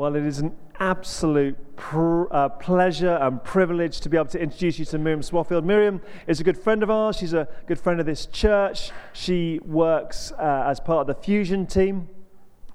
Well, 0.00 0.16
it 0.16 0.24
is 0.24 0.38
an 0.38 0.56
absolute 0.78 1.76
pr- 1.76 2.24
uh, 2.30 2.48
pleasure 2.48 3.16
and 3.16 3.44
privilege 3.44 4.00
to 4.00 4.08
be 4.08 4.16
able 4.16 4.30
to 4.30 4.40
introduce 4.40 4.78
you 4.78 4.86
to 4.86 4.98
Miriam 4.98 5.20
Swaffield. 5.20 5.64
Miriam 5.64 6.00
is 6.26 6.40
a 6.40 6.42
good 6.42 6.56
friend 6.56 6.82
of 6.82 6.88
ours. 6.88 7.18
She's 7.18 7.34
a 7.34 7.46
good 7.66 7.78
friend 7.78 8.00
of 8.00 8.06
this 8.06 8.24
church. 8.24 8.92
She 9.12 9.60
works 9.62 10.32
uh, 10.38 10.64
as 10.66 10.80
part 10.80 11.02
of 11.02 11.06
the 11.06 11.22
Fusion 11.22 11.66
team, 11.66 12.08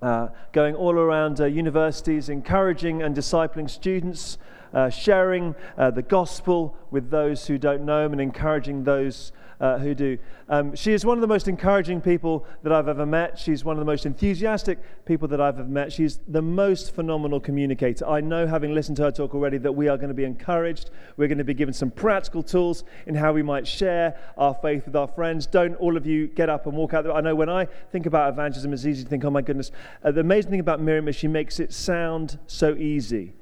uh, 0.03 0.27
going 0.51 0.75
all 0.75 0.93
around 0.93 1.41
uh, 1.41 1.45
universities, 1.45 2.29
encouraging 2.29 3.01
and 3.01 3.15
discipling 3.15 3.71
students, 3.71 4.37
uh, 4.71 4.91
sharing 4.91 5.55
uh, 5.79 5.89
the 5.89 6.03
gospel 6.03 6.77
with 6.91 7.09
those 7.09 7.47
who 7.47 7.57
don't 7.57 7.85
know 7.85 8.05
Him, 8.05 8.11
and 8.11 8.21
encouraging 8.21 8.83
those 8.83 9.31
uh, 9.59 9.77
who 9.77 9.95
do. 9.95 10.17
Um, 10.49 10.75
she 10.75 10.93
is 10.93 11.05
one 11.05 11.17
of 11.17 11.21
the 11.21 11.27
most 11.27 11.47
encouraging 11.47 12.01
people 12.01 12.45
that 12.63 12.71
I've 12.71 12.87
ever 12.87 13.05
met. 13.05 13.39
She's 13.39 13.63
one 13.63 13.75
of 13.75 13.79
the 13.79 13.85
most 13.85 14.05
enthusiastic 14.05 14.79
people 15.05 15.27
that 15.29 15.41
I've 15.41 15.59
ever 15.59 15.67
met. 15.67 15.91
She's 15.91 16.19
the 16.27 16.41
most 16.41 16.93
phenomenal 16.93 17.39
communicator. 17.39 18.07
I 18.07 18.21
know, 18.21 18.47
having 18.47 18.73
listened 18.73 18.97
to 18.97 19.03
her 19.03 19.11
talk 19.11 19.33
already, 19.33 19.57
that 19.59 19.71
we 19.71 19.87
are 19.87 19.97
going 19.97 20.09
to 20.09 20.15
be 20.15 20.23
encouraged. 20.23 20.91
We're 21.17 21.27
going 21.27 21.37
to 21.39 21.43
be 21.43 21.53
given 21.53 21.73
some 21.73 21.91
practical 21.91 22.43
tools 22.43 22.83
in 23.05 23.15
how 23.15 23.33
we 23.33 23.43
might 23.43 23.67
share 23.67 24.17
our 24.37 24.53
faith 24.53 24.85
with 24.85 24.95
our 24.95 25.07
friends. 25.07 25.45
Don't 25.45 25.75
all 25.75 25.97
of 25.97 26.05
you 26.05 26.27
get 26.27 26.49
up 26.49 26.65
and 26.65 26.75
walk 26.75 26.93
out 26.93 27.03
there. 27.03 27.13
I 27.13 27.21
know 27.21 27.35
when 27.35 27.49
I 27.49 27.65
think 27.91 28.05
about 28.05 28.31
evangelism, 28.31 28.73
it's 28.73 28.85
easy 28.85 29.03
to 29.03 29.09
think, 29.09 29.25
oh 29.25 29.29
my 29.29 29.41
goodness. 29.41 29.71
Uh, 30.03 30.11
the 30.11 30.21
amazing 30.21 30.51
thing 30.51 30.59
about 30.59 30.79
Miriam 30.79 31.07
is 31.07 31.15
she 31.15 31.27
makes 31.27 31.59
it 31.59 31.73
sound 31.73 32.39
so 32.47 32.75
easy 32.75 33.33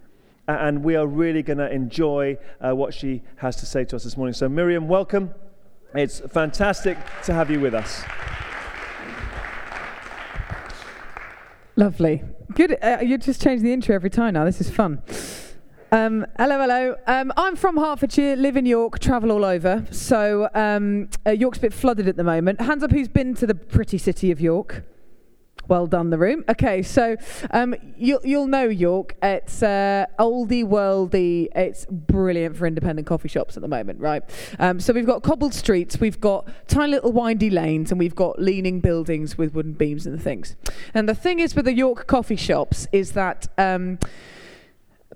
and 0.47 0.83
we 0.83 0.95
are 0.95 1.07
really 1.07 1.41
going 1.41 1.57
to 1.57 1.71
enjoy 1.71 2.37
uh, 2.59 2.75
what 2.75 2.93
she 2.93 3.21
has 3.37 3.55
to 3.55 3.65
say 3.65 3.85
to 3.85 3.95
us 3.95 4.03
this 4.03 4.17
morning. 4.17 4.33
So, 4.33 4.49
Miriam, 4.49 4.87
welcome. 4.87 5.33
It's 5.95 6.19
fantastic 6.19 6.97
to 7.23 7.33
have 7.33 7.51
you 7.51 7.59
with 7.59 7.73
us. 7.75 8.03
Lovely. 11.75 12.23
Good. 12.53 12.77
Uh, 12.83 12.99
you 13.01 13.17
just 13.17 13.41
change 13.41 13.61
the 13.61 13.73
intro 13.73 13.95
every 13.95 14.09
time 14.09 14.33
now. 14.33 14.45
This 14.45 14.61
is 14.61 14.69
fun. 14.69 15.01
Um, 15.91 16.25
hello, 16.39 16.59
hello. 16.59 16.95
Um, 17.05 17.31
I'm 17.37 17.55
from 17.55 17.77
Hertfordshire, 17.77 18.35
live 18.35 18.57
in 18.57 18.65
York, 18.65 18.97
travel 18.97 19.31
all 19.31 19.45
over. 19.45 19.85
So 19.91 20.49
um, 20.55 21.09
uh, 21.25 21.31
York's 21.31 21.59
a 21.59 21.61
bit 21.61 21.73
flooded 21.73 22.07
at 22.07 22.15
the 22.15 22.23
moment. 22.23 22.61
Hands 22.61 22.81
up 22.81 22.91
who's 22.91 23.07
been 23.07 23.35
to 23.35 23.45
the 23.45 23.53
pretty 23.53 23.99
city 23.99 24.31
of 24.31 24.41
York? 24.41 24.83
Well 25.67 25.87
done, 25.87 26.09
the 26.09 26.17
room. 26.17 26.43
Okay, 26.49 26.81
so 26.81 27.15
um, 27.51 27.73
you'll, 27.97 28.19
you'll 28.23 28.47
know 28.47 28.65
York. 28.65 29.15
It's 29.23 29.63
uh, 29.63 30.07
oldie 30.19 30.65
worldy. 30.65 31.47
It's 31.55 31.85
brilliant 31.89 32.57
for 32.57 32.67
independent 32.67 33.07
coffee 33.07 33.29
shops 33.29 33.55
at 33.55 33.61
the 33.61 33.69
moment, 33.69 33.99
right? 34.01 34.23
Um, 34.59 34.81
so 34.81 34.91
we've 34.91 35.05
got 35.05 35.23
cobbled 35.23 35.53
streets, 35.53 35.99
we've 35.99 36.19
got 36.19 36.49
tiny 36.67 36.91
little 36.91 37.13
windy 37.13 37.49
lanes, 37.49 37.91
and 37.91 37.99
we've 37.99 38.15
got 38.15 38.41
leaning 38.41 38.81
buildings 38.81 39.37
with 39.37 39.53
wooden 39.53 39.73
beams 39.73 40.05
and 40.05 40.21
things. 40.21 40.57
And 40.93 41.07
the 41.07 41.15
thing 41.15 41.39
is 41.39 41.55
with 41.55 41.65
the 41.65 41.73
York 41.73 42.07
coffee 42.07 42.35
shops 42.35 42.87
is 42.91 43.13
that. 43.13 43.47
Um, 43.57 43.99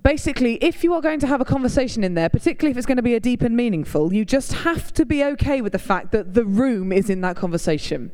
basically, 0.02 0.54
if 0.56 0.84
you 0.84 0.94
are 0.94 1.02
going 1.02 1.20
to 1.20 1.26
have 1.26 1.40
a 1.40 1.44
conversation 1.44 2.04
in 2.04 2.14
there, 2.14 2.28
particularly 2.28 2.70
if 2.70 2.76
it's 2.78 2.86
going 2.86 2.96
to 2.96 3.02
be 3.02 3.14
a 3.14 3.20
deep 3.20 3.42
and 3.42 3.54
meaningful, 3.56 4.12
you 4.14 4.24
just 4.24 4.52
have 4.52 4.94
to 4.94 5.04
be 5.04 5.22
okay 5.24 5.60
with 5.60 5.72
the 5.72 5.78
fact 5.78 6.12
that 6.12 6.34
the 6.34 6.44
room 6.44 6.92
is 6.92 7.10
in 7.10 7.20
that 7.20 7.36
conversation. 7.36 8.12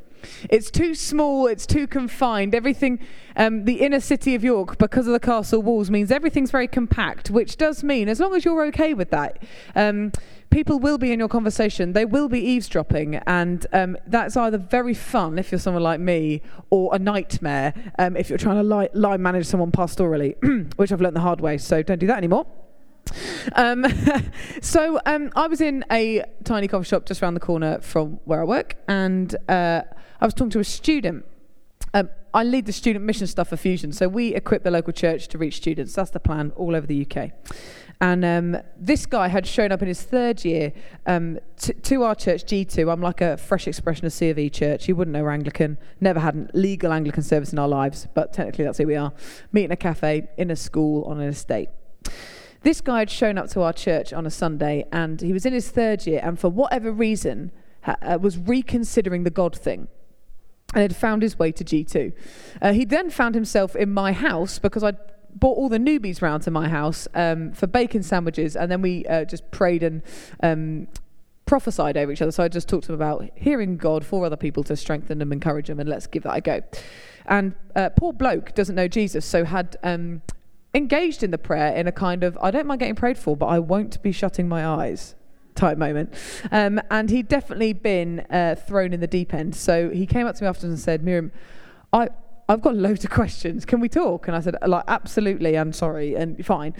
It's 0.50 0.70
too 0.70 0.94
small, 0.94 1.46
it's 1.46 1.66
too 1.66 1.86
confined. 1.86 2.54
Everything, 2.54 3.00
um, 3.36 3.64
the 3.64 3.80
inner 3.80 4.00
city 4.00 4.34
of 4.34 4.44
York, 4.44 4.78
because 4.78 5.06
of 5.06 5.12
the 5.12 5.20
castle 5.20 5.62
walls, 5.62 5.90
means 5.90 6.10
everything's 6.10 6.50
very 6.50 6.68
compact, 6.68 7.30
which 7.30 7.56
does 7.56 7.82
mean, 7.82 8.08
as 8.08 8.20
long 8.20 8.34
as 8.34 8.44
you're 8.44 8.64
okay 8.66 8.94
with 8.94 9.10
that, 9.10 9.42
um, 9.74 10.12
people 10.50 10.78
will 10.78 10.98
be 10.98 11.10
in 11.12 11.18
your 11.18 11.28
conversation. 11.28 11.92
They 11.94 12.04
will 12.04 12.28
be 12.28 12.38
eavesdropping, 12.38 13.16
and 13.26 13.66
um, 13.72 13.96
that's 14.06 14.36
either 14.36 14.58
very 14.58 14.94
fun 14.94 15.38
if 15.38 15.50
you're 15.50 15.58
someone 15.58 15.82
like 15.82 16.00
me, 16.00 16.42
or 16.70 16.94
a 16.94 16.98
nightmare 16.98 17.74
um, 17.98 18.16
if 18.16 18.28
you're 18.28 18.38
trying 18.38 18.56
to 18.56 18.88
lie, 18.94 19.16
manage 19.16 19.46
someone 19.46 19.72
pastorally, 19.72 20.36
which 20.76 20.92
I've 20.92 21.00
learned 21.00 21.16
the 21.16 21.20
hard 21.20 21.40
way, 21.40 21.58
so 21.58 21.82
don't 21.82 21.98
do 21.98 22.06
that 22.06 22.18
anymore. 22.18 22.46
Um, 23.54 23.84
so 24.62 25.00
um, 25.06 25.30
I 25.34 25.46
was 25.48 25.60
in 25.60 25.84
a 25.90 26.24
tiny 26.44 26.68
coffee 26.68 26.84
shop 26.84 27.06
just 27.06 27.22
around 27.22 27.34
the 27.34 27.40
corner 27.40 27.80
from 27.80 28.20
where 28.24 28.40
I 28.40 28.44
work, 28.44 28.76
and 28.88 29.34
uh, 29.48 29.82
I 30.24 30.26
was 30.26 30.32
talking 30.32 30.48
to 30.52 30.60
a 30.60 30.64
student. 30.64 31.26
Um, 31.92 32.08
I 32.32 32.44
lead 32.44 32.64
the 32.64 32.72
student 32.72 33.04
mission 33.04 33.26
stuff 33.26 33.48
for 33.48 33.58
Fusion, 33.58 33.92
so 33.92 34.08
we 34.08 34.34
equip 34.34 34.62
the 34.62 34.70
local 34.70 34.94
church 34.94 35.28
to 35.28 35.36
reach 35.36 35.56
students. 35.56 35.92
That's 35.92 36.12
the 36.12 36.18
plan 36.18 36.50
all 36.56 36.74
over 36.74 36.86
the 36.86 37.06
UK. 37.06 37.32
And 38.00 38.24
um, 38.24 38.56
this 38.74 39.04
guy 39.04 39.28
had 39.28 39.46
shown 39.46 39.70
up 39.70 39.82
in 39.82 39.88
his 39.88 40.00
third 40.00 40.42
year 40.42 40.72
um, 41.04 41.40
t- 41.58 41.74
to 41.74 42.04
our 42.04 42.14
church, 42.14 42.44
G2. 42.46 42.90
I'm 42.90 43.02
like 43.02 43.20
a 43.20 43.36
fresh 43.36 43.68
expression 43.68 44.06
of 44.06 44.14
C 44.14 44.30
of 44.30 44.38
E 44.38 44.48
church. 44.48 44.88
You 44.88 44.96
wouldn't 44.96 45.12
know 45.12 45.22
we're 45.22 45.30
Anglican. 45.30 45.76
Never 46.00 46.20
had 46.20 46.34
a 46.34 46.58
legal 46.58 46.90
Anglican 46.90 47.22
service 47.22 47.52
in 47.52 47.58
our 47.58 47.68
lives, 47.68 48.08
but 48.14 48.32
technically 48.32 48.64
that's 48.64 48.78
who 48.78 48.86
we 48.86 48.96
are. 48.96 49.12
Meet 49.52 49.64
in 49.64 49.72
a 49.72 49.76
cafe, 49.76 50.30
in 50.38 50.50
a 50.50 50.56
school, 50.56 51.04
on 51.04 51.20
an 51.20 51.28
estate. 51.28 51.68
This 52.62 52.80
guy 52.80 53.00
had 53.00 53.10
shown 53.10 53.36
up 53.36 53.50
to 53.50 53.60
our 53.60 53.74
church 53.74 54.14
on 54.14 54.24
a 54.24 54.30
Sunday, 54.30 54.86
and 54.90 55.20
he 55.20 55.34
was 55.34 55.44
in 55.44 55.52
his 55.52 55.68
third 55.68 56.06
year, 56.06 56.22
and 56.24 56.40
for 56.40 56.48
whatever 56.48 56.90
reason, 56.90 57.52
ha- 57.82 57.98
uh, 58.00 58.18
was 58.18 58.38
reconsidering 58.38 59.24
the 59.24 59.30
God 59.30 59.54
thing 59.54 59.88
and 60.74 60.82
had 60.82 60.96
found 60.96 61.22
his 61.22 61.38
way 61.38 61.52
to 61.52 61.64
G2. 61.64 62.12
Uh, 62.60 62.72
he 62.72 62.84
then 62.84 63.08
found 63.10 63.34
himself 63.34 63.76
in 63.76 63.92
my 63.92 64.12
house 64.12 64.58
because 64.58 64.82
I'd 64.82 64.98
brought 65.34 65.56
all 65.56 65.68
the 65.68 65.78
newbies 65.78 66.20
round 66.20 66.42
to 66.44 66.50
my 66.50 66.68
house 66.68 67.08
um, 67.14 67.52
for 67.52 67.66
bacon 67.66 68.02
sandwiches, 68.02 68.56
and 68.56 68.70
then 68.70 68.82
we 68.82 69.06
uh, 69.06 69.24
just 69.24 69.50
prayed 69.50 69.82
and 69.82 70.02
um, 70.42 70.88
prophesied 71.46 71.96
over 71.96 72.12
each 72.12 72.22
other. 72.22 72.32
So 72.32 72.42
I 72.42 72.48
just 72.48 72.68
talked 72.68 72.86
to 72.86 72.92
him 72.92 73.00
about 73.00 73.30
hearing 73.34 73.76
God 73.76 74.04
for 74.04 74.24
other 74.24 74.36
people 74.36 74.62
to 74.64 74.76
strengthen 74.76 75.18
them, 75.18 75.32
encourage 75.32 75.68
them, 75.68 75.80
and 75.80 75.88
let's 75.88 76.06
give 76.06 76.24
that 76.24 76.36
a 76.36 76.40
go. 76.40 76.60
And 77.26 77.54
uh, 77.74 77.90
poor 77.90 78.12
bloke 78.12 78.54
doesn't 78.54 78.74
know 78.74 78.88
Jesus, 78.88 79.24
so 79.24 79.44
had 79.44 79.76
um, 79.82 80.22
engaged 80.74 81.22
in 81.22 81.30
the 81.30 81.38
prayer 81.38 81.74
in 81.74 81.86
a 81.86 81.92
kind 81.92 82.24
of 82.24 82.36
I 82.42 82.50
don't 82.50 82.66
mind 82.66 82.80
getting 82.80 82.96
prayed 82.96 83.18
for, 83.18 83.36
but 83.36 83.46
I 83.46 83.58
won't 83.58 84.02
be 84.02 84.12
shutting 84.12 84.48
my 84.48 84.66
eyes 84.66 85.14
type 85.54 85.78
moment. 85.78 86.14
Um, 86.50 86.80
and 86.90 87.10
he'd 87.10 87.28
definitely 87.28 87.72
been 87.72 88.20
uh, 88.30 88.56
thrown 88.66 88.92
in 88.92 89.00
the 89.00 89.06
deep 89.06 89.32
end. 89.32 89.54
So 89.54 89.90
he 89.90 90.06
came 90.06 90.26
up 90.26 90.36
to 90.36 90.42
me 90.42 90.48
afterwards 90.48 90.74
and 90.74 90.78
said, 90.78 91.02
Miriam, 91.02 91.32
I, 91.92 92.08
I've 92.48 92.60
got 92.60 92.76
loads 92.76 93.04
of 93.04 93.10
questions. 93.10 93.64
Can 93.64 93.80
we 93.80 93.88
talk? 93.88 94.28
And 94.28 94.36
I 94.36 94.40
said, 94.40 94.56
like, 94.66 94.84
absolutely, 94.88 95.56
I'm 95.56 95.72
sorry, 95.72 96.14
and 96.14 96.44
fine. 96.44 96.74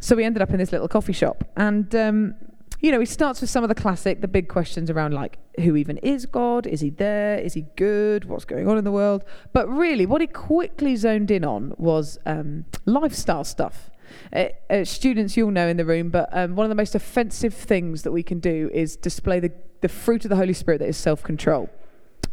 So 0.00 0.16
we 0.16 0.24
ended 0.24 0.42
up 0.42 0.50
in 0.50 0.58
this 0.58 0.72
little 0.72 0.88
coffee 0.88 1.12
shop. 1.12 1.44
And 1.56 1.94
um, 1.94 2.34
you 2.80 2.90
know, 2.90 3.00
he 3.00 3.06
starts 3.06 3.42
with 3.42 3.50
some 3.50 3.62
of 3.62 3.68
the 3.68 3.74
classic, 3.74 4.22
the 4.22 4.28
big 4.28 4.48
questions 4.48 4.90
around 4.90 5.12
like 5.12 5.38
who 5.60 5.76
even 5.76 5.98
is 5.98 6.24
God? 6.24 6.66
Is 6.66 6.80
he 6.80 6.88
there? 6.88 7.38
Is 7.38 7.52
he 7.52 7.66
good? 7.76 8.24
What's 8.24 8.46
going 8.46 8.66
on 8.68 8.78
in 8.78 8.84
the 8.84 8.92
world? 8.92 9.22
But 9.52 9.68
really, 9.68 10.06
what 10.06 10.22
he 10.22 10.26
quickly 10.26 10.96
zoned 10.96 11.30
in 11.30 11.44
on 11.44 11.74
was 11.76 12.18
um, 12.24 12.64
lifestyle 12.86 13.44
stuff. 13.44 13.90
Uh, 14.32 14.46
uh, 14.68 14.84
students, 14.84 15.36
you'll 15.36 15.50
know 15.50 15.68
in 15.68 15.76
the 15.76 15.84
room, 15.84 16.10
but 16.10 16.28
um, 16.32 16.56
one 16.56 16.64
of 16.64 16.68
the 16.68 16.74
most 16.74 16.94
offensive 16.94 17.54
things 17.54 18.02
that 18.02 18.12
we 18.12 18.22
can 18.22 18.40
do 18.40 18.70
is 18.72 18.96
display 18.96 19.40
the, 19.40 19.52
the 19.80 19.88
fruit 19.88 20.24
of 20.24 20.28
the 20.28 20.36
Holy 20.36 20.52
Spirit 20.52 20.78
that 20.78 20.88
is 20.88 20.96
self 20.96 21.22
control 21.22 21.70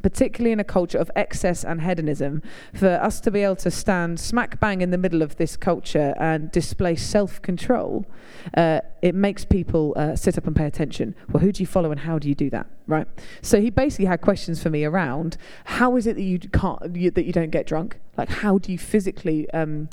particularly 0.02 0.52
in 0.52 0.60
a 0.60 0.64
culture 0.64 0.98
of 0.98 1.12
excess 1.16 1.64
and 1.64 1.82
hedonism, 1.82 2.42
for 2.74 2.88
us 2.88 3.20
to 3.22 3.32
be 3.32 3.42
able 3.42 3.56
to 3.56 3.72
stand 3.72 4.20
smack 4.20 4.60
bang 4.60 4.82
in 4.82 4.92
the 4.92 4.98
middle 4.98 5.22
of 5.22 5.36
this 5.38 5.58
culture 5.58 6.14
and 6.20 6.52
display 6.52 6.96
self 6.96 7.42
control, 7.42 8.06
uh, 8.56 8.80
it 9.02 9.16
makes 9.16 9.46
people 9.46 9.94
uh, 9.96 10.16
sit 10.16 10.38
up 10.38 10.48
and 10.48 10.56
pay 10.56 10.66
attention. 10.66 11.16
Well, 11.30 11.42
who 11.42 11.52
do 11.52 11.62
you 11.62 11.68
follow 11.68 11.92
and 11.92 12.02
how 12.02 12.20
do 12.20 12.30
you 12.30 12.36
do 12.36 12.50
that? 12.52 12.68
Right? 12.88 13.08
So 13.42 13.60
he 13.60 13.70
basically 13.70 14.06
had 14.06 14.22
questions 14.22 14.62
for 14.62 14.70
me 14.70 14.86
around 14.86 15.38
how 15.66 15.98
is 15.98 16.08
it 16.08 16.16
that 16.16 16.22
you 16.22 16.40
can't 16.40 16.96
you, 16.96 17.12
that 17.12 17.26
you 17.26 17.34
don't 17.34 17.52
get 17.52 17.68
drunk? 17.68 18.00
Like 18.18 18.30
how 18.30 18.58
do 18.60 18.72
you 18.72 18.78
physically 18.78 19.50
um, 19.52 19.90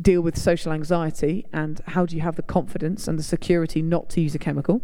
deal 0.00 0.20
with 0.20 0.38
social 0.38 0.72
anxiety 0.72 1.46
and 1.52 1.80
how 1.88 2.04
do 2.04 2.16
you 2.16 2.22
have 2.22 2.36
the 2.36 2.42
confidence 2.42 3.08
and 3.08 3.18
the 3.18 3.22
security 3.22 3.80
not 3.80 4.08
to 4.10 4.20
use 4.20 4.34
a 4.34 4.38
chemical? 4.38 4.82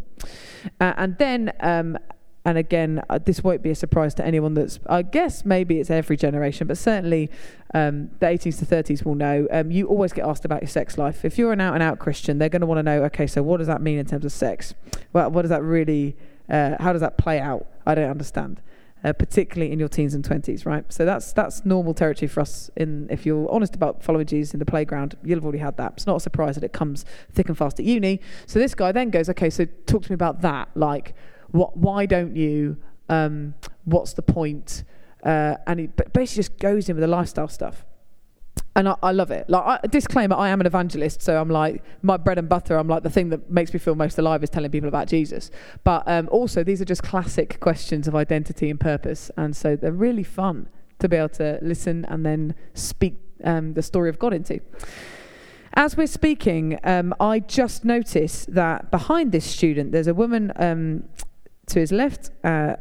Uh, 0.81 0.95
and 0.97 1.19
then 1.19 1.53
um, 1.61 1.99
and 2.45 2.59
again, 2.59 3.03
uh, 3.09 3.19
this 3.19 3.45
won't 3.45 3.63
be 3.63 3.71
a 3.71 3.75
surprise 3.75 4.15
to 4.15 4.27
anyone 4.27 4.55
that's, 4.55 4.81
I 4.87 5.03
guess 5.03 5.45
maybe 5.45 5.79
it's 5.79 5.91
every 5.91 6.17
generation, 6.17 6.67
but 6.67 6.77
certainly 6.77 7.31
um, 7.73 8.11
the 8.19 8.27
18s 8.27 8.59
to 8.59 8.67
30s 8.67 9.05
will 9.05 9.15
know. 9.15 9.47
Um, 9.53 9.71
you 9.71 9.87
always 9.87 10.13
get 10.13 10.27
asked 10.27 10.45
about 10.45 10.61
your 10.61 10.69
sex 10.69 10.99
life. 10.99 11.25
If 11.25 11.39
you're 11.39 11.53
an 11.53 11.61
out 11.61 11.75
and 11.75 11.83
out 11.83 12.01
Christian, 12.01 12.39
they're 12.39 12.49
going 12.49 12.61
to 12.61 12.67
want 12.67 12.79
to 12.79 12.83
know, 12.83 13.05
okay, 13.05 13.29
so 13.29 13.43
what 13.43 13.59
does 13.59 13.69
that 13.69 13.81
mean 13.81 13.99
in 13.99 14.07
terms 14.07 14.25
of 14.25 14.33
sex? 14.33 14.75
Well, 15.13 15.31
what 15.31 15.43
does 15.43 15.51
that 15.51 15.63
really, 15.63 16.17
uh, 16.51 16.77
how 16.81 16.93
does 16.93 17.01
that 17.01 17.17
play 17.17 17.39
out? 17.39 17.67
I 17.87 17.95
don't 17.95 18.11
understand. 18.11 18.61
Uh, 19.05 19.13
particularly 19.13 19.73
in 19.73 19.81
your 19.81 19.89
teens 19.89 20.15
and 20.15 20.25
20s, 20.25 20.65
right? 20.65 20.85
So 20.93 21.05
that's 21.05 21.33
that's 21.33 21.65
normal 21.65 21.93
territory 21.93 22.29
for 22.29 22.41
us. 22.41 22.71
In 22.77 23.09
if 23.11 23.27
you're 23.27 23.51
honest 23.51 23.75
about 23.75 24.01
following 24.01 24.27
Jesus 24.27 24.55
in 24.55 24.61
the 24.61 24.65
playground, 24.65 25.17
you'll 25.25 25.39
have 25.39 25.45
already 25.45 25.59
had 25.59 25.77
that. 25.79 25.95
It's 25.97 26.07
not 26.07 26.17
a 26.17 26.21
surprise 26.21 26.55
that 26.55 26.63
it 26.63 26.73
comes 26.73 27.05
thick 27.33 27.49
and 27.49 27.59
fast 27.59 27.81
at 27.81 27.85
uni. 27.85 28.21
So 28.47 28.61
this 28.61 28.77
guy 28.77 28.93
then 28.93 29.11
goes, 29.11 29.29
okay, 29.31 29.51
so 29.51 29.65
talk 29.87 30.05
to 30.05 30.13
me 30.13 30.15
about 30.15 30.43
that. 30.43 30.69
Like, 30.77 31.17
what, 31.51 31.77
why 31.77 32.07
don't 32.07 32.37
you? 32.37 32.77
Um, 33.09 33.55
what's 33.85 34.13
the 34.13 34.23
point? 34.23 34.85
Uh, 35.25 35.57
and 35.67 35.81
he 35.81 35.87
basically 35.87 36.27
just 36.27 36.59
goes 36.59 36.89
in 36.89 36.95
with 36.95 37.03
the 37.03 37.09
lifestyle 37.09 37.49
stuff. 37.49 37.85
And 38.75 38.89
I, 38.89 38.97
I 39.03 39.13
love 39.13 39.31
it. 39.31 39.49
Like, 39.51 39.83
I, 39.85 39.87
disclaimer: 39.87 40.35
I 40.37 40.49
am 40.49 40.61
an 40.61 40.67
evangelist, 40.67 41.21
so 41.21 41.41
I'm 41.41 41.51
like 41.51 41.83
my 42.03 42.17
bread 42.17 42.39
and 42.39 42.49
butter. 42.49 42.77
I'm 42.79 42.89
like 42.89 43.03
the 43.03 43.11
thing 43.11 43.29
that 43.31 43.51
makes 43.51 43.73
me 43.73 43.79
feel 43.79 43.95
most 43.95 44.19
alive 44.19 44.43
is 44.43 44.51
telling 44.51 44.71
people 44.71 44.89
about 44.89 45.09
Jesus. 45.09 45.51
But 45.85 46.05
um, 46.07 46.29
also, 46.31 46.65
these 46.65 46.81
are 46.81 46.87
just 46.87 47.03
classic 47.03 47.61
questions 47.61 48.09
of 48.09 48.15
identity 48.15 48.71
and 48.71 48.81
purpose, 48.81 49.31
and 49.37 49.55
so 49.55 49.77
they're 49.77 49.93
really 49.93 50.25
fun 50.25 50.69
to 51.01 51.09
be 51.09 51.17
able 51.17 51.29
to 51.31 51.59
listen 51.61 52.05
and 52.07 52.25
then 52.25 52.55
speak 52.75 53.17
um, 53.45 53.75
the 53.75 53.83
story 53.83 54.09
of 54.09 54.19
God 54.19 54.33
into. 54.33 54.61
as 55.75 55.97
we're 55.97 56.07
speaking, 56.07 56.79
um, 56.85 57.15
I 57.21 57.41
just 57.41 57.85
noticed 57.85 58.55
that 58.55 58.91
behind 58.91 59.33
this 59.33 59.45
student, 59.45 59.93
there's 59.93 60.07
a 60.07 60.15
woman 60.15 60.53
um, 60.57 61.05
to 61.67 61.81
his 61.81 61.93
left. 61.93 62.31
Uh, 62.45 62.77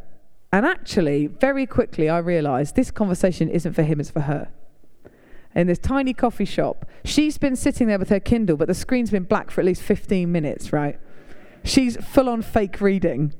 and 0.53 0.65
actually, 0.65 1.27
very 1.27 1.65
quickly, 1.65 2.09
I 2.09 2.17
realised 2.19 2.75
this 2.75 2.91
conversation 2.91 3.49
isn't 3.49 3.73
for 3.73 3.83
him, 3.83 3.99
it's 3.99 4.11
for 4.11 4.21
her. 4.21 4.49
In 5.53 5.67
this 5.67 5.79
tiny 5.79 6.13
coffee 6.13 6.45
shop, 6.45 6.85
she's 7.03 7.37
been 7.37 7.55
sitting 7.55 7.87
there 7.87 7.99
with 7.99 8.09
her 8.09 8.19
Kindle, 8.19 8.57
but 8.57 8.67
the 8.67 8.73
screen's 8.73 9.11
been 9.11 9.23
black 9.23 9.51
for 9.51 9.61
at 9.61 9.65
least 9.65 9.81
15 9.81 10.31
minutes, 10.31 10.71
right? 10.71 10.99
She's 11.63 11.97
full 11.97 12.29
on 12.29 12.41
fake 12.41 12.79
reading. 12.79 13.33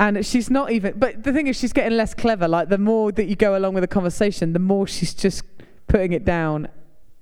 And 0.00 0.24
she's 0.24 0.50
not 0.50 0.72
even, 0.72 0.98
but 0.98 1.22
the 1.22 1.32
thing 1.32 1.46
is, 1.46 1.58
she's 1.58 1.72
getting 1.72 1.96
less 1.96 2.14
clever. 2.14 2.48
Like, 2.48 2.68
the 2.68 2.78
more 2.78 3.12
that 3.12 3.26
you 3.26 3.36
go 3.36 3.56
along 3.56 3.74
with 3.74 3.82
the 3.82 3.88
conversation, 3.88 4.52
the 4.52 4.58
more 4.58 4.86
she's 4.86 5.14
just 5.14 5.42
putting 5.86 6.12
it 6.12 6.24
down 6.24 6.68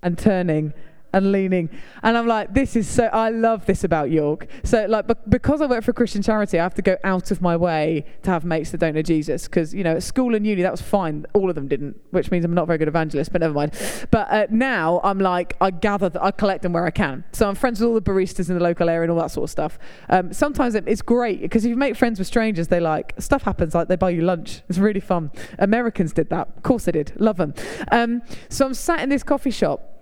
and 0.03 0.19
turning 0.19 0.73
and 1.15 1.31
leaning. 1.31 1.71
And 2.03 2.19
I'm 2.19 2.27
like, 2.27 2.53
this 2.53 2.75
is 2.77 2.89
so, 2.89 3.05
I 3.05 3.31
love 3.31 3.67
this 3.67 3.85
about 3.85 4.11
York. 4.11 4.49
So, 4.65 4.85
like, 4.87 5.07
because 5.29 5.63
I 5.63 5.67
work 5.67 5.85
for 5.85 5.93
a 5.93 5.95
Christian 5.95 6.23
charity, 6.23 6.59
I 6.59 6.65
have 6.65 6.75
to 6.75 6.83
go 6.83 6.97
out 7.05 7.31
of 7.31 7.41
my 7.41 7.57
way 7.57 8.05
to 8.25 8.31
have 8.31 8.45
mates 8.45 8.73
that 8.73 8.79
don't 8.79 8.95
know 8.95 9.03
Jesus. 9.03 9.45
Because, 9.45 9.73
you 9.73 9.85
know, 9.85 9.95
at 9.97 10.03
school 10.03 10.35
and 10.35 10.45
uni, 10.45 10.63
that 10.63 10.73
was 10.73 10.83
fine. 10.83 11.25
All 11.33 11.49
of 11.49 11.55
them 11.55 11.69
didn't, 11.69 11.99
which 12.11 12.33
means 12.33 12.45
I'm 12.45 12.53
not 12.53 12.65
a 12.65 12.67
very 12.67 12.79
good 12.79 12.89
evangelist, 12.89 13.33
but 13.33 13.41
never 13.41 13.55
mind. 13.55 13.73
But 14.11 14.31
uh, 14.31 14.47
now 14.51 15.01
I'm 15.05 15.21
like, 15.21 15.57
I 15.61 15.71
gather, 15.71 16.11
I 16.21 16.33
collect 16.33 16.63
them 16.63 16.73
where 16.73 16.85
I 16.85 16.91
can. 16.91 17.25
So 17.33 17.49
I'm 17.49 17.55
friends 17.55 17.81
with 17.81 17.89
all 17.89 17.95
the 17.95 18.03
baristas 18.03 18.49
in 18.49 18.59
the 18.59 18.63
local 18.63 18.89
area 18.89 19.03
and 19.03 19.13
all 19.13 19.21
that 19.21 19.31
sort 19.31 19.45
of 19.45 19.51
stuff. 19.51 19.79
Um, 20.09 20.33
sometimes 20.33 20.75
it's 20.75 21.03
great 21.03 21.41
because 21.43 21.65
if 21.65 21.69
you 21.69 21.77
make 21.77 21.95
friends 21.97 22.19
with 22.19 22.27
strangers, 22.27 22.69
they 22.69 22.81
like, 22.81 23.15
stuff 23.19 23.43
happens, 23.45 23.75
like 23.75 23.87
they 23.87 23.97
buy 23.97 24.11
you 24.11 24.23
lunch. 24.23 24.63
It's 24.69 24.79
really 24.79 25.01
fun. 25.01 25.31
Americans 25.61 26.13
did 26.13 26.29
that. 26.31 26.49
Of 26.57 26.65
course 26.65 26.87
they 26.87 26.93
did. 26.93 27.13
Love 27.21 27.37
them. 27.37 27.55
Um, 27.93 28.23
so 28.49 28.67
I'm 28.67 28.75
sat 28.75 29.01
in 29.01 29.11
this 29.11 29.23
coffee 29.23 29.53
shop 29.53 29.94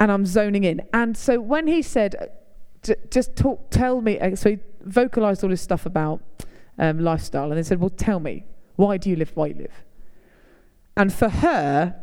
and 0.00 0.10
I'm 0.10 0.26
zoning 0.26 0.64
in. 0.64 0.82
And 0.92 1.16
so 1.16 1.40
when 1.40 1.66
he 1.66 1.82
said, 1.82 2.32
just 3.10 3.36
talk, 3.36 3.70
tell 3.70 4.00
me, 4.00 4.18
uh, 4.18 4.34
so 4.34 4.50
he 4.50 4.58
vocalized 4.80 5.44
all 5.44 5.50
this 5.50 5.60
stuff 5.60 5.84
about 5.84 6.22
um, 6.78 6.98
lifestyle, 6.98 7.50
and 7.50 7.58
they 7.58 7.62
said, 7.62 7.78
well, 7.78 7.90
tell 7.90 8.18
me, 8.18 8.44
why 8.76 8.96
do 8.96 9.10
you 9.10 9.16
live 9.16 9.32
why 9.34 9.48
you 9.48 9.54
live? 9.54 9.84
And 10.96 11.12
for 11.12 11.28
her, 11.28 11.94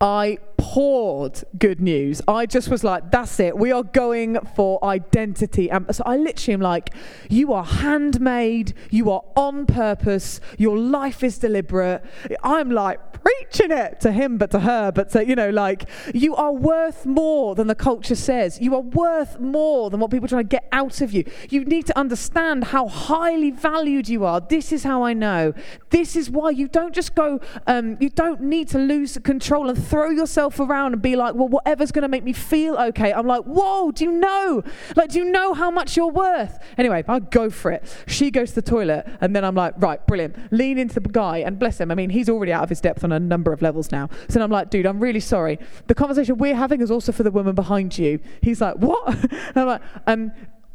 I 0.00 0.38
poured 0.60 1.42
good 1.58 1.80
news. 1.80 2.20
I 2.28 2.44
just 2.44 2.68
was 2.68 2.84
like, 2.84 3.10
that's 3.10 3.40
it. 3.40 3.56
We 3.56 3.72
are 3.72 3.82
going 3.82 4.38
for 4.54 4.82
identity. 4.84 5.70
And 5.70 5.92
so 5.94 6.02
I 6.04 6.18
literally 6.18 6.52
am 6.54 6.60
like, 6.60 6.90
you 7.30 7.54
are 7.54 7.64
handmade, 7.64 8.74
you 8.90 9.10
are 9.10 9.22
on 9.36 9.64
purpose, 9.64 10.38
your 10.58 10.76
life 10.76 11.24
is 11.24 11.38
deliberate. 11.38 12.04
I'm 12.42 12.70
like 12.70 13.00
preaching 13.24 13.70
it 13.70 14.00
to 14.00 14.12
him, 14.12 14.36
but 14.36 14.50
to 14.50 14.60
her, 14.60 14.92
but 14.92 15.10
to, 15.10 15.26
you 15.26 15.34
know, 15.34 15.48
like, 15.48 15.88
you 16.14 16.36
are 16.36 16.52
worth 16.52 17.06
more 17.06 17.54
than 17.54 17.66
the 17.66 17.74
culture 17.74 18.14
says. 18.14 18.60
You 18.60 18.74
are 18.74 18.82
worth 18.82 19.40
more 19.40 19.88
than 19.88 19.98
what 19.98 20.10
people 20.10 20.26
are 20.26 20.28
trying 20.28 20.44
to 20.44 20.48
get 20.48 20.68
out 20.72 21.00
of 21.00 21.12
you. 21.12 21.24
You 21.48 21.64
need 21.64 21.86
to 21.86 21.98
understand 21.98 22.64
how 22.64 22.86
highly 22.86 23.50
valued 23.50 24.08
you 24.08 24.26
are. 24.26 24.40
This 24.40 24.72
is 24.72 24.84
how 24.84 25.04
I 25.04 25.14
know. 25.14 25.54
This 25.88 26.16
is 26.16 26.30
why 26.30 26.50
you 26.50 26.68
don't 26.68 26.94
just 26.94 27.14
go, 27.14 27.40
um, 27.66 27.96
you 27.98 28.10
don't 28.10 28.42
need 28.42 28.68
to 28.68 28.78
lose 28.78 29.16
control 29.24 29.70
and 29.70 29.82
throw 29.82 30.10
yourself 30.10 30.49
around 30.58 30.94
and 30.94 31.02
be 31.02 31.14
like, 31.14 31.34
well, 31.34 31.48
whatever's 31.48 31.92
going 31.92 32.02
to 32.02 32.08
make 32.08 32.24
me 32.24 32.32
feel 32.32 32.76
okay. 32.76 33.12
I'm 33.12 33.26
like, 33.26 33.42
whoa, 33.44 33.92
do 33.92 34.04
you 34.04 34.12
know? 34.12 34.64
Like, 34.96 35.10
do 35.10 35.18
you 35.18 35.24
know 35.24 35.54
how 35.54 35.70
much 35.70 35.96
you're 35.96 36.10
worth? 36.10 36.58
Anyway, 36.78 37.04
I 37.06 37.20
go 37.20 37.50
for 37.50 37.70
it. 37.70 37.84
She 38.06 38.30
goes 38.30 38.50
to 38.50 38.56
the 38.56 38.62
toilet, 38.62 39.06
and 39.20 39.36
then 39.36 39.44
I'm 39.44 39.54
like, 39.54 39.74
right, 39.76 40.04
brilliant. 40.06 40.36
Lean 40.52 40.78
into 40.78 40.98
the 40.98 41.08
guy, 41.08 41.38
and 41.38 41.58
bless 41.58 41.80
him. 41.80 41.90
I 41.90 41.94
mean, 41.94 42.10
he's 42.10 42.28
already 42.28 42.52
out 42.52 42.64
of 42.64 42.68
his 42.68 42.80
depth 42.80 43.04
on 43.04 43.12
a 43.12 43.20
number 43.20 43.52
of 43.52 43.62
levels 43.62 43.92
now. 43.92 44.08
So 44.28 44.40
I'm 44.40 44.50
like, 44.50 44.70
dude, 44.70 44.86
I'm 44.86 45.00
really 45.00 45.20
sorry. 45.20 45.58
The 45.86 45.94
conversation 45.94 46.38
we're 46.38 46.56
having 46.56 46.80
is 46.80 46.90
also 46.90 47.12
for 47.12 47.22
the 47.22 47.30
woman 47.30 47.54
behind 47.54 47.98
you. 47.98 48.18
He's 48.42 48.60
like, 48.60 48.76
what? 48.76 49.06
and 49.32 49.56
I'm 49.56 49.66
like, 49.66 49.82
um, 50.06 50.32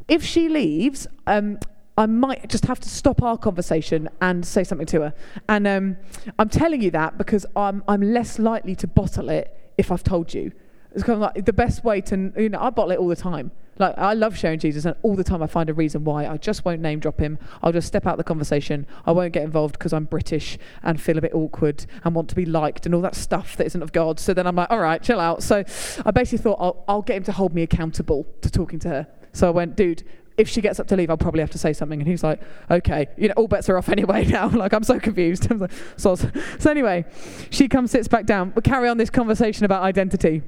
if 0.07 0.23
she 0.23 0.49
leaves, 0.49 1.07
um, 1.25 1.57
I 1.97 2.05
might 2.05 2.49
just 2.49 2.65
have 2.65 2.79
to 2.81 2.89
stop 2.89 3.23
our 3.23 3.37
conversation 3.37 4.09
and 4.21 4.45
say 4.45 4.63
something 4.63 4.87
to 4.87 5.01
her. 5.01 5.13
And 5.47 5.65
um, 5.65 5.97
I'm 6.37 6.49
telling 6.49 6.81
you 6.81 6.91
that 6.91 7.17
because 7.17 7.45
I'm, 7.55 7.83
I'm 7.87 8.01
less 8.01 8.37
likely 8.37 8.75
to 8.77 8.87
bottle 8.87 9.29
it 9.29 9.64
if 9.77 9.91
I've 9.91 10.03
told 10.03 10.33
you. 10.33 10.51
It's 10.93 11.03
kind 11.03 11.15
of 11.15 11.21
like 11.21 11.45
the 11.45 11.53
best 11.53 11.83
way 11.83 11.99
to, 12.01 12.31
you 12.37 12.49
know, 12.49 12.59
I 12.61 12.69
bottle 12.69 12.91
it 12.91 12.99
all 12.99 13.07
the 13.07 13.15
time. 13.15 13.51
Like, 13.77 13.97
I 13.97 14.13
love 14.13 14.37
sharing 14.37 14.59
Jesus, 14.59 14.85
and 14.85 14.95
all 15.01 15.15
the 15.15 15.23
time 15.23 15.43
I 15.43 15.47
find 15.47 15.69
a 15.69 15.73
reason 15.73 16.05
why. 16.05 16.25
I 16.25 16.37
just 16.37 16.63
won't 16.63 16.79
name 16.79 16.99
drop 16.99 17.19
him. 17.19 17.37
I'll 17.61 17.73
just 17.73 17.87
step 17.87 18.07
out 18.07 18.15
the 18.15 18.23
conversation. 18.23 18.87
I 19.05 19.11
won't 19.11 19.33
get 19.33 19.43
involved 19.43 19.77
because 19.77 19.91
I'm 19.91 20.05
British 20.05 20.57
and 20.81 21.01
feel 21.01 21.17
a 21.17 21.21
bit 21.21 21.33
awkward 21.33 21.85
and 22.05 22.15
want 22.15 22.29
to 22.29 22.35
be 22.35 22.45
liked 22.45 22.85
and 22.85 22.95
all 22.95 23.01
that 23.01 23.15
stuff 23.15 23.57
that 23.57 23.65
isn't 23.65 23.81
of 23.81 23.91
God. 23.91 24.17
So 24.17 24.33
then 24.33 24.47
I'm 24.47 24.55
like, 24.55 24.71
all 24.71 24.79
right, 24.79 25.03
chill 25.03 25.19
out. 25.19 25.43
So 25.43 25.65
I 26.05 26.11
basically 26.11 26.37
thought 26.37 26.57
I'll, 26.61 26.85
I'll 26.87 27.01
get 27.01 27.17
him 27.17 27.23
to 27.23 27.33
hold 27.33 27.53
me 27.53 27.63
accountable 27.63 28.25
to 28.39 28.49
talking 28.49 28.79
to 28.79 28.87
her. 28.87 29.07
So 29.33 29.47
I 29.47 29.49
went, 29.49 29.75
dude, 29.75 30.03
if 30.37 30.49
she 30.49 30.61
gets 30.61 30.79
up 30.79 30.87
to 30.87 30.95
leave, 30.95 31.09
I'll 31.09 31.17
probably 31.17 31.41
have 31.41 31.51
to 31.51 31.57
say 31.57 31.73
something. 31.73 31.99
And 31.99 32.07
he's 32.07 32.23
like, 32.23 32.41
okay, 32.69 33.07
you 33.17 33.29
know, 33.29 33.33
all 33.37 33.47
bets 33.47 33.69
are 33.69 33.77
off 33.77 33.89
anyway 33.97 34.25
now. 34.25 34.49
like, 34.49 34.73
I'm 34.73 34.83
so 34.83 34.99
confused. 34.99 35.47
so, 35.97 36.15
so 36.15 36.71
anyway, 36.71 37.05
she 37.49 37.67
comes, 37.67 37.91
sits 37.91 38.07
back 38.07 38.25
down. 38.25 38.53
We 38.55 38.61
carry 38.61 38.89
on 38.89 38.97
this 38.97 39.09
conversation 39.09 39.65
about 39.65 39.83
identity. 39.83 40.41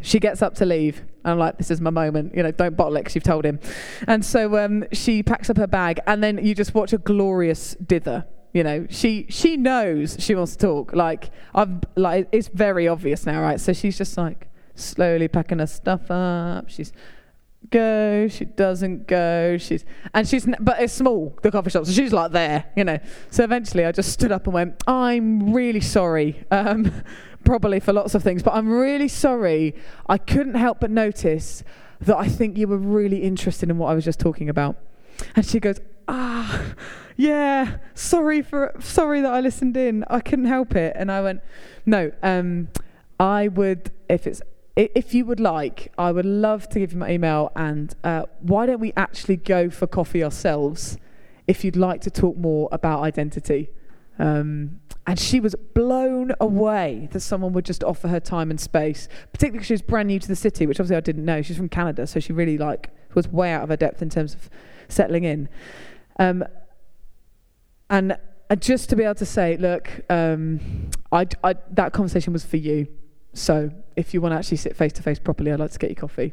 She 0.00 0.18
gets 0.18 0.42
up 0.42 0.54
to 0.56 0.64
leave. 0.64 1.04
I'm 1.24 1.38
like, 1.38 1.58
this 1.58 1.70
is 1.70 1.80
my 1.80 1.90
moment. 1.90 2.34
You 2.34 2.42
know, 2.42 2.50
don't 2.50 2.76
bottle 2.76 2.96
it 2.96 3.00
because 3.00 3.14
you've 3.14 3.24
told 3.24 3.44
him. 3.44 3.60
And 4.06 4.24
so 4.24 4.56
um, 4.64 4.84
she 4.92 5.22
packs 5.22 5.50
up 5.50 5.56
her 5.56 5.66
bag, 5.66 6.00
and 6.06 6.22
then 6.22 6.44
you 6.44 6.54
just 6.54 6.74
watch 6.74 6.92
a 6.92 6.98
glorious 6.98 7.74
dither. 7.74 8.24
You 8.52 8.62
know, 8.62 8.86
she 8.88 9.26
she 9.28 9.58
knows 9.58 10.16
she 10.18 10.34
wants 10.34 10.52
to 10.56 10.66
talk. 10.66 10.94
Like 10.94 11.30
I've 11.54 11.80
like 11.94 12.28
it's 12.32 12.48
very 12.48 12.88
obvious 12.88 13.26
now, 13.26 13.42
right? 13.42 13.60
So 13.60 13.74
she's 13.74 13.98
just 13.98 14.16
like 14.16 14.48
slowly 14.74 15.28
packing 15.28 15.58
her 15.58 15.66
stuff 15.66 16.10
up. 16.10 16.70
She's 16.70 16.92
go, 17.70 18.28
she 18.28 18.44
doesn't 18.44 19.06
go, 19.06 19.58
she's 19.58 19.84
and 20.14 20.26
she's 20.26 20.46
but 20.60 20.80
it's 20.80 20.92
small 20.92 21.36
the 21.42 21.50
coffee 21.50 21.70
shop, 21.70 21.86
so 21.86 21.92
she's 21.92 22.12
like 22.12 22.32
there, 22.32 22.64
you 22.76 22.84
know. 22.84 22.98
So 23.30 23.44
eventually, 23.44 23.84
I 23.84 23.92
just 23.92 24.12
stood 24.12 24.32
up 24.32 24.46
and 24.46 24.54
went, 24.54 24.82
"I'm 24.86 25.52
really 25.52 25.80
sorry." 25.80 26.44
Um, 26.50 26.92
probably 27.44 27.78
for 27.80 27.92
lots 27.92 28.14
of 28.14 28.22
things, 28.22 28.42
but 28.42 28.54
I'm 28.54 28.68
really 28.68 29.08
sorry. 29.08 29.74
I 30.08 30.18
couldn't 30.18 30.54
help 30.54 30.80
but 30.80 30.90
notice 30.90 31.62
that 32.00 32.16
I 32.16 32.28
think 32.28 32.58
you 32.58 32.68
were 32.68 32.78
really 32.78 33.22
interested 33.22 33.70
in 33.70 33.78
what 33.78 33.88
I 33.88 33.94
was 33.94 34.04
just 34.04 34.18
talking 34.18 34.48
about. 34.48 34.76
And 35.34 35.44
she 35.46 35.60
goes, 35.60 35.80
"Ah, 36.08 36.74
yeah, 37.16 37.78
sorry 37.94 38.42
for 38.42 38.74
sorry 38.80 39.20
that 39.20 39.32
I 39.32 39.40
listened 39.40 39.76
in. 39.76 40.04
I 40.08 40.20
couldn't 40.20 40.46
help 40.46 40.74
it." 40.74 40.94
And 40.96 41.10
I 41.10 41.20
went, 41.22 41.40
"No, 41.84 42.12
um, 42.22 42.68
I 43.18 43.48
would 43.48 43.90
if 44.08 44.26
it's 44.26 44.42
if 44.76 45.14
you 45.14 45.24
would 45.24 45.40
like, 45.40 45.92
I 45.96 46.12
would 46.12 46.26
love 46.26 46.68
to 46.70 46.78
give 46.78 46.92
you 46.92 46.98
my 46.98 47.10
email. 47.10 47.50
And 47.56 47.94
uh, 48.04 48.24
why 48.40 48.66
don't 48.66 48.80
we 48.80 48.92
actually 48.96 49.36
go 49.36 49.70
for 49.70 49.86
coffee 49.86 50.22
ourselves 50.22 50.98
if 51.46 51.64
you'd 51.64 51.76
like 51.76 52.02
to 52.02 52.10
talk 52.10 52.36
more 52.36 52.68
about 52.70 53.00
identity? 53.00 53.70
Um, 54.18 54.80
and 55.06 55.18
she 55.18 55.40
was 55.40 55.54
blown 55.74 56.32
away 56.40 57.08
that 57.12 57.20
someone 57.20 57.52
would 57.52 57.64
just 57.64 57.84
offer 57.84 58.08
her 58.08 58.20
time 58.20 58.50
and 58.50 58.60
space, 58.60 59.08
particularly 59.32 59.58
because 59.58 59.66
she 59.68 59.74
was 59.74 59.82
brand 59.82 60.08
new 60.08 60.18
to 60.18 60.28
the 60.28 60.36
city, 60.36 60.66
which 60.66 60.78
obviously 60.78 60.96
I 60.96 61.00
didn't 61.00 61.24
know. 61.24 61.42
She's 61.42 61.56
from 61.56 61.68
Canada, 61.68 62.06
so 62.06 62.20
she 62.20 62.32
really 62.32 62.58
like 62.58 62.90
was 63.14 63.28
way 63.28 63.52
out 63.52 63.62
of 63.62 63.70
her 63.70 63.76
depth 63.76 64.02
in 64.02 64.10
terms 64.10 64.34
of 64.34 64.50
settling 64.88 65.24
in. 65.24 65.48
Um, 66.18 66.44
and 67.88 68.18
uh, 68.50 68.56
just 68.56 68.90
to 68.90 68.96
be 68.96 69.04
able 69.04 69.14
to 69.14 69.26
say, 69.26 69.56
look, 69.56 69.88
um, 70.10 70.90
I, 71.12 71.26
I, 71.42 71.54
that 71.72 71.92
conversation 71.92 72.32
was 72.32 72.44
for 72.44 72.56
you. 72.56 72.88
So 73.36 73.70
if 73.96 74.14
you 74.14 74.20
want 74.20 74.32
to 74.32 74.38
actually 74.38 74.56
sit 74.56 74.76
face 74.76 74.92
to 74.94 75.02
face 75.02 75.18
properly, 75.18 75.52
I'd 75.52 75.60
like 75.60 75.70
to 75.72 75.78
get 75.78 75.90
you 75.90 75.96
coffee. 75.96 76.32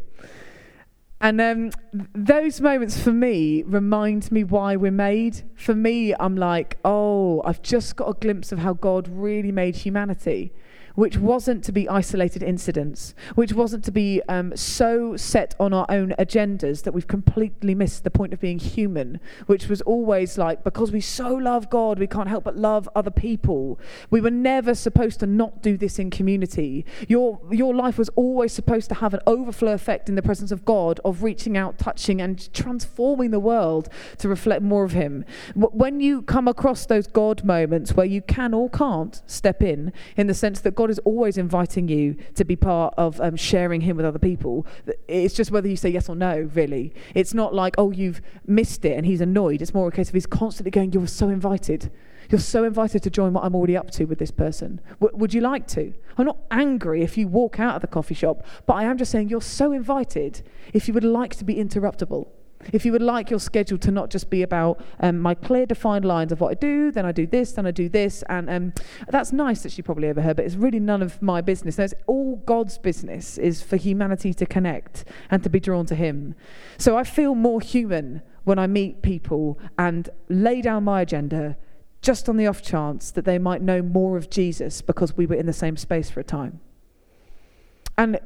And 1.22 1.40
um, 1.40 1.72
those 2.14 2.60
moments 2.60 3.02
for 3.02 3.14
me 3.14 3.64
remind 3.64 4.32
me 4.32 4.44
why 4.44 4.76
we're 4.76 4.92
made. 4.92 5.44
For 5.56 5.74
me, 5.74 6.14
I'm 6.20 6.36
like, 6.36 6.78
oh, 6.84 7.42
I've 7.46 7.62
just 7.62 7.96
got 7.96 8.10
a 8.10 8.14
glimpse 8.14 8.52
of 8.52 8.60
how 8.60 8.74
God 8.74 9.08
really 9.08 9.52
made 9.52 9.78
humanity 9.78 10.54
which 10.96 11.18
wasn't 11.18 11.64
to 11.64 11.72
be 11.72 11.90
isolated 11.90 12.44
incidents, 12.44 13.14
which 13.36 13.54
wasn't 13.54 13.84
to 13.84 13.92
be 13.92 14.22
um, 14.30 14.56
so 14.56 15.16
set 15.18 15.56
on 15.60 15.74
our 15.74 15.86
own 15.90 16.14
agendas 16.20 16.84
that 16.84 16.94
we've 16.94 17.08
completely 17.08 17.74
missed 17.74 18.04
the 18.04 18.12
point 18.12 18.34
of 18.34 18.40
being 18.40 18.60
human, 18.60 19.20
which 19.48 19.68
was 19.68 19.82
always 19.82 20.38
like, 20.38 20.64
because 20.64 20.92
we 20.92 21.02
so 21.02 21.34
love 21.34 21.70
God, 21.70 22.00
we 22.00 22.08
can't 22.08 22.30
help 22.30 22.44
but 22.44 22.58
love 22.58 22.88
other 22.96 23.12
people. 23.12 23.80
We 24.10 24.22
were 24.22 24.32
never 24.32 24.76
supposed 24.76 25.20
to 25.22 25.28
not 25.28 25.62
do 25.62 25.78
this 25.78 26.00
in 26.00 26.10
community. 26.10 26.86
Your, 27.08 27.40
your 27.52 27.74
life 27.74 27.98
was 27.98 28.10
always 28.16 28.54
supposed 28.54 28.90
to 28.90 28.96
have 28.96 29.14
an 29.14 29.22
overflow 29.26 29.74
effect 29.74 30.10
in 30.10 30.16
the 30.16 30.22
presence 30.22 30.52
of 30.52 30.66
God, 30.66 31.00
of 31.04 31.24
reaching 31.24 31.58
out, 31.58 31.78
touching, 31.78 32.22
and 32.22 32.54
transforming 32.54 33.32
the 33.32 33.40
world 33.40 33.90
to 34.20 34.30
reflect 34.30 34.62
more 34.62 34.84
of 34.84 34.92
Him. 34.92 35.26
When 35.56 36.00
you 36.00 36.22
come 36.22 36.48
across 36.48 36.86
those 36.86 37.08
God 37.08 37.44
moments 37.44 37.94
where 37.94 38.06
you 38.06 38.22
can 38.22 38.54
or 38.54 38.70
can't 38.70 39.22
step 39.26 39.64
in, 39.64 39.92
in 40.16 40.28
the 40.28 40.34
sense 40.34 40.62
that 40.62 40.76
God 40.76 40.83
God 40.84 40.90
is 40.90 41.00
always 41.06 41.38
inviting 41.38 41.88
you 41.88 42.18
to 42.36 42.44
be 42.44 42.58
part 42.58 42.94
of 42.98 43.22
um, 43.22 43.38
sharing 43.38 43.80
Him 43.80 43.96
with 43.96 44.06
other 44.06 44.20
people. 44.20 44.68
It's 45.08 45.34
just 45.34 45.50
whether 45.50 45.70
you 45.70 45.78
say 45.78 45.88
yes 45.88 46.10
or 46.10 46.16
no, 46.18 46.50
really. 46.54 46.94
It's 47.16 47.34
not 47.34 47.56
like, 47.56 47.76
oh, 47.78 47.92
you've 47.92 48.22
missed 48.46 48.84
it 48.84 48.98
and 48.98 49.06
He's 49.06 49.22
annoyed. 49.22 49.62
It's 49.62 49.74
more 49.74 49.88
a 49.88 49.92
case 49.94 50.10
of 50.10 50.14
He's 50.14 50.26
constantly 50.26 50.72
going, 50.72 50.92
You're 50.92 51.08
so 51.08 51.30
invited. 51.30 51.90
You're 52.30 52.42
so 52.42 52.66
invited 52.66 53.02
to 53.04 53.10
join 53.10 53.32
what 53.32 53.46
I'm 53.46 53.56
already 53.56 53.78
up 53.78 53.92
to 53.92 54.04
with 54.04 54.20
this 54.20 54.32
person. 54.32 54.82
W- 55.00 55.18
would 55.18 55.34
you 55.34 55.40
like 55.40 55.68
to? 55.68 55.94
I'm 56.18 56.26
not 56.26 56.40
angry 56.52 57.02
if 57.02 57.18
you 57.18 57.30
walk 57.30 57.62
out 57.62 57.76
of 57.76 57.82
the 57.82 57.88
coffee 57.88 58.14
shop, 58.14 58.46
but 58.66 58.74
I 58.74 58.84
am 58.84 58.98
just 58.98 59.10
saying 59.10 59.30
you're 59.30 59.42
so 59.42 59.72
invited 59.72 60.42
if 60.74 60.90
you 60.90 60.94
would 60.96 61.06
like 61.06 61.34
to 61.38 61.46
be 61.46 61.56
interruptible. 61.56 62.28
If 62.72 62.86
you 62.86 62.92
would 62.92 63.02
like 63.02 63.30
your 63.30 63.40
schedule 63.40 63.78
to 63.80 63.92
not 63.92 64.10
just 64.10 64.30
be 64.30 64.42
about 64.42 64.84
um, 65.00 65.20
my 65.20 65.36
clear 65.36 65.66
defined 65.66 66.06
lines 66.06 66.32
of 66.32 66.40
what 66.42 66.52
I 66.52 66.54
do, 66.54 66.92
then 66.92 67.06
I 67.06 67.12
do 67.12 67.28
this, 67.28 67.52
then 67.54 67.66
I 67.66 67.72
do 67.72 67.90
this, 67.90 68.24
and 68.30 68.50
um, 68.50 68.74
that's 69.10 69.34
nice 69.34 69.64
that 69.64 69.72
she 69.72 69.82
probably 69.82 70.10
overheard, 70.10 70.38
but 70.38 70.46
it's 70.46 70.56
really 70.56 70.80
none 70.80 71.02
of 71.02 71.22
my 71.22 71.42
business. 71.42 71.78
No, 71.78 71.84
it's 71.84 71.94
all 72.08 72.38
God's 72.46 72.78
business 72.78 73.38
is 73.38 73.62
for 73.62 73.76
humanity 73.76 74.34
to 74.34 74.46
connect 74.46 75.06
and 75.30 75.44
to 75.44 75.50
be 75.50 75.60
drawn 75.60 75.86
to 75.88 75.96
Him. 75.96 76.36
So 76.78 76.98
I 76.98 77.04
feel 77.04 77.36
more 77.36 77.62
human 77.62 78.22
when 78.44 78.60
I 78.60 78.68
meet 78.68 79.02
people 79.02 79.60
and 79.78 80.10
lay 80.30 80.62
down 80.62 80.84
my 80.84 81.02
agenda 81.02 81.58
just 82.02 82.28
on 82.28 82.36
the 82.36 82.46
off 82.46 82.62
chance 82.62 83.12
that 83.12 83.24
they 83.24 83.40
might 83.40 83.62
know 83.62 83.82
more 83.82 84.18
of 84.18 84.30
Jesus 84.30 84.82
because 84.82 85.16
we 85.16 85.26
were 85.26 85.36
in 85.36 85.46
the 85.46 85.54
same 85.54 85.78
space 85.78 86.10
for 86.10 86.20
a 86.20 86.24
time. 86.24 86.60
And 87.98 88.20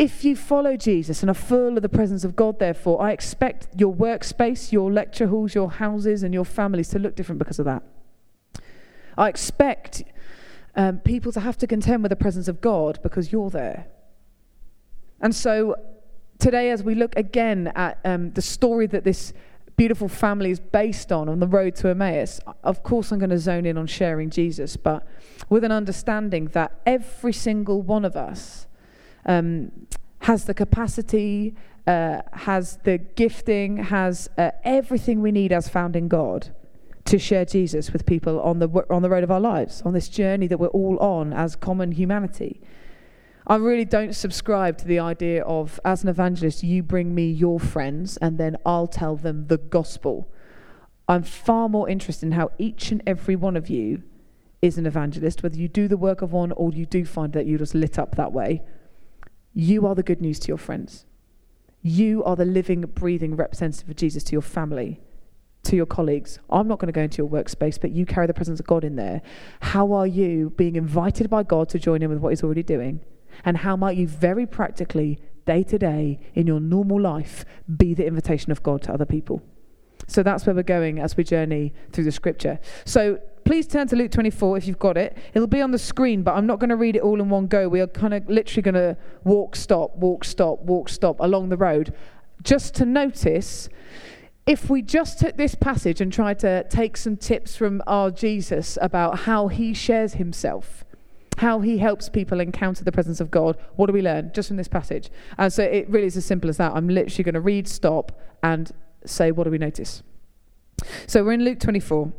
if 0.00 0.24
you 0.24 0.34
follow 0.34 0.78
Jesus 0.78 1.22
and 1.22 1.28
are 1.28 1.34
full 1.34 1.76
of 1.76 1.82
the 1.82 1.88
presence 1.90 2.24
of 2.24 2.34
God, 2.34 2.58
therefore, 2.58 3.02
I 3.02 3.12
expect 3.12 3.68
your 3.76 3.94
workspace, 3.94 4.72
your 4.72 4.90
lecture 4.90 5.26
halls, 5.26 5.54
your 5.54 5.70
houses, 5.70 6.22
and 6.22 6.32
your 6.32 6.46
families 6.46 6.88
to 6.88 6.98
look 6.98 7.14
different 7.14 7.38
because 7.38 7.58
of 7.58 7.66
that. 7.66 7.82
I 9.18 9.28
expect 9.28 10.02
um, 10.74 11.00
people 11.00 11.32
to 11.32 11.40
have 11.40 11.58
to 11.58 11.66
contend 11.66 12.02
with 12.02 12.08
the 12.08 12.16
presence 12.16 12.48
of 12.48 12.62
God 12.62 12.98
because 13.02 13.30
you're 13.30 13.50
there. 13.50 13.88
And 15.20 15.36
so 15.36 15.76
today, 16.38 16.70
as 16.70 16.82
we 16.82 16.94
look 16.94 17.14
again 17.14 17.70
at 17.74 17.98
um, 18.02 18.32
the 18.32 18.40
story 18.40 18.86
that 18.86 19.04
this 19.04 19.34
beautiful 19.76 20.08
family 20.08 20.50
is 20.50 20.60
based 20.60 21.12
on, 21.12 21.28
on 21.28 21.40
the 21.40 21.46
road 21.46 21.74
to 21.74 21.88
Emmaus, 21.88 22.40
of 22.64 22.82
course 22.82 23.12
I'm 23.12 23.18
going 23.18 23.28
to 23.28 23.38
zone 23.38 23.66
in 23.66 23.76
on 23.76 23.86
sharing 23.86 24.30
Jesus, 24.30 24.78
but 24.78 25.06
with 25.50 25.62
an 25.62 25.72
understanding 25.72 26.46
that 26.52 26.80
every 26.86 27.34
single 27.34 27.82
one 27.82 28.06
of 28.06 28.16
us 28.16 28.66
um, 29.26 29.70
has 30.20 30.44
the 30.44 30.54
capacity, 30.54 31.54
uh, 31.86 32.22
has 32.32 32.78
the 32.84 32.98
gifting, 32.98 33.78
has 33.78 34.28
uh, 34.38 34.50
everything 34.64 35.22
we 35.22 35.32
need 35.32 35.52
as 35.52 35.68
found 35.68 35.96
in 35.96 36.08
God 36.08 36.54
to 37.06 37.18
share 37.18 37.44
Jesus 37.44 37.92
with 37.92 38.06
people 38.06 38.40
on 38.40 38.58
the 38.58 38.68
on 38.90 39.02
the 39.02 39.10
road 39.10 39.24
of 39.24 39.30
our 39.30 39.40
lives, 39.40 39.82
on 39.82 39.94
this 39.94 40.08
journey 40.08 40.46
that 40.46 40.58
we're 40.58 40.68
all 40.68 40.98
on 40.98 41.32
as 41.32 41.56
common 41.56 41.92
humanity. 41.92 42.60
I 43.46 43.56
really 43.56 43.84
don't 43.84 44.14
subscribe 44.14 44.78
to 44.78 44.86
the 44.86 45.00
idea 45.00 45.42
of, 45.42 45.80
as 45.84 46.04
an 46.04 46.08
evangelist, 46.08 46.62
you 46.62 46.84
bring 46.84 47.14
me 47.14 47.28
your 47.30 47.58
friends 47.58 48.16
and 48.18 48.38
then 48.38 48.56
I'll 48.64 48.86
tell 48.86 49.16
them 49.16 49.48
the 49.48 49.58
gospel. 49.58 50.28
I'm 51.08 51.24
far 51.24 51.68
more 51.68 51.88
interested 51.88 52.26
in 52.26 52.32
how 52.32 52.52
each 52.58 52.92
and 52.92 53.02
every 53.06 53.34
one 53.34 53.56
of 53.56 53.68
you 53.68 54.04
is 54.62 54.78
an 54.78 54.86
evangelist, 54.86 55.42
whether 55.42 55.56
you 55.56 55.66
do 55.66 55.88
the 55.88 55.96
work 55.96 56.22
of 56.22 56.32
one 56.32 56.52
or 56.52 56.70
you 56.70 56.86
do 56.86 57.04
find 57.04 57.32
that 57.32 57.46
you're 57.46 57.58
just 57.58 57.74
lit 57.74 57.98
up 57.98 58.14
that 58.14 58.32
way. 58.32 58.62
You 59.52 59.86
are 59.86 59.94
the 59.94 60.02
good 60.02 60.20
news 60.20 60.38
to 60.40 60.48
your 60.48 60.58
friends. 60.58 61.06
You 61.82 62.22
are 62.24 62.36
the 62.36 62.44
living, 62.44 62.82
breathing 62.82 63.36
representative 63.36 63.88
of 63.88 63.96
Jesus 63.96 64.22
to 64.24 64.32
your 64.32 64.42
family, 64.42 65.00
to 65.64 65.76
your 65.76 65.86
colleagues. 65.86 66.38
I'm 66.50 66.68
not 66.68 66.78
going 66.78 66.88
to 66.88 66.92
go 66.92 67.02
into 67.02 67.18
your 67.18 67.28
workspace, 67.28 67.80
but 67.80 67.90
you 67.90 68.06
carry 68.06 68.26
the 68.26 68.34
presence 68.34 68.60
of 68.60 68.66
God 68.66 68.84
in 68.84 68.96
there. 68.96 69.22
How 69.60 69.92
are 69.92 70.06
you 70.06 70.50
being 70.50 70.76
invited 70.76 71.30
by 71.30 71.42
God 71.42 71.68
to 71.70 71.78
join 71.78 72.02
in 72.02 72.10
with 72.10 72.18
what 72.18 72.30
He's 72.30 72.42
already 72.42 72.62
doing? 72.62 73.00
And 73.44 73.58
how 73.58 73.76
might 73.76 73.96
you 73.96 74.06
very 74.06 74.46
practically, 74.46 75.18
day 75.46 75.62
to 75.64 75.78
day, 75.78 76.20
in 76.34 76.46
your 76.46 76.60
normal 76.60 77.00
life, 77.00 77.44
be 77.76 77.94
the 77.94 78.06
invitation 78.06 78.52
of 78.52 78.62
God 78.62 78.82
to 78.82 78.92
other 78.92 79.06
people? 79.06 79.42
So 80.06 80.22
that's 80.22 80.44
where 80.44 80.54
we're 80.54 80.62
going 80.62 80.98
as 80.98 81.16
we 81.16 81.24
journey 81.24 81.72
through 81.92 82.04
the 82.04 82.12
scripture. 82.12 82.58
So 82.84 83.20
please 83.44 83.66
turn 83.66 83.86
to 83.88 83.96
Luke 83.96 84.10
24 84.10 84.58
if 84.58 84.66
you've 84.66 84.78
got 84.78 84.96
it. 84.96 85.16
It'll 85.34 85.46
be 85.46 85.60
on 85.60 85.70
the 85.70 85.78
screen, 85.78 86.22
but 86.22 86.34
I'm 86.34 86.46
not 86.46 86.58
going 86.58 86.70
to 86.70 86.76
read 86.76 86.96
it 86.96 87.02
all 87.02 87.20
in 87.20 87.28
one 87.28 87.46
go. 87.46 87.68
We 87.68 87.80
are 87.80 87.86
kind 87.86 88.14
of 88.14 88.28
literally 88.28 88.62
going 88.62 88.74
to 88.74 88.96
walk, 89.24 89.56
stop, 89.56 89.96
walk, 89.96 90.24
stop, 90.24 90.60
walk, 90.60 90.88
stop 90.88 91.16
along 91.20 91.48
the 91.48 91.56
road. 91.56 91.94
Just 92.42 92.74
to 92.76 92.86
notice, 92.86 93.68
if 94.46 94.70
we 94.70 94.82
just 94.82 95.18
took 95.18 95.36
this 95.36 95.54
passage 95.54 96.00
and 96.00 96.12
tried 96.12 96.38
to 96.40 96.64
take 96.68 96.96
some 96.96 97.16
tips 97.16 97.56
from 97.56 97.82
our 97.86 98.10
Jesus 98.10 98.78
about 98.80 99.20
how 99.20 99.48
he 99.48 99.74
shares 99.74 100.14
himself, 100.14 100.84
how 101.40 101.60
he 101.60 101.78
helps 101.78 102.10
people 102.10 102.38
encounter 102.38 102.84
the 102.84 102.92
presence 102.92 103.18
of 103.18 103.30
God. 103.30 103.56
What 103.76 103.86
do 103.86 103.94
we 103.94 104.02
learn 104.02 104.30
just 104.34 104.48
from 104.48 104.58
this 104.58 104.68
passage? 104.68 105.08
And 105.38 105.50
so 105.50 105.62
it 105.62 105.88
really 105.88 106.06
is 106.06 106.16
as 106.16 106.26
simple 106.26 106.50
as 106.50 106.58
that. 106.58 106.72
I'm 106.74 106.88
literally 106.88 107.24
going 107.24 107.34
to 107.34 107.40
read, 107.40 107.66
stop, 107.66 108.12
and 108.42 108.70
say, 109.06 109.30
what 109.32 109.44
do 109.44 109.50
we 109.50 109.56
notice? 109.56 110.02
So 111.06 111.24
we're 111.24 111.32
in 111.32 111.44
Luke 111.44 111.58
24, 111.58 112.12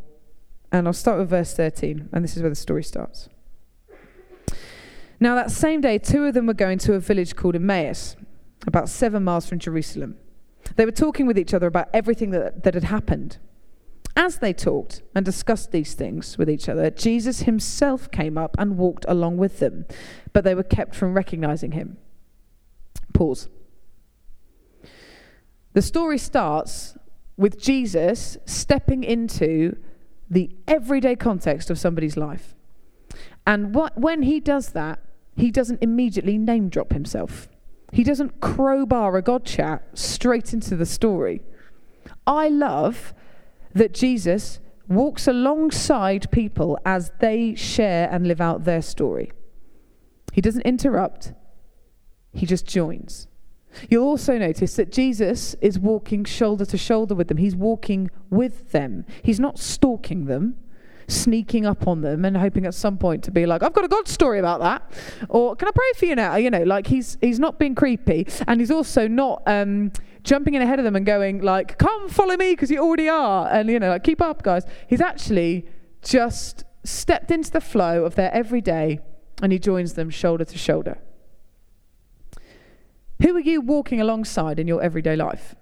and 0.71 0.87
I'll 0.87 0.93
start 0.93 1.19
with 1.19 1.29
verse 1.29 1.53
13, 1.53 2.09
and 2.11 2.23
this 2.23 2.35
is 2.35 2.43
where 2.43 2.49
the 2.49 2.55
story 2.55 2.83
starts. 2.83 3.29
Now, 5.19 5.35
that 5.35 5.51
same 5.51 5.81
day, 5.81 5.97
two 5.97 6.25
of 6.25 6.33
them 6.33 6.47
were 6.47 6.53
going 6.53 6.79
to 6.79 6.93
a 6.93 6.99
village 6.99 7.35
called 7.35 7.55
Emmaus, 7.55 8.15
about 8.65 8.89
seven 8.89 9.23
miles 9.23 9.47
from 9.47 9.59
Jerusalem. 9.59 10.15
They 10.75 10.85
were 10.85 10.91
talking 10.91 11.27
with 11.27 11.37
each 11.37 11.53
other 11.53 11.67
about 11.67 11.89
everything 11.93 12.31
that, 12.31 12.63
that 12.63 12.73
had 12.73 12.85
happened. 12.85 13.37
As 14.15 14.39
they 14.39 14.53
talked 14.53 15.03
and 15.15 15.25
discussed 15.25 15.71
these 15.71 15.93
things 15.93 16.37
with 16.37 16.49
each 16.49 16.67
other, 16.67 16.89
Jesus 16.89 17.41
himself 17.41 18.09
came 18.11 18.37
up 18.37 18.55
and 18.57 18.77
walked 18.77 19.05
along 19.07 19.37
with 19.37 19.59
them, 19.59 19.85
but 20.33 20.43
they 20.43 20.55
were 20.55 20.63
kept 20.63 20.95
from 20.95 21.13
recognizing 21.13 21.71
him. 21.71 21.97
Pause. 23.13 23.49
The 25.73 25.81
story 25.81 26.17
starts 26.17 26.97
with 27.37 27.59
Jesus 27.59 28.37
stepping 28.45 29.03
into 29.03 29.77
the 30.31 30.49
everyday 30.65 31.15
context 31.15 31.69
of 31.69 31.77
somebody's 31.77 32.15
life. 32.15 32.55
And 33.45 33.75
what, 33.75 33.97
when 33.97 34.23
he 34.23 34.39
does 34.39 34.69
that, 34.69 34.99
he 35.35 35.51
doesn't 35.51 35.83
immediately 35.83 36.37
name 36.37 36.69
drop 36.69 36.93
himself. 36.93 37.49
He 37.91 38.03
doesn't 38.03 38.39
crowbar 38.39 39.17
a 39.17 39.21
God 39.21 39.45
chat 39.45 39.83
straight 39.93 40.53
into 40.53 40.77
the 40.77 40.85
story. 40.85 41.41
I 42.25 42.47
love 42.47 43.13
that 43.73 43.93
Jesus 43.93 44.59
walks 44.87 45.27
alongside 45.27 46.31
people 46.31 46.79
as 46.85 47.11
they 47.19 47.53
share 47.55 48.09
and 48.09 48.25
live 48.25 48.39
out 48.39 48.63
their 48.63 48.81
story. 48.81 49.31
He 50.31 50.39
doesn't 50.39 50.61
interrupt, 50.61 51.33
he 52.31 52.45
just 52.45 52.65
joins. 52.65 53.27
You'll 53.89 54.05
also 54.05 54.37
notice 54.37 54.75
that 54.75 54.91
Jesus 54.91 55.55
is 55.61 55.79
walking 55.79 56.23
shoulder 56.23 56.65
to 56.65 56.77
shoulder 56.77 57.15
with 57.15 57.27
them. 57.27 57.37
He's 57.37 57.55
walking 57.55 58.09
with 58.29 58.71
them. 58.71 59.05
He's 59.23 59.39
not 59.39 59.59
stalking 59.59 60.25
them, 60.25 60.57
sneaking 61.07 61.65
up 61.65 61.87
on 61.87 62.01
them 62.01 62.25
and 62.25 62.37
hoping 62.37 62.65
at 62.65 62.73
some 62.73 62.97
point 62.97 63.23
to 63.23 63.31
be 63.31 63.45
like, 63.45 63.63
I've 63.63 63.73
got 63.73 63.85
a 63.85 63.87
God 63.87 64.07
story 64.07 64.39
about 64.39 64.59
that. 64.61 64.91
Or 65.29 65.55
can 65.55 65.67
I 65.67 65.71
pray 65.71 65.91
for 65.95 66.05
you 66.05 66.15
now? 66.15 66.35
You 66.35 66.49
know, 66.49 66.63
like 66.63 66.87
he's 66.87 67.17
he's 67.21 67.39
not 67.39 67.59
being 67.59 67.75
creepy. 67.75 68.27
And 68.47 68.59
he's 68.59 68.71
also 68.71 69.07
not 69.07 69.43
um, 69.45 69.91
jumping 70.23 70.53
in 70.53 70.61
ahead 70.61 70.79
of 70.79 70.85
them 70.85 70.95
and 70.95 71.05
going 71.05 71.41
like, 71.41 71.77
"Come, 71.77 72.09
follow 72.09 72.37
me," 72.37 72.51
because 72.51 72.71
you 72.71 72.79
already 72.79 73.09
are, 73.09 73.49
and 73.51 73.69
you 73.69 73.79
know, 73.79 73.89
like, 73.89 74.03
keep 74.03 74.21
up, 74.21 74.43
guys. 74.43 74.63
He's 74.87 75.01
actually 75.01 75.65
just 76.01 76.63
stepped 76.83 77.31
into 77.31 77.51
the 77.51 77.61
flow 77.61 78.05
of 78.05 78.15
their 78.15 78.33
everyday, 78.33 78.99
and 79.41 79.51
he 79.51 79.59
joins 79.59 79.93
them 79.93 80.09
shoulder 80.09 80.45
to 80.45 80.57
shoulder. 80.57 80.97
Who 83.21 83.35
are 83.35 83.41
you 83.41 83.61
walking 83.61 84.01
alongside 84.01 84.59
in 84.59 84.67
your 84.67 84.81
everyday 84.81 85.15
life? 85.15 85.55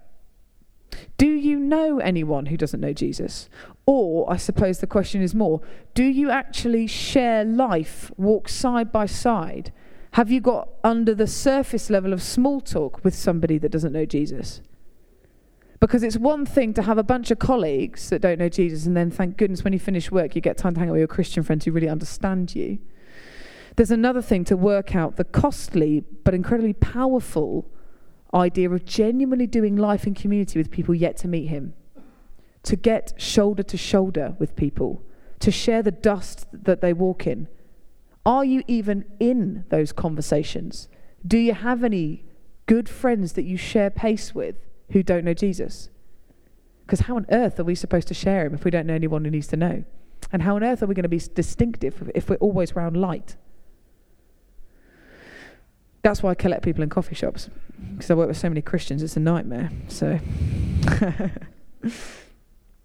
Do 1.16 1.28
you 1.28 1.58
know 1.58 1.98
anyone 1.98 2.46
who 2.46 2.56
doesn't 2.56 2.80
know 2.80 2.92
Jesus? 2.92 3.48
Or, 3.86 4.30
I 4.32 4.36
suppose 4.36 4.78
the 4.78 4.86
question 4.86 5.22
is 5.22 5.34
more, 5.34 5.60
do 5.94 6.04
you 6.04 6.30
actually 6.30 6.86
share 6.86 7.44
life, 7.44 8.10
walk 8.16 8.48
side 8.48 8.90
by 8.90 9.06
side 9.06 9.72
have 10.14 10.30
you 10.30 10.40
got 10.40 10.68
under 10.82 11.14
the 11.14 11.26
surface 11.26 11.88
level 11.88 12.12
of 12.12 12.22
small 12.22 12.60
talk 12.60 13.04
with 13.04 13.14
somebody 13.14 13.58
that 13.58 13.70
doesn't 13.70 13.92
know 13.92 14.04
Jesus? 14.04 14.60
Because 15.78 16.02
it's 16.02 16.16
one 16.16 16.44
thing 16.44 16.74
to 16.74 16.82
have 16.82 16.98
a 16.98 17.02
bunch 17.02 17.30
of 17.30 17.38
colleagues 17.38 18.10
that 18.10 18.20
don't 18.20 18.38
know 18.38 18.48
Jesus, 18.48 18.86
and 18.86 18.96
then 18.96 19.10
thank 19.10 19.36
goodness 19.36 19.62
when 19.62 19.72
you 19.72 19.78
finish 19.78 20.10
work, 20.10 20.34
you 20.34 20.40
get 20.40 20.58
time 20.58 20.74
to 20.74 20.80
hang 20.80 20.88
out 20.88 20.92
with 20.92 21.00
your 21.00 21.08
Christian 21.08 21.42
friends 21.42 21.64
who 21.64 21.72
really 21.72 21.88
understand 21.88 22.54
you. 22.54 22.78
There's 23.80 23.90
another 23.90 24.20
thing 24.20 24.44
to 24.44 24.58
work 24.58 24.94
out 24.94 25.16
the 25.16 25.24
costly 25.24 26.00
but 26.22 26.34
incredibly 26.34 26.74
powerful 26.74 27.64
idea 28.34 28.68
of 28.68 28.84
genuinely 28.84 29.46
doing 29.46 29.74
life 29.74 30.06
in 30.06 30.12
community 30.12 30.58
with 30.58 30.70
people 30.70 30.94
yet 30.94 31.16
to 31.16 31.28
meet 31.28 31.46
Him, 31.46 31.72
to 32.64 32.76
get 32.76 33.14
shoulder 33.16 33.62
to 33.62 33.78
shoulder 33.78 34.36
with 34.38 34.54
people, 34.54 35.02
to 35.38 35.50
share 35.50 35.82
the 35.82 35.90
dust 35.90 36.46
that 36.52 36.82
they 36.82 36.92
walk 36.92 37.26
in 37.26 37.48
are 38.26 38.44
you 38.44 38.62
even 38.66 39.06
in 39.18 39.64
those 39.70 39.92
conversations? 39.92 40.86
Do 41.26 41.38
you 41.38 41.54
have 41.54 41.82
any 41.82 42.26
good 42.66 42.86
friends 42.86 43.32
that 43.32 43.44
you 43.44 43.56
share 43.56 43.88
pace 43.88 44.34
with 44.34 44.56
who 44.90 45.02
don't 45.02 45.24
know 45.24 45.32
Jesus? 45.32 45.88
Because 46.84 47.00
how 47.00 47.16
on 47.16 47.24
earth 47.30 47.58
are 47.58 47.64
we 47.64 47.74
supposed 47.74 48.08
to 48.08 48.14
share 48.14 48.44
him 48.44 48.52
if 48.52 48.62
we 48.62 48.70
don't 48.70 48.86
know 48.86 48.94
anyone 48.94 49.24
who 49.24 49.30
needs 49.30 49.46
to 49.46 49.56
know? 49.56 49.84
And 50.30 50.42
how 50.42 50.56
on 50.56 50.62
earth 50.62 50.82
are 50.82 50.86
we 50.86 50.94
going 50.94 51.04
to 51.04 51.08
be 51.08 51.22
distinctive 51.34 52.10
if 52.14 52.28
we're 52.28 52.36
always 52.36 52.72
around 52.72 52.98
light? 52.98 53.36
That's 56.02 56.22
why 56.22 56.30
I 56.30 56.34
collect 56.34 56.62
people 56.62 56.82
in 56.82 56.88
coffee 56.88 57.14
shops 57.14 57.50
because 57.94 58.10
I 58.10 58.14
work 58.14 58.28
with 58.28 58.38
so 58.38 58.48
many 58.48 58.62
Christians. 58.62 59.02
It's 59.02 59.16
a 59.16 59.20
nightmare. 59.20 59.70
So. 59.88 60.18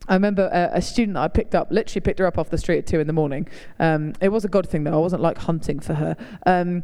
I 0.07 0.13
remember 0.13 0.49
a, 0.51 0.77
a, 0.77 0.81
student 0.81 1.15
that 1.15 1.21
I 1.21 1.27
picked 1.27 1.55
up, 1.55 1.71
literally 1.71 2.01
picked 2.01 2.19
her 2.19 2.27
up 2.27 2.37
off 2.37 2.49
the 2.49 2.57
street 2.57 2.79
at 2.79 2.87
two 2.87 2.99
in 2.99 3.07
the 3.07 3.13
morning. 3.13 3.47
Um, 3.79 4.13
it 4.21 4.29
was 4.29 4.45
a 4.45 4.47
God 4.47 4.69
thing 4.69 4.83
though. 4.83 4.93
I 4.93 4.97
wasn't 4.97 5.21
like 5.21 5.37
hunting 5.37 5.79
for 5.79 5.95
her. 5.95 6.15
Um, 6.45 6.83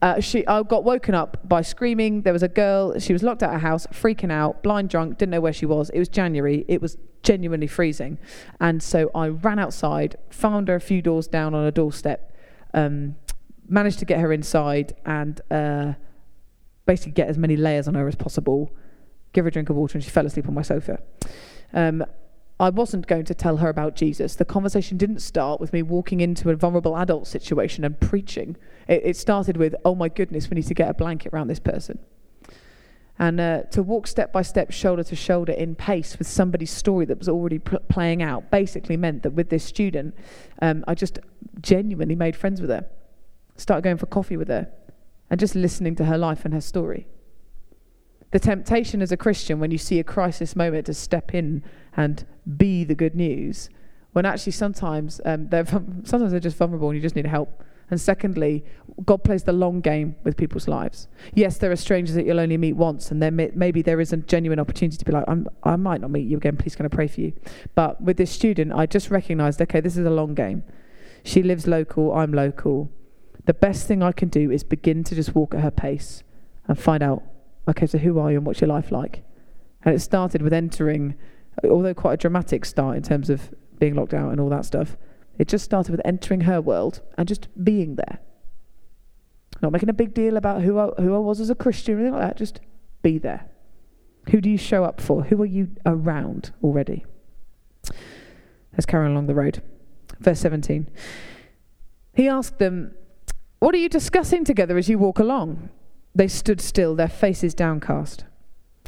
uh, 0.00 0.20
she, 0.20 0.46
I 0.46 0.62
got 0.62 0.84
woken 0.84 1.14
up 1.14 1.46
by 1.46 1.62
screaming. 1.62 2.22
There 2.22 2.32
was 2.32 2.42
a 2.42 2.48
girl. 2.48 2.98
She 2.98 3.12
was 3.12 3.22
locked 3.22 3.42
out 3.42 3.54
of 3.54 3.60
her 3.60 3.68
house, 3.68 3.86
freaking 3.88 4.32
out, 4.32 4.62
blind 4.62 4.88
drunk, 4.88 5.18
didn't 5.18 5.30
know 5.30 5.40
where 5.40 5.52
she 5.52 5.66
was. 5.66 5.90
It 5.90 5.98
was 5.98 6.08
January. 6.08 6.64
It 6.66 6.80
was 6.80 6.96
genuinely 7.22 7.66
freezing, 7.66 8.18
and 8.58 8.82
so 8.82 9.10
I 9.14 9.28
ran 9.28 9.58
outside, 9.58 10.16
found 10.30 10.68
her 10.68 10.74
a 10.74 10.80
few 10.80 11.02
doors 11.02 11.28
down 11.28 11.54
on 11.54 11.64
a 11.64 11.70
doorstep, 11.70 12.34
um, 12.74 13.16
managed 13.72 13.98
to 14.00 14.04
get 14.04 14.20
her 14.20 14.32
inside, 14.32 14.94
and 15.04 15.40
uh, 15.50 15.94
basically 16.86 17.12
get 17.12 17.28
as 17.28 17.38
many 17.38 17.56
layers 17.56 17.88
on 17.88 17.94
her 17.94 18.06
as 18.06 18.14
possible. 18.14 18.70
Give 19.32 19.44
her 19.44 19.48
a 19.48 19.52
drink 19.52 19.70
of 19.70 19.76
water, 19.76 19.96
and 19.96 20.04
she 20.04 20.10
fell 20.10 20.26
asleep 20.26 20.46
on 20.46 20.54
my 20.54 20.62
sofa. 20.62 20.98
Um, 21.72 22.04
I 22.60 22.70
wasn't 22.70 23.06
going 23.06 23.24
to 23.24 23.34
tell 23.34 23.56
her 23.56 23.68
about 23.68 23.96
Jesus. 23.96 24.36
The 24.36 24.44
conversation 24.44 24.96
didn't 24.96 25.20
start 25.20 25.60
with 25.60 25.72
me 25.72 25.82
walking 25.82 26.20
into 26.20 26.50
a 26.50 26.54
vulnerable 26.54 26.96
adult 26.96 27.26
situation 27.26 27.84
and 27.84 27.98
preaching. 27.98 28.56
It, 28.86 29.02
it 29.04 29.16
started 29.16 29.56
with, 29.56 29.74
oh 29.84 29.94
my 29.94 30.08
goodness, 30.08 30.48
we 30.48 30.54
need 30.56 30.66
to 30.66 30.74
get 30.74 30.88
a 30.88 30.94
blanket 30.94 31.32
around 31.32 31.48
this 31.48 31.58
person. 31.58 31.98
And 33.18 33.40
uh, 33.40 33.62
to 33.72 33.82
walk 33.82 34.06
step 34.06 34.32
by 34.32 34.42
step, 34.42 34.70
shoulder 34.70 35.04
to 35.04 35.16
shoulder 35.16 35.52
in 35.52 35.74
pace 35.74 36.18
with 36.18 36.28
somebody's 36.28 36.70
story 36.70 37.04
that 37.06 37.18
was 37.18 37.28
already 37.28 37.58
pl- 37.58 37.80
playing 37.88 38.22
out 38.22 38.50
basically 38.50 38.96
meant 38.96 39.22
that 39.22 39.32
with 39.32 39.48
this 39.48 39.64
student, 39.64 40.14
um, 40.60 40.84
I 40.86 40.94
just 40.94 41.18
genuinely 41.60 42.14
made 42.14 42.36
friends 42.36 42.60
with 42.60 42.70
her. 42.70 42.86
Started 43.56 43.82
going 43.82 43.98
for 43.98 44.06
coffee 44.06 44.36
with 44.36 44.48
her 44.48 44.68
and 45.30 45.40
just 45.40 45.54
listening 45.54 45.94
to 45.96 46.04
her 46.04 46.18
life 46.18 46.44
and 46.44 46.52
her 46.52 46.60
story. 46.60 47.06
The 48.32 48.38
temptation 48.38 49.02
as 49.02 49.12
a 49.12 49.16
Christian 49.16 49.60
when 49.60 49.70
you 49.70 49.78
see 49.78 49.98
a 49.98 50.04
crisis 50.04 50.56
moment 50.56 50.86
to 50.86 50.94
step 50.94 51.34
in 51.34 51.62
and 51.96 52.26
be 52.56 52.82
the 52.84 52.94
good 52.94 53.14
news, 53.14 53.68
when 54.12 54.26
actually 54.26 54.52
sometimes 54.52 55.20
um, 55.24 55.48
they're 55.48 55.66
sometimes 55.66 56.30
they're 56.30 56.40
just 56.40 56.56
vulnerable 56.56 56.88
and 56.88 56.96
you 56.96 57.02
just 57.02 57.16
need 57.16 57.26
help. 57.26 57.62
And 57.90 58.00
secondly, 58.00 58.64
God 59.04 59.22
plays 59.22 59.42
the 59.42 59.52
long 59.52 59.82
game 59.82 60.16
with 60.24 60.38
people's 60.38 60.66
lives. 60.66 61.08
Yes, 61.34 61.58
there 61.58 61.70
are 61.70 61.76
strangers 61.76 62.14
that 62.14 62.24
you'll 62.24 62.40
only 62.40 62.56
meet 62.56 62.72
once, 62.72 63.10
and 63.10 63.20
may, 63.20 63.50
maybe 63.54 63.82
there 63.82 64.00
is 64.00 64.14
a 64.14 64.16
genuine 64.16 64.58
opportunity 64.58 64.96
to 64.96 65.04
be 65.04 65.12
like, 65.12 65.26
i 65.62 65.76
might 65.76 66.00
not 66.00 66.10
meet 66.10 66.26
you 66.26 66.38
again. 66.38 66.56
Please, 66.56 66.74
can 66.74 66.86
I 66.86 66.88
pray 66.88 67.06
for 67.06 67.20
you? 67.20 67.34
But 67.74 68.00
with 68.00 68.16
this 68.16 68.30
student, 68.30 68.72
I 68.72 68.86
just 68.86 69.10
recognised, 69.10 69.60
okay, 69.60 69.80
this 69.80 69.98
is 69.98 70.06
a 70.06 70.10
long 70.10 70.34
game. 70.34 70.64
She 71.22 71.42
lives 71.42 71.66
local. 71.66 72.14
I'm 72.14 72.32
local. 72.32 72.90
The 73.44 73.54
best 73.54 73.86
thing 73.86 74.02
I 74.02 74.12
can 74.12 74.28
do 74.28 74.50
is 74.50 74.62
begin 74.62 75.04
to 75.04 75.14
just 75.14 75.34
walk 75.34 75.54
at 75.54 75.60
her 75.60 75.70
pace 75.70 76.22
and 76.68 76.78
find 76.78 77.02
out 77.02 77.22
okay, 77.68 77.86
so 77.86 77.98
who 77.98 78.18
are 78.18 78.30
you 78.30 78.38
and 78.38 78.46
what's 78.46 78.60
your 78.60 78.68
life 78.68 78.90
like? 78.90 79.22
And 79.84 79.94
it 79.94 80.00
started 80.00 80.42
with 80.42 80.52
entering, 80.52 81.14
although 81.64 81.94
quite 81.94 82.14
a 82.14 82.16
dramatic 82.16 82.64
start 82.64 82.96
in 82.96 83.02
terms 83.02 83.30
of 83.30 83.54
being 83.78 83.94
locked 83.94 84.14
out 84.14 84.30
and 84.30 84.40
all 84.40 84.48
that 84.50 84.64
stuff. 84.64 84.96
It 85.38 85.48
just 85.48 85.64
started 85.64 85.90
with 85.90 86.00
entering 86.04 86.42
her 86.42 86.60
world 86.60 87.00
and 87.16 87.26
just 87.26 87.48
being 87.62 87.96
there. 87.96 88.18
Not 89.60 89.72
making 89.72 89.88
a 89.88 89.94
big 89.94 90.14
deal 90.14 90.36
about 90.36 90.62
who 90.62 90.78
I, 90.78 90.88
who 91.00 91.14
I 91.14 91.18
was 91.18 91.40
as 91.40 91.50
a 91.50 91.54
Christian 91.54 91.94
or 91.94 91.98
anything 91.98 92.14
like 92.14 92.22
that, 92.22 92.36
just 92.36 92.60
be 93.02 93.18
there. 93.18 93.48
Who 94.30 94.40
do 94.40 94.50
you 94.50 94.58
show 94.58 94.84
up 94.84 95.00
for? 95.00 95.24
Who 95.24 95.40
are 95.42 95.46
you 95.46 95.68
around 95.84 96.52
already? 96.62 97.04
Let's 98.72 98.86
carry 98.86 99.06
on 99.06 99.12
along 99.12 99.26
the 99.26 99.34
road. 99.34 99.62
Verse 100.20 100.40
17. 100.40 100.88
He 102.14 102.28
asked 102.28 102.58
them, 102.58 102.94
What 103.62 103.76
are 103.76 103.78
you 103.78 103.88
discussing 103.88 104.42
together 104.42 104.76
as 104.76 104.88
you 104.88 104.98
walk 104.98 105.20
along? 105.20 105.68
They 106.16 106.26
stood 106.26 106.60
still, 106.60 106.96
their 106.96 107.06
faces 107.06 107.54
downcast. 107.54 108.24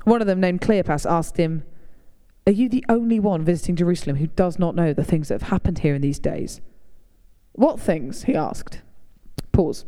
One 0.03 0.21
of 0.21 0.27
them, 0.27 0.41
named 0.41 0.63
Cleopas, 0.63 1.09
asked 1.09 1.37
him, 1.37 1.63
Are 2.45 2.53
you 2.53 2.69
the 2.69 2.85
only 2.89 3.21
one 3.21 3.45
visiting 3.45 3.77
Jerusalem 3.77 4.17
who 4.17 4.27
does 4.27 4.59
not 4.59 4.75
know 4.75 4.93
the 4.93 5.05
things 5.05 5.29
that 5.29 5.41
have 5.41 5.51
happened 5.51 5.79
here 5.79 5.95
in 5.95 6.03
these 6.03 6.19
days? 6.19 6.61
What 7.53 7.79
things? 7.79 8.25
he 8.25 8.35
asked. 8.35 8.83
Pause. 9.53 9.85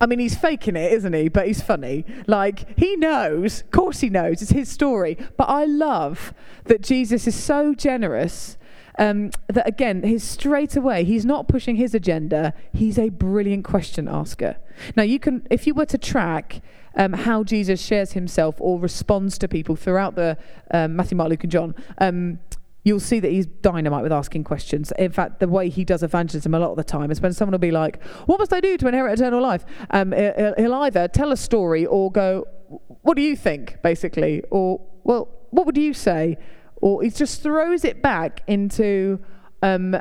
I 0.00 0.06
mean, 0.06 0.20
he's 0.20 0.38
faking 0.38 0.76
it, 0.76 0.92
isn't 0.92 1.12
he? 1.12 1.28
But 1.28 1.48
he's 1.48 1.60
funny. 1.60 2.04
Like, 2.28 2.78
he 2.78 2.94
knows, 2.94 3.62
of 3.62 3.72
course 3.72 3.98
he 3.98 4.08
knows, 4.08 4.40
it's 4.40 4.52
his 4.52 4.68
story. 4.68 5.18
But 5.36 5.48
I 5.48 5.64
love 5.64 6.32
that 6.66 6.80
Jesus 6.80 7.26
is 7.26 7.34
so 7.34 7.74
generous 7.74 8.56
um, 8.98 9.30
that 9.46 9.66
again, 9.66 10.02
his 10.02 10.22
straight 10.22 10.76
away, 10.76 11.04
he's 11.04 11.24
not 11.24 11.48
pushing 11.48 11.76
his 11.76 11.94
agenda. 11.94 12.52
He's 12.72 12.98
a 12.98 13.08
brilliant 13.08 13.64
question 13.64 14.08
asker. 14.08 14.56
Now, 14.96 15.04
you 15.04 15.18
can, 15.18 15.46
if 15.50 15.66
you 15.66 15.74
were 15.74 15.86
to 15.86 15.98
track 15.98 16.60
um, 16.96 17.12
how 17.12 17.44
Jesus 17.44 17.80
shares 17.80 18.12
himself 18.12 18.56
or 18.58 18.78
responds 18.78 19.38
to 19.38 19.48
people 19.48 19.76
throughout 19.76 20.16
the 20.16 20.36
um, 20.72 20.96
Matthew, 20.96 21.16
Mark, 21.16 21.30
Luke, 21.30 21.44
and 21.44 21.52
John, 21.52 21.74
um, 21.98 22.40
you'll 22.84 23.00
see 23.00 23.20
that 23.20 23.30
he's 23.30 23.46
dynamite 23.46 24.02
with 24.02 24.12
asking 24.12 24.44
questions. 24.44 24.92
In 24.98 25.12
fact, 25.12 25.40
the 25.40 25.48
way 25.48 25.68
he 25.68 25.84
does 25.84 26.02
evangelism 26.02 26.54
a 26.54 26.58
lot 26.58 26.70
of 26.70 26.76
the 26.76 26.84
time 26.84 27.10
is 27.10 27.20
when 27.20 27.32
someone 27.32 27.52
will 27.52 27.58
be 27.58 27.70
like, 27.70 28.02
What 28.26 28.38
must 28.38 28.52
I 28.52 28.60
do 28.60 28.76
to 28.78 28.88
inherit 28.88 29.18
eternal 29.18 29.40
life? 29.40 29.64
Um, 29.90 30.12
he'll 30.12 30.74
either 30.74 31.06
tell 31.08 31.30
a 31.32 31.36
story 31.36 31.86
or 31.86 32.10
go, 32.10 32.46
What 33.02 33.16
do 33.16 33.22
you 33.22 33.36
think, 33.36 33.80
basically? 33.82 34.42
Or, 34.50 34.80
Well, 35.04 35.28
what 35.50 35.66
would 35.66 35.76
you 35.76 35.94
say? 35.94 36.36
Or 36.80 37.02
he 37.02 37.10
just 37.10 37.42
throws 37.42 37.84
it 37.84 38.02
back 38.02 38.42
into, 38.46 39.18
um, 39.62 39.96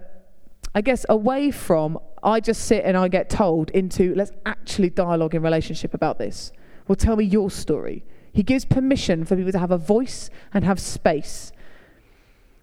I 0.73 0.81
guess, 0.81 1.05
away 1.09 1.51
from 1.51 1.99
I 2.23 2.39
just 2.39 2.65
sit 2.65 2.83
and 2.83 2.97
I 2.97 3.07
get 3.07 3.29
told 3.29 3.69
into 3.71 4.13
let's 4.15 4.31
actually 4.45 4.89
dialogue 4.89 5.35
in 5.35 5.41
relationship 5.41 5.93
about 5.93 6.17
this. 6.17 6.51
Well, 6.87 6.95
tell 6.95 7.15
me 7.15 7.25
your 7.25 7.49
story. 7.49 8.03
He 8.33 8.43
gives 8.43 8.65
permission 8.65 9.25
for 9.25 9.35
people 9.35 9.51
to 9.51 9.59
have 9.59 9.71
a 9.71 9.77
voice 9.77 10.29
and 10.53 10.63
have 10.63 10.79
space. 10.79 11.51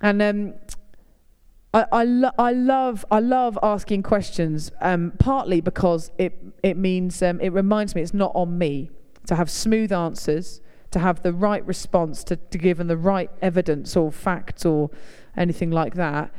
And 0.00 0.20
um, 0.22 0.54
I, 1.72 1.86
I, 1.90 2.04
lo- 2.04 2.30
I, 2.38 2.52
love 2.52 3.04
I 3.10 3.20
love 3.20 3.58
asking 3.62 4.02
questions. 4.02 4.70
Um, 4.80 5.12
partly 5.18 5.60
because 5.60 6.10
it 6.18 6.38
it 6.62 6.76
means 6.76 7.22
um, 7.22 7.40
it 7.40 7.50
reminds 7.50 7.94
me 7.94 8.02
it's 8.02 8.14
not 8.14 8.32
on 8.34 8.58
me 8.58 8.90
to 9.26 9.34
have 9.34 9.50
smooth 9.50 9.92
answers 9.92 10.60
to 10.94 10.98
have 11.00 11.22
the 11.22 11.32
right 11.32 11.64
response, 11.66 12.24
to, 12.24 12.36
to 12.36 12.58
give 12.58 12.78
them 12.78 12.86
the 12.86 12.96
right 12.96 13.30
evidence 13.42 13.96
or 13.96 14.10
facts 14.10 14.64
or 14.64 14.90
anything 15.36 15.70
like 15.70 15.94
that. 15.94 16.32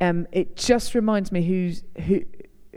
Um, 0.00 0.26
it 0.32 0.56
just 0.56 0.94
reminds 0.94 1.32
me 1.32 1.42
whose, 1.42 1.82
who, 2.06 2.22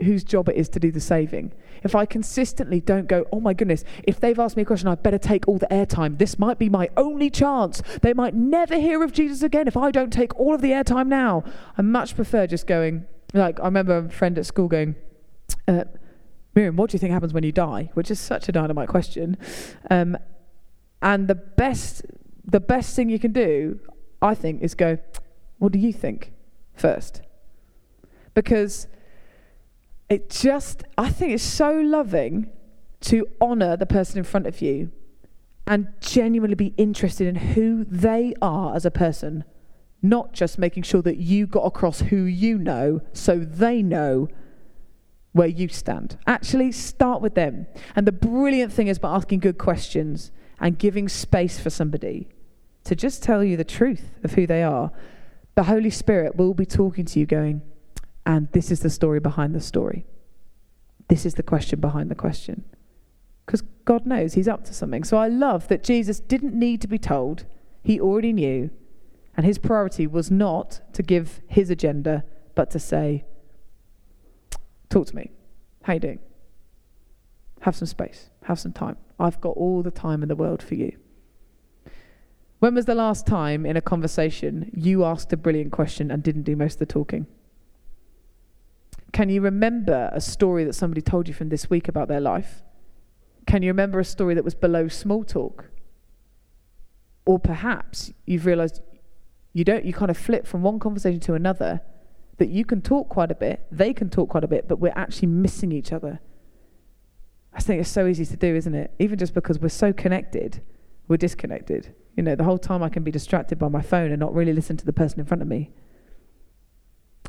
whose 0.02 0.24
job 0.24 0.48
it 0.48 0.56
is 0.56 0.68
to 0.70 0.80
do 0.80 0.90
the 0.90 1.00
saving. 1.00 1.52
If 1.82 1.94
I 1.94 2.06
consistently 2.06 2.80
don't 2.80 3.06
go, 3.06 3.26
oh 3.30 3.40
my 3.40 3.52
goodness, 3.52 3.84
if 4.02 4.18
they've 4.18 4.38
asked 4.38 4.56
me 4.56 4.62
a 4.62 4.66
question, 4.66 4.88
I 4.88 4.94
better 4.94 5.18
take 5.18 5.46
all 5.46 5.58
the 5.58 5.68
airtime. 5.70 6.18
This 6.18 6.38
might 6.38 6.58
be 6.58 6.68
my 6.68 6.88
only 6.96 7.28
chance. 7.28 7.82
They 8.00 8.14
might 8.14 8.34
never 8.34 8.78
hear 8.78 9.02
of 9.04 9.12
Jesus 9.12 9.42
again 9.42 9.68
if 9.68 9.76
I 9.76 9.90
don't 9.90 10.12
take 10.12 10.34
all 10.40 10.54
of 10.54 10.62
the 10.62 10.70
airtime 10.70 11.06
now. 11.06 11.44
I 11.76 11.82
much 11.82 12.16
prefer 12.16 12.46
just 12.46 12.66
going, 12.66 13.04
like, 13.34 13.60
I 13.60 13.64
remember 13.64 13.98
a 13.98 14.08
friend 14.08 14.38
at 14.38 14.46
school 14.46 14.68
going, 14.68 14.96
uh, 15.68 15.84
Miriam, 16.54 16.76
what 16.76 16.90
do 16.90 16.94
you 16.94 16.98
think 16.98 17.12
happens 17.12 17.34
when 17.34 17.44
you 17.44 17.52
die? 17.52 17.90
Which 17.92 18.10
is 18.10 18.18
such 18.18 18.48
a 18.48 18.52
dynamite 18.52 18.88
question. 18.88 19.36
Um, 19.90 20.16
and 21.02 21.28
the 21.28 21.34
best, 21.34 22.02
the 22.44 22.60
best 22.60 22.96
thing 22.96 23.08
you 23.08 23.18
can 23.18 23.32
do, 23.32 23.80
I 24.22 24.34
think, 24.34 24.62
is 24.62 24.74
go, 24.74 24.98
what 25.58 25.72
do 25.72 25.78
you 25.78 25.92
think 25.92 26.32
first? 26.74 27.22
Because 28.34 28.86
it 30.08 30.30
just, 30.30 30.84
I 30.96 31.10
think 31.10 31.32
it's 31.32 31.42
so 31.42 31.72
loving 31.72 32.50
to 33.02 33.26
honor 33.40 33.76
the 33.76 33.86
person 33.86 34.18
in 34.18 34.24
front 34.24 34.46
of 34.46 34.60
you 34.60 34.90
and 35.66 35.88
genuinely 36.00 36.54
be 36.54 36.74
interested 36.76 37.26
in 37.26 37.34
who 37.34 37.84
they 37.84 38.34
are 38.40 38.74
as 38.74 38.86
a 38.86 38.90
person, 38.90 39.44
not 40.00 40.32
just 40.32 40.58
making 40.58 40.84
sure 40.84 41.02
that 41.02 41.16
you 41.16 41.46
got 41.46 41.62
across 41.62 42.00
who 42.00 42.22
you 42.22 42.58
know 42.58 43.00
so 43.12 43.38
they 43.38 43.82
know 43.82 44.28
where 45.32 45.48
you 45.48 45.68
stand. 45.68 46.18
Actually, 46.26 46.72
start 46.72 47.20
with 47.20 47.34
them. 47.34 47.66
And 47.94 48.06
the 48.06 48.12
brilliant 48.12 48.72
thing 48.72 48.86
is 48.86 48.98
by 48.98 49.14
asking 49.14 49.40
good 49.40 49.58
questions 49.58 50.30
and 50.60 50.78
giving 50.78 51.08
space 51.08 51.58
for 51.58 51.70
somebody 51.70 52.28
to 52.84 52.94
just 52.94 53.22
tell 53.22 53.42
you 53.42 53.56
the 53.56 53.64
truth 53.64 54.12
of 54.22 54.34
who 54.34 54.46
they 54.46 54.62
are, 54.62 54.92
the 55.54 55.64
Holy 55.64 55.90
Spirit 55.90 56.36
will 56.36 56.54
be 56.54 56.66
talking 56.66 57.04
to 57.06 57.18
you, 57.18 57.26
going, 57.26 57.62
and 58.24 58.50
this 58.52 58.70
is 58.70 58.80
the 58.80 58.90
story 58.90 59.20
behind 59.20 59.54
the 59.54 59.60
story. 59.60 60.06
This 61.08 61.26
is 61.26 61.34
the 61.34 61.42
question 61.42 61.80
behind 61.80 62.10
the 62.10 62.14
question. 62.14 62.64
Because 63.44 63.62
God 63.84 64.06
knows 64.06 64.34
He's 64.34 64.48
up 64.48 64.64
to 64.64 64.74
something. 64.74 65.04
So 65.04 65.16
I 65.16 65.28
love 65.28 65.68
that 65.68 65.84
Jesus 65.84 66.20
didn't 66.20 66.54
need 66.54 66.80
to 66.82 66.88
be 66.88 66.98
told, 66.98 67.44
He 67.82 68.00
already 68.00 68.32
knew. 68.32 68.70
And 69.36 69.46
His 69.46 69.58
priority 69.58 70.06
was 70.06 70.30
not 70.30 70.80
to 70.94 71.02
give 71.02 71.42
His 71.46 71.70
agenda, 71.70 72.24
but 72.54 72.70
to 72.70 72.78
say, 72.78 73.24
Talk 74.88 75.08
to 75.08 75.16
me. 75.16 75.30
How 75.82 75.94
you 75.94 76.00
doing? 76.00 76.18
Have 77.60 77.76
some 77.76 77.86
space. 77.86 78.30
Have 78.44 78.58
some 78.58 78.72
time. 78.72 78.96
I've 79.18 79.40
got 79.40 79.56
all 79.56 79.82
the 79.82 79.90
time 79.90 80.22
in 80.22 80.28
the 80.28 80.36
world 80.36 80.62
for 80.62 80.74
you. 80.74 80.96
When 82.58 82.74
was 82.74 82.86
the 82.86 82.94
last 82.94 83.26
time 83.26 83.66
in 83.66 83.76
a 83.76 83.82
conversation 83.82 84.70
you 84.74 85.04
asked 85.04 85.32
a 85.32 85.36
brilliant 85.36 85.72
question 85.72 86.10
and 86.10 86.22
didn't 86.22 86.42
do 86.42 86.56
most 86.56 86.74
of 86.74 86.78
the 86.80 86.86
talking? 86.86 87.26
Can 89.12 89.28
you 89.28 89.40
remember 89.40 90.10
a 90.12 90.20
story 90.20 90.64
that 90.64 90.74
somebody 90.74 91.00
told 91.00 91.28
you 91.28 91.34
from 91.34 91.48
this 91.48 91.70
week 91.70 91.88
about 91.88 92.08
their 92.08 92.20
life? 92.20 92.62
Can 93.46 93.62
you 93.62 93.68
remember 93.68 94.00
a 94.00 94.04
story 94.04 94.34
that 94.34 94.44
was 94.44 94.54
below 94.54 94.88
small 94.88 95.24
talk? 95.24 95.70
Or 97.24 97.38
perhaps 97.38 98.12
you've 98.24 98.46
realized 98.46 98.80
you 99.52 99.64
don't 99.64 99.84
you 99.84 99.92
kind 99.92 100.10
of 100.10 100.18
flip 100.18 100.46
from 100.46 100.62
one 100.62 100.78
conversation 100.78 101.20
to 101.20 101.34
another 101.34 101.80
that 102.38 102.48
you 102.48 102.64
can 102.64 102.82
talk 102.82 103.08
quite 103.08 103.30
a 103.30 103.34
bit, 103.34 103.66
they 103.70 103.94
can 103.94 104.10
talk 104.10 104.28
quite 104.28 104.44
a 104.44 104.48
bit, 104.48 104.68
but 104.68 104.78
we're 104.78 104.92
actually 104.94 105.28
missing 105.28 105.72
each 105.72 105.92
other. 105.92 106.20
I 107.56 107.60
think 107.60 107.80
it's 107.80 107.90
so 107.90 108.06
easy 108.06 108.26
to 108.26 108.36
do, 108.36 108.54
isn't 108.54 108.74
it? 108.74 108.92
Even 108.98 109.18
just 109.18 109.32
because 109.32 109.58
we're 109.58 109.70
so 109.70 109.90
connected, 109.90 110.60
we're 111.08 111.16
disconnected. 111.16 111.94
You 112.14 112.22
know, 112.22 112.34
the 112.34 112.44
whole 112.44 112.58
time 112.58 112.82
I 112.82 112.90
can 112.90 113.02
be 113.02 113.10
distracted 113.10 113.58
by 113.58 113.68
my 113.68 113.80
phone 113.80 114.10
and 114.10 114.20
not 114.20 114.34
really 114.34 114.52
listen 114.52 114.76
to 114.76 114.84
the 114.84 114.92
person 114.92 115.20
in 115.20 115.26
front 115.26 115.40
of 115.40 115.48
me. 115.48 115.70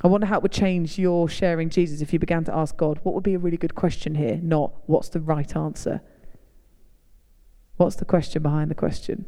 I 0.04 0.08
wonder 0.08 0.28
how 0.28 0.38
it 0.38 0.44
would 0.44 0.52
change 0.52 1.00
your 1.00 1.30
sharing 1.30 1.70
Jesus 1.70 2.02
if 2.02 2.12
you 2.12 2.20
began 2.20 2.44
to 2.44 2.56
ask 2.56 2.76
God, 2.76 3.00
what 3.04 3.16
would 3.16 3.24
be 3.24 3.36
a 3.36 3.40
really 3.40 3.58
good 3.58 3.74
question 3.74 4.16
here? 4.16 4.38
Not 4.44 4.74
what's 4.86 5.10
the 5.10 5.22
right 5.22 5.56
answer. 5.56 6.02
What's 7.78 7.96
the 7.96 8.06
question 8.06 8.44
behind 8.44 8.70
the 8.70 8.76
question? 8.76 9.26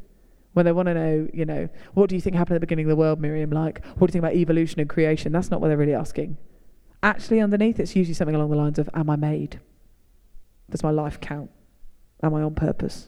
When 0.54 0.66
they 0.66 0.72
want 0.74 0.88
to 0.88 0.94
know, 0.94 1.30
you 1.34 1.46
know, 1.46 1.70
what 1.94 2.10
do 2.10 2.16
you 2.16 2.22
think 2.22 2.36
happened 2.36 2.56
at 2.56 2.62
the 2.62 2.68
beginning 2.68 2.86
of 2.86 2.90
the 2.90 2.96
world, 2.98 3.22
Miriam? 3.22 3.52
Like, 3.52 3.86
what 3.96 4.08
do 4.08 4.12
you 4.12 4.22
think 4.22 4.24
about 4.24 4.36
evolution 4.36 4.82
and 4.82 4.90
creation? 4.90 5.32
That's 5.32 5.50
not 5.50 5.62
what 5.62 5.70
they're 5.70 5.78
really 5.78 5.94
asking. 5.94 6.38
Actually, 7.02 7.40
underneath, 7.40 7.80
it's 7.80 7.96
usually 7.96 8.14
something 8.14 8.36
along 8.36 8.50
the 8.50 8.58
lines 8.58 8.78
of, 8.78 8.90
Am 8.94 9.10
I 9.10 9.16
made? 9.16 9.62
Does 10.70 10.84
my 10.84 10.92
life 10.92 11.20
count? 11.20 11.50
Am 12.22 12.34
I 12.34 12.42
on 12.42 12.56
purpose? 12.56 13.08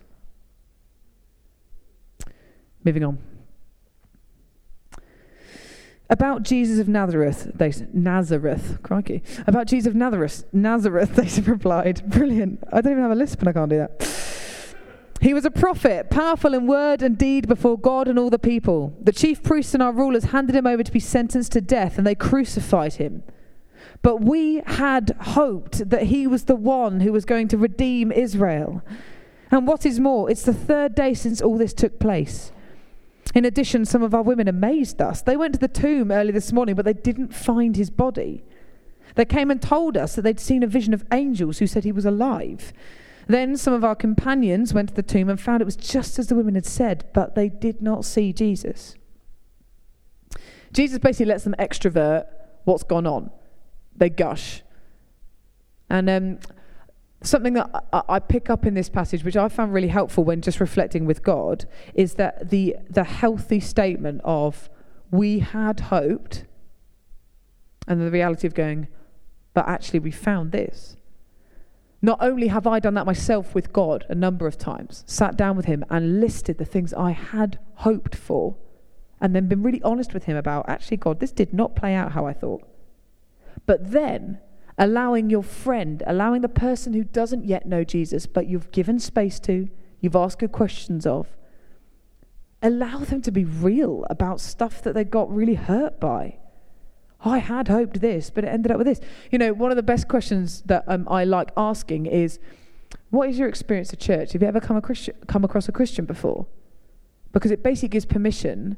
Moving 2.83 3.03
on. 3.03 3.19
About 6.09 6.43
Jesus 6.43 6.79
of 6.79 6.89
Nazareth, 6.89 7.51
they 7.55 7.71
Nazareth, 7.93 8.79
crikey. 8.83 9.23
About 9.47 9.67
Jesus 9.67 9.87
of 9.87 9.95
Nazareth, 9.95 10.43
Nazareth, 10.51 11.15
they 11.15 11.41
replied, 11.49 12.03
brilliant. 12.09 12.61
I 12.71 12.81
don't 12.81 12.91
even 12.91 13.03
have 13.03 13.13
a 13.13 13.15
lisp 13.15 13.39
and 13.39 13.49
I 13.49 13.53
can't 13.53 13.69
do 13.69 13.77
that. 13.77 14.07
He 15.21 15.33
was 15.35 15.45
a 15.45 15.51
prophet, 15.51 16.09
powerful 16.09 16.55
in 16.55 16.65
word 16.65 17.03
and 17.03 17.15
deed 17.15 17.47
before 17.47 17.77
God 17.77 18.07
and 18.07 18.17
all 18.17 18.31
the 18.31 18.39
people. 18.39 18.97
The 18.99 19.11
chief 19.11 19.43
priests 19.43 19.75
and 19.75 19.81
our 19.81 19.93
rulers 19.93 20.25
handed 20.25 20.55
him 20.55 20.65
over 20.65 20.83
to 20.83 20.91
be 20.91 20.99
sentenced 20.99 21.51
to 21.51 21.61
death, 21.61 21.99
and 21.99 22.07
they 22.07 22.15
crucified 22.15 22.95
him. 22.95 23.21
But 24.01 24.21
we 24.21 24.61
had 24.65 25.15
hoped 25.21 25.89
that 25.89 26.03
he 26.03 26.25
was 26.25 26.45
the 26.45 26.55
one 26.55 27.01
who 27.01 27.11
was 27.11 27.25
going 27.25 27.47
to 27.49 27.57
redeem 27.57 28.11
Israel. 28.11 28.81
And 29.51 29.67
what 29.67 29.85
is 29.85 29.99
more, 29.99 30.29
it's 30.29 30.43
the 30.43 30.53
third 30.53 30.95
day 30.95 31.13
since 31.13 31.41
all 31.41 31.57
this 31.57 31.73
took 31.73 31.99
place. 31.99 32.51
In 33.35 33.45
addition, 33.45 33.85
some 33.85 34.01
of 34.01 34.13
our 34.13 34.23
women 34.23 34.47
amazed 34.47 35.01
us. 35.01 35.21
They 35.21 35.37
went 35.37 35.53
to 35.53 35.59
the 35.59 35.67
tomb 35.67 36.11
early 36.11 36.31
this 36.31 36.51
morning, 36.51 36.75
but 36.75 36.85
they 36.85 36.93
didn't 36.93 37.33
find 37.33 37.75
his 37.75 37.89
body. 37.89 38.43
They 39.15 39.25
came 39.25 39.51
and 39.51 39.61
told 39.61 39.97
us 39.97 40.15
that 40.15 40.23
they'd 40.23 40.39
seen 40.39 40.63
a 40.63 40.67
vision 40.67 40.93
of 40.93 41.05
angels 41.11 41.59
who 41.59 41.67
said 41.67 41.83
he 41.83 41.91
was 41.91 42.05
alive. 42.05 42.73
Then 43.27 43.55
some 43.55 43.73
of 43.73 43.83
our 43.83 43.95
companions 43.95 44.73
went 44.73 44.89
to 44.89 44.95
the 44.95 45.03
tomb 45.03 45.29
and 45.29 45.39
found 45.39 45.61
it 45.61 45.65
was 45.65 45.75
just 45.75 46.17
as 46.17 46.27
the 46.27 46.35
women 46.35 46.55
had 46.55 46.65
said, 46.65 47.05
but 47.13 47.35
they 47.35 47.49
did 47.49 47.81
not 47.81 48.03
see 48.03 48.33
Jesus. 48.33 48.95
Jesus 50.73 50.97
basically 50.97 51.27
lets 51.27 51.43
them 51.43 51.55
extrovert 51.59 52.25
what's 52.63 52.83
gone 52.83 53.05
on. 53.05 53.31
They 53.95 54.09
gush. 54.09 54.63
And 55.89 56.09
um, 56.09 56.39
something 57.23 57.53
that 57.53 57.69
I, 57.93 58.01
I, 58.07 58.19
pick 58.19 58.49
up 58.49 58.65
in 58.65 58.73
this 58.73 58.89
passage, 58.89 59.23
which 59.23 59.37
I 59.37 59.47
found 59.49 59.73
really 59.73 59.89
helpful 59.89 60.23
when 60.23 60.41
just 60.41 60.59
reflecting 60.59 61.05
with 61.05 61.23
God, 61.23 61.65
is 61.93 62.15
that 62.15 62.49
the, 62.49 62.77
the 62.89 63.03
healthy 63.03 63.59
statement 63.59 64.21
of, 64.23 64.69
we 65.11 65.39
had 65.39 65.81
hoped, 65.81 66.45
and 67.87 68.01
the 68.01 68.11
reality 68.11 68.47
of 68.47 68.53
going, 68.53 68.87
but 69.53 69.67
actually 69.67 69.99
we 69.99 70.11
found 70.11 70.51
this. 70.51 70.95
Not 72.01 72.17
only 72.21 72.47
have 72.47 72.65
I 72.65 72.79
done 72.79 72.95
that 72.95 73.05
myself 73.05 73.53
with 73.53 73.71
God 73.71 74.05
a 74.09 74.15
number 74.15 74.47
of 74.47 74.57
times, 74.57 75.03
sat 75.05 75.37
down 75.37 75.55
with 75.55 75.65
Him 75.65 75.85
and 75.89 76.19
listed 76.19 76.57
the 76.57 76.65
things 76.65 76.93
I 76.93 77.11
had 77.11 77.59
hoped 77.75 78.15
for, 78.15 78.55
and 79.19 79.35
then 79.35 79.47
been 79.47 79.61
really 79.61 79.81
honest 79.83 80.13
with 80.13 80.23
Him 80.23 80.35
about, 80.35 80.67
actually, 80.67 80.97
God, 80.97 81.19
this 81.19 81.31
did 81.31 81.53
not 81.53 81.75
play 81.75 81.93
out 81.93 82.13
how 82.13 82.25
I 82.25 82.33
thought. 82.33 82.63
But 83.65 83.91
then 83.91 84.39
allowing 84.77 85.29
your 85.29 85.43
friend, 85.43 86.01
allowing 86.07 86.41
the 86.41 86.49
person 86.49 86.93
who 86.93 87.03
doesn't 87.03 87.45
yet 87.45 87.65
know 87.65 87.83
Jesus, 87.83 88.25
but 88.25 88.47
you've 88.47 88.71
given 88.71 88.99
space 88.99 89.39
to, 89.41 89.69
you've 89.99 90.15
asked 90.15 90.39
good 90.39 90.51
questions 90.51 91.05
of, 91.05 91.27
allow 92.63 92.99
them 92.99 93.21
to 93.21 93.31
be 93.31 93.45
real 93.45 94.05
about 94.09 94.39
stuff 94.39 94.81
that 94.83 94.93
they 94.93 95.03
got 95.03 95.33
really 95.33 95.55
hurt 95.55 95.99
by. 95.99 96.37
I 97.23 97.37
had 97.37 97.67
hoped 97.67 98.01
this, 98.01 98.29
but 98.29 98.43
it 98.43 98.47
ended 98.47 98.71
up 98.71 98.77
with 98.77 98.87
this. 98.87 98.99
You 99.31 99.37
know, 99.37 99.53
one 99.53 99.71
of 99.71 99.77
the 99.77 99.83
best 99.83 100.07
questions 100.07 100.61
that 100.65 100.83
um, 100.87 101.07
I 101.09 101.23
like 101.23 101.51
asking 101.55 102.07
is, 102.07 102.39
what 103.09 103.29
is 103.29 103.37
your 103.37 103.47
experience 103.47 103.93
of 103.93 103.99
church? 103.99 104.33
Have 104.33 104.41
you 104.41 104.47
ever 104.47 104.59
come, 104.59 104.75
a 104.77 104.81
Christian, 104.81 105.15
come 105.27 105.43
across 105.43 105.69
a 105.69 105.71
Christian 105.71 106.05
before? 106.05 106.47
Because 107.31 107.51
it 107.51 107.61
basically 107.61 107.89
gives 107.89 108.05
permission 108.05 108.77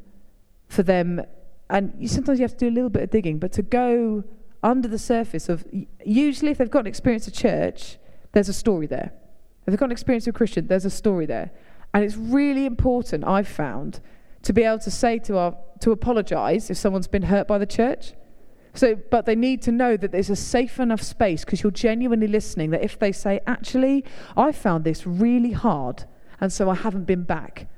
for 0.67 0.83
them, 0.83 1.21
and 1.69 2.09
sometimes 2.09 2.39
you 2.39 2.43
have 2.43 2.51
to 2.51 2.57
do 2.57 2.67
a 2.67 2.75
little 2.75 2.89
bit 2.89 3.03
of 3.03 3.09
digging, 3.09 3.39
but 3.39 3.51
to 3.53 3.61
go 3.61 4.23
under 4.63 4.87
the 4.87 4.97
surface 4.97 5.49
of, 5.49 5.65
usually 6.05 6.51
if 6.51 6.57
they've 6.57 6.71
got 6.71 6.79
an 6.81 6.87
experience 6.87 7.27
of 7.27 7.33
church, 7.33 7.97
there's 8.31 8.49
a 8.49 8.53
story 8.53 8.87
there. 8.87 9.13
If 9.61 9.67
they've 9.67 9.77
got 9.77 9.85
an 9.85 9.91
experience 9.91 10.27
of 10.27 10.33
Christian, 10.33 10.67
there's 10.67 10.85
a 10.85 10.89
story 10.89 11.25
there. 11.25 11.51
And 11.93 12.03
it's 12.03 12.17
really 12.17 12.65
important, 12.65 13.23
I've 13.23 13.47
found, 13.47 13.99
to 14.41 14.53
be 14.53 14.63
able 14.63 14.79
to 14.79 14.91
say 14.91 15.19
to 15.19 15.37
our, 15.37 15.55
to 15.81 15.91
apologize 15.91 16.69
if 16.69 16.77
someone's 16.77 17.07
been 17.07 17.23
hurt 17.23 17.47
by 17.47 17.57
the 17.57 17.65
church 17.65 18.13
so, 18.75 18.95
but 18.95 19.25
they 19.25 19.35
need 19.35 19.61
to 19.63 19.71
know 19.71 19.95
that 19.97 20.11
there's 20.11 20.31
a 20.31 20.35
safe 20.35 20.79
enough 20.79 21.01
space 21.01 21.45
because 21.45 21.61
you're 21.61 21.71
genuinely 21.71 22.27
listening. 22.27 22.71
That 22.71 22.83
if 22.83 22.97
they 22.97 23.11
say, 23.11 23.39
actually, 23.45 24.03
I 24.35 24.51
found 24.51 24.83
this 24.83 25.05
really 25.05 25.51
hard, 25.51 26.05
and 26.41 26.51
so 26.51 26.69
I 26.69 26.75
haven't 26.75 27.05
been 27.05 27.23
back. 27.23 27.69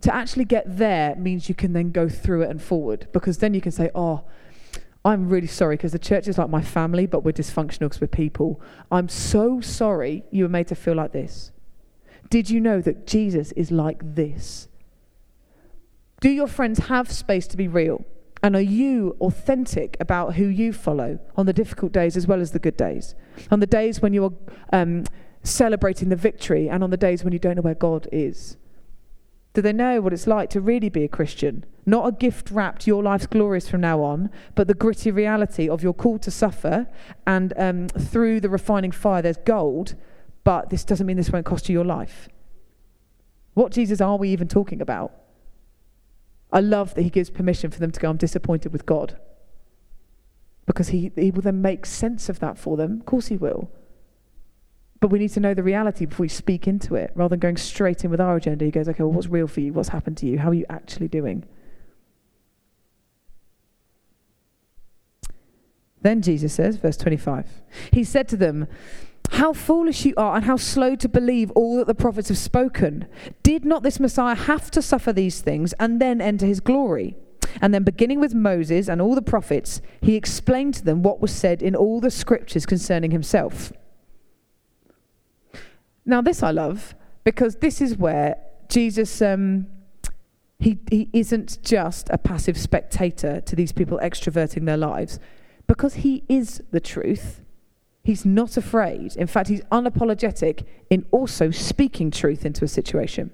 To 0.00 0.14
actually 0.14 0.44
get 0.44 0.64
there 0.66 1.14
means 1.16 1.48
you 1.48 1.54
can 1.54 1.72
then 1.72 1.92
go 1.92 2.08
through 2.08 2.42
it 2.42 2.50
and 2.50 2.60
forward 2.60 3.08
because 3.12 3.38
then 3.38 3.54
you 3.54 3.60
can 3.60 3.72
say, 3.72 3.90
oh, 3.94 4.24
I'm 5.04 5.28
really 5.28 5.46
sorry 5.46 5.76
because 5.76 5.92
the 5.92 5.98
church 5.98 6.28
is 6.28 6.38
like 6.38 6.48
my 6.48 6.62
family, 6.62 7.06
but 7.06 7.24
we're 7.24 7.32
dysfunctional 7.32 7.80
because 7.80 8.00
we're 8.00 8.06
people. 8.06 8.60
I'm 8.90 9.08
so 9.08 9.60
sorry 9.60 10.24
you 10.30 10.44
were 10.44 10.48
made 10.48 10.68
to 10.68 10.74
feel 10.74 10.94
like 10.94 11.12
this. 11.12 11.52
Did 12.30 12.48
you 12.48 12.58
know 12.58 12.80
that 12.80 13.06
Jesus 13.06 13.52
is 13.52 13.70
like 13.70 14.14
this? 14.14 14.68
Do 16.20 16.30
your 16.30 16.46
friends 16.46 16.78
have 16.86 17.12
space 17.12 17.46
to 17.48 17.56
be 17.56 17.68
real? 17.68 18.04
And 18.42 18.56
are 18.56 18.60
you 18.60 19.16
authentic 19.20 19.96
about 20.00 20.34
who 20.34 20.46
you 20.46 20.72
follow 20.72 21.18
on 21.36 21.46
the 21.46 21.52
difficult 21.52 21.92
days 21.92 22.16
as 22.16 22.26
well 22.26 22.40
as 22.40 22.52
the 22.52 22.58
good 22.58 22.76
days? 22.76 23.14
On 23.50 23.60
the 23.60 23.66
days 23.66 24.00
when 24.00 24.14
you're 24.14 24.32
um, 24.72 25.04
celebrating 25.42 26.08
the 26.08 26.16
victory 26.16 26.68
and 26.68 26.82
on 26.82 26.90
the 26.90 26.96
days 26.96 27.24
when 27.24 27.32
you 27.32 27.38
don't 27.38 27.56
know 27.56 27.62
where 27.62 27.74
God 27.74 28.08
is? 28.10 28.56
Do 29.54 29.62
they 29.62 29.72
know 29.72 30.00
what 30.00 30.12
it's 30.12 30.26
like 30.26 30.50
to 30.50 30.60
really 30.60 30.88
be 30.88 31.04
a 31.04 31.08
Christian? 31.08 31.64
Not 31.86 32.08
a 32.08 32.12
gift 32.12 32.50
wrapped, 32.50 32.86
your 32.88 33.02
life's 33.02 33.26
glorious 33.26 33.68
from 33.68 33.82
now 33.82 34.02
on, 34.02 34.30
but 34.56 34.66
the 34.66 34.74
gritty 34.74 35.12
reality 35.12 35.68
of 35.68 35.82
your 35.82 35.94
call 35.94 36.18
to 36.18 36.30
suffer, 36.30 36.88
and 37.26 37.52
um, 37.56 37.88
through 37.88 38.40
the 38.40 38.48
refining 38.48 38.90
fire, 38.90 39.22
there's 39.22 39.36
gold, 39.38 39.94
but 40.42 40.70
this 40.70 40.84
doesn't 40.84 41.06
mean 41.06 41.16
this 41.16 41.30
won't 41.30 41.46
cost 41.46 41.68
you 41.68 41.72
your 41.72 41.84
life. 41.84 42.28
What 43.54 43.70
Jesus 43.70 44.00
are 44.00 44.18
we 44.18 44.30
even 44.30 44.48
talking 44.48 44.80
about? 44.80 45.12
I 46.52 46.60
love 46.60 46.94
that 46.94 47.02
he 47.02 47.10
gives 47.10 47.30
permission 47.30 47.70
for 47.70 47.78
them 47.78 47.92
to 47.92 48.00
go, 48.00 48.10
I'm 48.10 48.16
disappointed 48.16 48.72
with 48.72 48.86
God. 48.86 49.18
Because 50.66 50.88
he, 50.88 51.12
he 51.14 51.30
will 51.30 51.42
then 51.42 51.62
make 51.62 51.86
sense 51.86 52.28
of 52.28 52.40
that 52.40 52.58
for 52.58 52.76
them. 52.76 53.00
Of 53.00 53.06
course, 53.06 53.28
he 53.28 53.36
will. 53.36 53.70
But 55.04 55.10
we 55.10 55.18
need 55.18 55.32
to 55.32 55.40
know 55.40 55.52
the 55.52 55.62
reality 55.62 56.06
before 56.06 56.24
we 56.24 56.28
speak 56.28 56.66
into 56.66 56.94
it, 56.94 57.12
rather 57.14 57.34
than 57.34 57.38
going 57.38 57.58
straight 57.58 58.06
in 58.06 58.10
with 58.10 58.22
our 58.22 58.36
agenda. 58.36 58.64
He 58.64 58.70
goes, 58.70 58.88
okay, 58.88 59.02
well, 59.02 59.12
what's 59.12 59.26
real 59.26 59.46
for 59.46 59.60
you? 59.60 59.70
What's 59.70 59.90
happened 59.90 60.16
to 60.16 60.26
you? 60.26 60.38
How 60.38 60.48
are 60.48 60.54
you 60.54 60.64
actually 60.70 61.08
doing? 61.08 61.44
Then 66.00 66.22
Jesus 66.22 66.54
says, 66.54 66.78
verse 66.78 66.96
25, 66.96 67.46
He 67.92 68.02
said 68.02 68.28
to 68.28 68.38
them, 68.38 68.66
how 69.32 69.52
foolish 69.52 70.06
you 70.06 70.14
are, 70.16 70.36
and 70.36 70.46
how 70.46 70.56
slow 70.56 70.96
to 70.96 71.06
believe 71.06 71.50
all 71.50 71.76
that 71.76 71.86
the 71.86 71.94
prophets 71.94 72.28
have 72.28 72.38
spoken. 72.38 73.06
Did 73.42 73.66
not 73.66 73.82
this 73.82 74.00
Messiah 74.00 74.34
have 74.34 74.70
to 74.70 74.80
suffer 74.80 75.12
these 75.12 75.42
things 75.42 75.74
and 75.74 76.00
then 76.00 76.22
enter 76.22 76.46
his 76.46 76.60
glory? 76.60 77.14
And 77.60 77.74
then, 77.74 77.84
beginning 77.84 78.20
with 78.20 78.32
Moses 78.32 78.88
and 78.88 79.02
all 79.02 79.14
the 79.14 79.20
prophets, 79.20 79.82
he 80.00 80.16
explained 80.16 80.72
to 80.76 80.82
them 80.82 81.02
what 81.02 81.20
was 81.20 81.30
said 81.30 81.60
in 81.60 81.76
all 81.76 82.00
the 82.00 82.10
scriptures 82.10 82.64
concerning 82.64 83.10
himself. 83.10 83.70
Now, 86.06 86.20
this 86.20 86.42
I 86.42 86.50
love 86.50 86.94
because 87.24 87.56
this 87.56 87.80
is 87.80 87.96
where 87.96 88.36
Jesus. 88.68 89.22
Um, 89.22 89.66
he, 90.60 90.78
he 90.90 91.10
isn't 91.12 91.58
just 91.62 92.08
a 92.10 92.16
passive 92.16 92.56
spectator 92.56 93.40
to 93.42 93.56
these 93.56 93.72
people 93.72 93.98
extroverting 94.02 94.64
their 94.64 94.76
lives 94.78 95.18
because 95.66 95.94
he 95.94 96.22
is 96.28 96.62
the 96.70 96.80
truth 96.80 97.42
He's 98.04 98.26
not 98.26 98.58
afraid. 98.58 99.16
In 99.16 99.26
fact, 99.26 99.48
he's 99.48 99.62
unapologetic 99.72 100.66
in 100.90 101.06
also 101.10 101.50
speaking 101.50 102.10
truth 102.10 102.44
into 102.44 102.62
a 102.62 102.68
situation. 102.68 103.32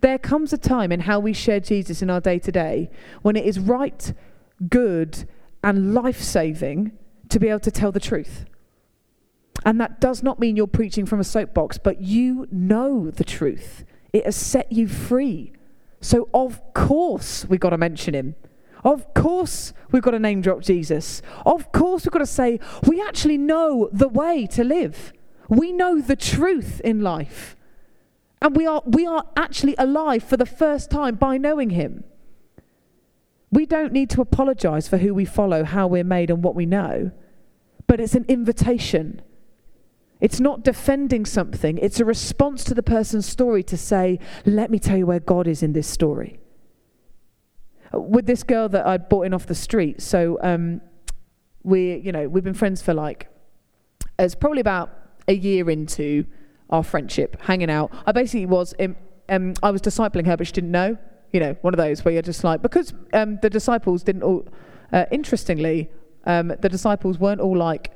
There 0.00 0.18
comes 0.18 0.54
a 0.54 0.58
time 0.58 0.90
in 0.90 1.00
how 1.00 1.20
we 1.20 1.34
share 1.34 1.60
Jesus 1.60 2.00
in 2.00 2.08
our 2.08 2.20
day 2.20 2.38
to 2.38 2.50
day 2.50 2.90
when 3.20 3.36
it 3.36 3.44
is 3.44 3.58
right, 3.58 4.14
good, 4.70 5.28
and 5.62 5.92
life 5.92 6.22
saving 6.22 6.92
to 7.28 7.38
be 7.38 7.48
able 7.48 7.60
to 7.60 7.70
tell 7.70 7.92
the 7.92 8.00
truth. 8.00 8.46
And 9.66 9.80
that 9.80 10.00
does 10.00 10.22
not 10.22 10.38
mean 10.38 10.54
you're 10.54 10.68
preaching 10.68 11.06
from 11.06 11.18
a 11.18 11.24
soapbox, 11.24 11.76
but 11.76 12.00
you 12.00 12.46
know 12.52 13.10
the 13.10 13.24
truth. 13.24 13.84
It 14.12 14.24
has 14.24 14.36
set 14.36 14.70
you 14.70 14.86
free. 14.86 15.52
So, 16.00 16.28
of 16.32 16.62
course, 16.72 17.44
we've 17.46 17.58
got 17.58 17.70
to 17.70 17.76
mention 17.76 18.14
him. 18.14 18.36
Of 18.84 19.12
course, 19.12 19.72
we've 19.90 20.04
got 20.04 20.12
to 20.12 20.20
name 20.20 20.40
drop 20.40 20.62
Jesus. 20.62 21.20
Of 21.44 21.72
course, 21.72 22.04
we've 22.04 22.12
got 22.12 22.20
to 22.20 22.26
say, 22.26 22.60
we 22.86 23.02
actually 23.02 23.38
know 23.38 23.90
the 23.92 24.06
way 24.06 24.46
to 24.52 24.62
live. 24.62 25.12
We 25.48 25.72
know 25.72 26.00
the 26.00 26.14
truth 26.14 26.80
in 26.84 27.00
life. 27.00 27.56
And 28.40 28.54
we 28.54 28.68
are, 28.68 28.84
we 28.86 29.04
are 29.04 29.26
actually 29.36 29.74
alive 29.78 30.22
for 30.22 30.36
the 30.36 30.46
first 30.46 30.92
time 30.92 31.16
by 31.16 31.38
knowing 31.38 31.70
him. 31.70 32.04
We 33.50 33.66
don't 33.66 33.92
need 33.92 34.10
to 34.10 34.20
apologize 34.20 34.86
for 34.86 34.98
who 34.98 35.12
we 35.12 35.24
follow, 35.24 35.64
how 35.64 35.88
we're 35.88 36.04
made, 36.04 36.30
and 36.30 36.44
what 36.44 36.54
we 36.54 36.66
know, 36.66 37.10
but 37.88 37.98
it's 37.98 38.14
an 38.14 38.26
invitation. 38.28 39.22
It's 40.20 40.40
not 40.40 40.62
defending 40.62 41.26
something, 41.26 41.78
it's 41.78 42.00
a 42.00 42.04
response 42.04 42.64
to 42.64 42.74
the 42.74 42.82
person's 42.82 43.26
story 43.26 43.62
to 43.64 43.76
say, 43.76 44.18
Let 44.44 44.70
me 44.70 44.78
tell 44.78 44.96
you 44.96 45.06
where 45.06 45.20
God 45.20 45.46
is 45.46 45.62
in 45.62 45.72
this 45.72 45.86
story. 45.86 46.40
With 47.92 48.26
this 48.26 48.42
girl 48.42 48.68
that 48.70 48.86
I 48.86 48.96
bought 48.98 49.26
in 49.26 49.34
off 49.34 49.46
the 49.46 49.54
street, 49.54 50.00
so 50.00 50.38
um, 50.42 50.80
we, 51.62 51.96
you 51.96 52.12
know, 52.12 52.28
we've 52.28 52.44
been 52.44 52.54
friends 52.54 52.80
for 52.80 52.94
like, 52.94 53.28
it's 54.18 54.34
probably 54.34 54.60
about 54.60 54.90
a 55.28 55.34
year 55.34 55.68
into 55.68 56.24
our 56.70 56.82
friendship, 56.82 57.40
hanging 57.42 57.70
out. 57.70 57.92
I 58.06 58.12
basically 58.12 58.46
was, 58.46 58.72
in, 58.74 58.96
um, 59.28 59.54
I 59.62 59.70
was 59.70 59.82
discipling 59.82 60.26
her, 60.26 60.36
but 60.36 60.46
she 60.46 60.52
didn't 60.52 60.70
know. 60.70 60.96
You 61.32 61.40
know, 61.40 61.56
one 61.60 61.74
of 61.74 61.78
those 61.78 62.04
where 62.04 62.14
you're 62.14 62.22
just 62.22 62.44
like, 62.44 62.62
because 62.62 62.94
um, 63.12 63.38
the 63.42 63.50
disciples 63.50 64.02
didn't 64.02 64.22
all, 64.22 64.46
uh, 64.92 65.04
interestingly, 65.10 65.90
um, 66.24 66.52
the 66.60 66.68
disciples 66.68 67.18
weren't 67.18 67.40
all 67.40 67.56
like 67.56 67.92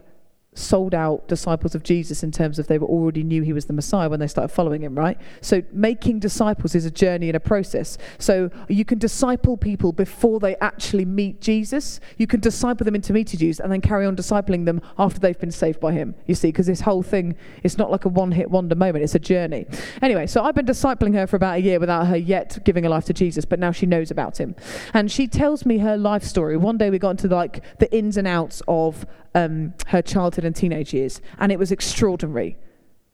sold 0.54 0.94
out 0.94 1.28
disciples 1.28 1.76
of 1.76 1.82
Jesus 1.84 2.24
in 2.24 2.32
terms 2.32 2.58
of 2.58 2.66
they 2.66 2.78
were 2.78 2.88
already 2.88 3.22
knew 3.22 3.42
he 3.42 3.52
was 3.52 3.66
the 3.66 3.72
Messiah 3.72 4.08
when 4.08 4.18
they 4.18 4.26
started 4.26 4.48
following 4.48 4.82
him, 4.82 4.98
right? 4.98 5.16
So 5.40 5.62
making 5.72 6.18
disciples 6.18 6.74
is 6.74 6.84
a 6.84 6.90
journey 6.90 7.28
and 7.28 7.36
a 7.36 7.40
process. 7.40 7.96
So 8.18 8.50
you 8.68 8.84
can 8.84 8.98
disciple 8.98 9.56
people 9.56 9.92
before 9.92 10.40
they 10.40 10.56
actually 10.56 11.04
meet 11.04 11.40
Jesus. 11.40 12.00
You 12.18 12.26
can 12.26 12.40
disciple 12.40 12.84
them 12.84 12.96
into 12.96 13.12
meeting 13.12 13.38
Jesus 13.38 13.60
and 13.60 13.72
then 13.72 13.80
carry 13.80 14.04
on 14.06 14.16
discipling 14.16 14.64
them 14.64 14.80
after 14.98 15.20
they've 15.20 15.38
been 15.38 15.52
saved 15.52 15.78
by 15.78 15.92
him. 15.92 16.16
You 16.26 16.34
see, 16.34 16.48
because 16.48 16.66
this 16.66 16.80
whole 16.80 17.04
thing 17.04 17.36
is 17.62 17.78
not 17.78 17.92
like 17.92 18.04
a 18.04 18.08
one-hit 18.08 18.50
wonder 18.50 18.74
moment, 18.74 19.04
it's 19.04 19.14
a 19.14 19.20
journey. 19.20 19.66
Anyway, 20.02 20.26
so 20.26 20.42
I've 20.42 20.56
been 20.56 20.66
discipling 20.66 21.14
her 21.14 21.28
for 21.28 21.36
about 21.36 21.58
a 21.58 21.60
year 21.60 21.78
without 21.78 22.08
her 22.08 22.16
yet 22.16 22.58
giving 22.64 22.82
her 22.82 22.90
life 22.90 23.04
to 23.04 23.12
Jesus, 23.12 23.44
but 23.44 23.60
now 23.60 23.70
she 23.70 23.86
knows 23.86 24.10
about 24.10 24.38
him. 24.38 24.56
And 24.94 25.12
she 25.12 25.28
tells 25.28 25.64
me 25.64 25.78
her 25.78 25.96
life 25.96 26.24
story. 26.24 26.56
One 26.56 26.76
day 26.76 26.90
we 26.90 26.98
got 26.98 27.10
into 27.10 27.28
like 27.28 27.62
the 27.78 27.92
ins 27.96 28.16
and 28.16 28.26
outs 28.26 28.62
of 28.66 29.06
um, 29.34 29.74
her 29.88 30.02
childhood 30.02 30.44
and 30.44 30.54
teenage 30.54 30.92
years, 30.92 31.20
and 31.38 31.52
it 31.52 31.58
was 31.58 31.72
extraordinary, 31.72 32.56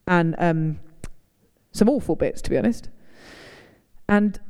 and 0.07 0.35
um, 0.39 0.81
some 1.73 1.89
awful 1.89 2.17
bits, 2.17 2.41
to 2.43 2.51
be 2.51 2.57
honest. 2.57 2.89
And 4.09 4.41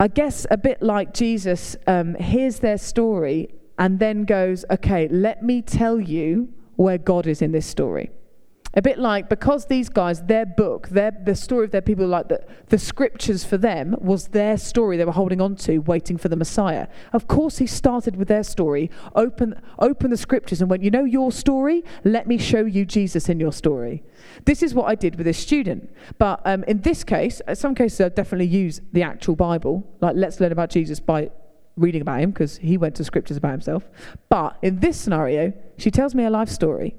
I 0.00 0.08
guess 0.08 0.46
a 0.50 0.56
bit 0.56 0.82
like 0.82 1.12
Jesus 1.12 1.76
um, 1.86 2.14
hears 2.16 2.60
their 2.60 2.78
story 2.78 3.48
and 3.78 3.98
then 3.98 4.24
goes, 4.24 4.64
"Okay, 4.70 5.08
let 5.08 5.42
me 5.42 5.62
tell 5.62 6.00
you 6.00 6.52
where 6.76 6.98
God 6.98 7.26
is 7.26 7.42
in 7.42 7.52
this 7.52 7.66
story." 7.66 8.10
A 8.78 8.80
bit 8.80 9.00
like 9.00 9.28
because 9.28 9.66
these 9.66 9.88
guys, 9.88 10.22
their 10.22 10.46
book, 10.46 10.90
their 10.90 11.10
the 11.10 11.34
story 11.34 11.64
of 11.64 11.72
their 11.72 11.82
people, 11.82 12.06
like 12.06 12.28
the, 12.28 12.44
the 12.68 12.78
scriptures 12.78 13.42
for 13.42 13.58
them 13.58 13.96
was 13.98 14.28
their 14.28 14.56
story 14.56 14.96
they 14.96 15.04
were 15.04 15.10
holding 15.10 15.40
on 15.40 15.56
to, 15.56 15.78
waiting 15.78 16.16
for 16.16 16.28
the 16.28 16.36
Messiah. 16.36 16.86
Of 17.12 17.26
course, 17.26 17.58
he 17.58 17.66
started 17.66 18.14
with 18.14 18.28
their 18.28 18.44
story, 18.44 18.88
open 19.16 19.60
open 19.80 20.10
the 20.10 20.16
scriptures, 20.16 20.60
and 20.60 20.70
went, 20.70 20.84
you 20.84 20.92
know 20.92 21.02
your 21.02 21.32
story. 21.32 21.82
Let 22.04 22.28
me 22.28 22.38
show 22.38 22.64
you 22.66 22.84
Jesus 22.84 23.28
in 23.28 23.40
your 23.40 23.50
story. 23.50 24.04
This 24.44 24.62
is 24.62 24.74
what 24.74 24.84
I 24.84 24.94
did 24.94 25.16
with 25.16 25.26
this 25.26 25.38
student. 25.38 25.92
But 26.16 26.40
um, 26.44 26.62
in 26.68 26.82
this 26.82 27.02
case, 27.02 27.42
in 27.48 27.56
some 27.56 27.74
cases, 27.74 28.00
I 28.00 28.10
definitely 28.10 28.46
use 28.46 28.80
the 28.92 29.02
actual 29.02 29.34
Bible. 29.34 29.92
Like, 30.00 30.14
let's 30.14 30.38
learn 30.38 30.52
about 30.52 30.70
Jesus 30.70 31.00
by 31.00 31.32
reading 31.76 32.02
about 32.02 32.20
him 32.20 32.30
because 32.30 32.58
he 32.58 32.78
went 32.78 32.94
to 32.94 33.02
scriptures 33.02 33.38
about 33.38 33.50
himself. 33.50 33.88
But 34.28 34.56
in 34.62 34.78
this 34.78 34.96
scenario, 34.96 35.52
she 35.78 35.90
tells 35.90 36.14
me 36.14 36.22
a 36.22 36.30
life 36.30 36.48
story 36.48 36.94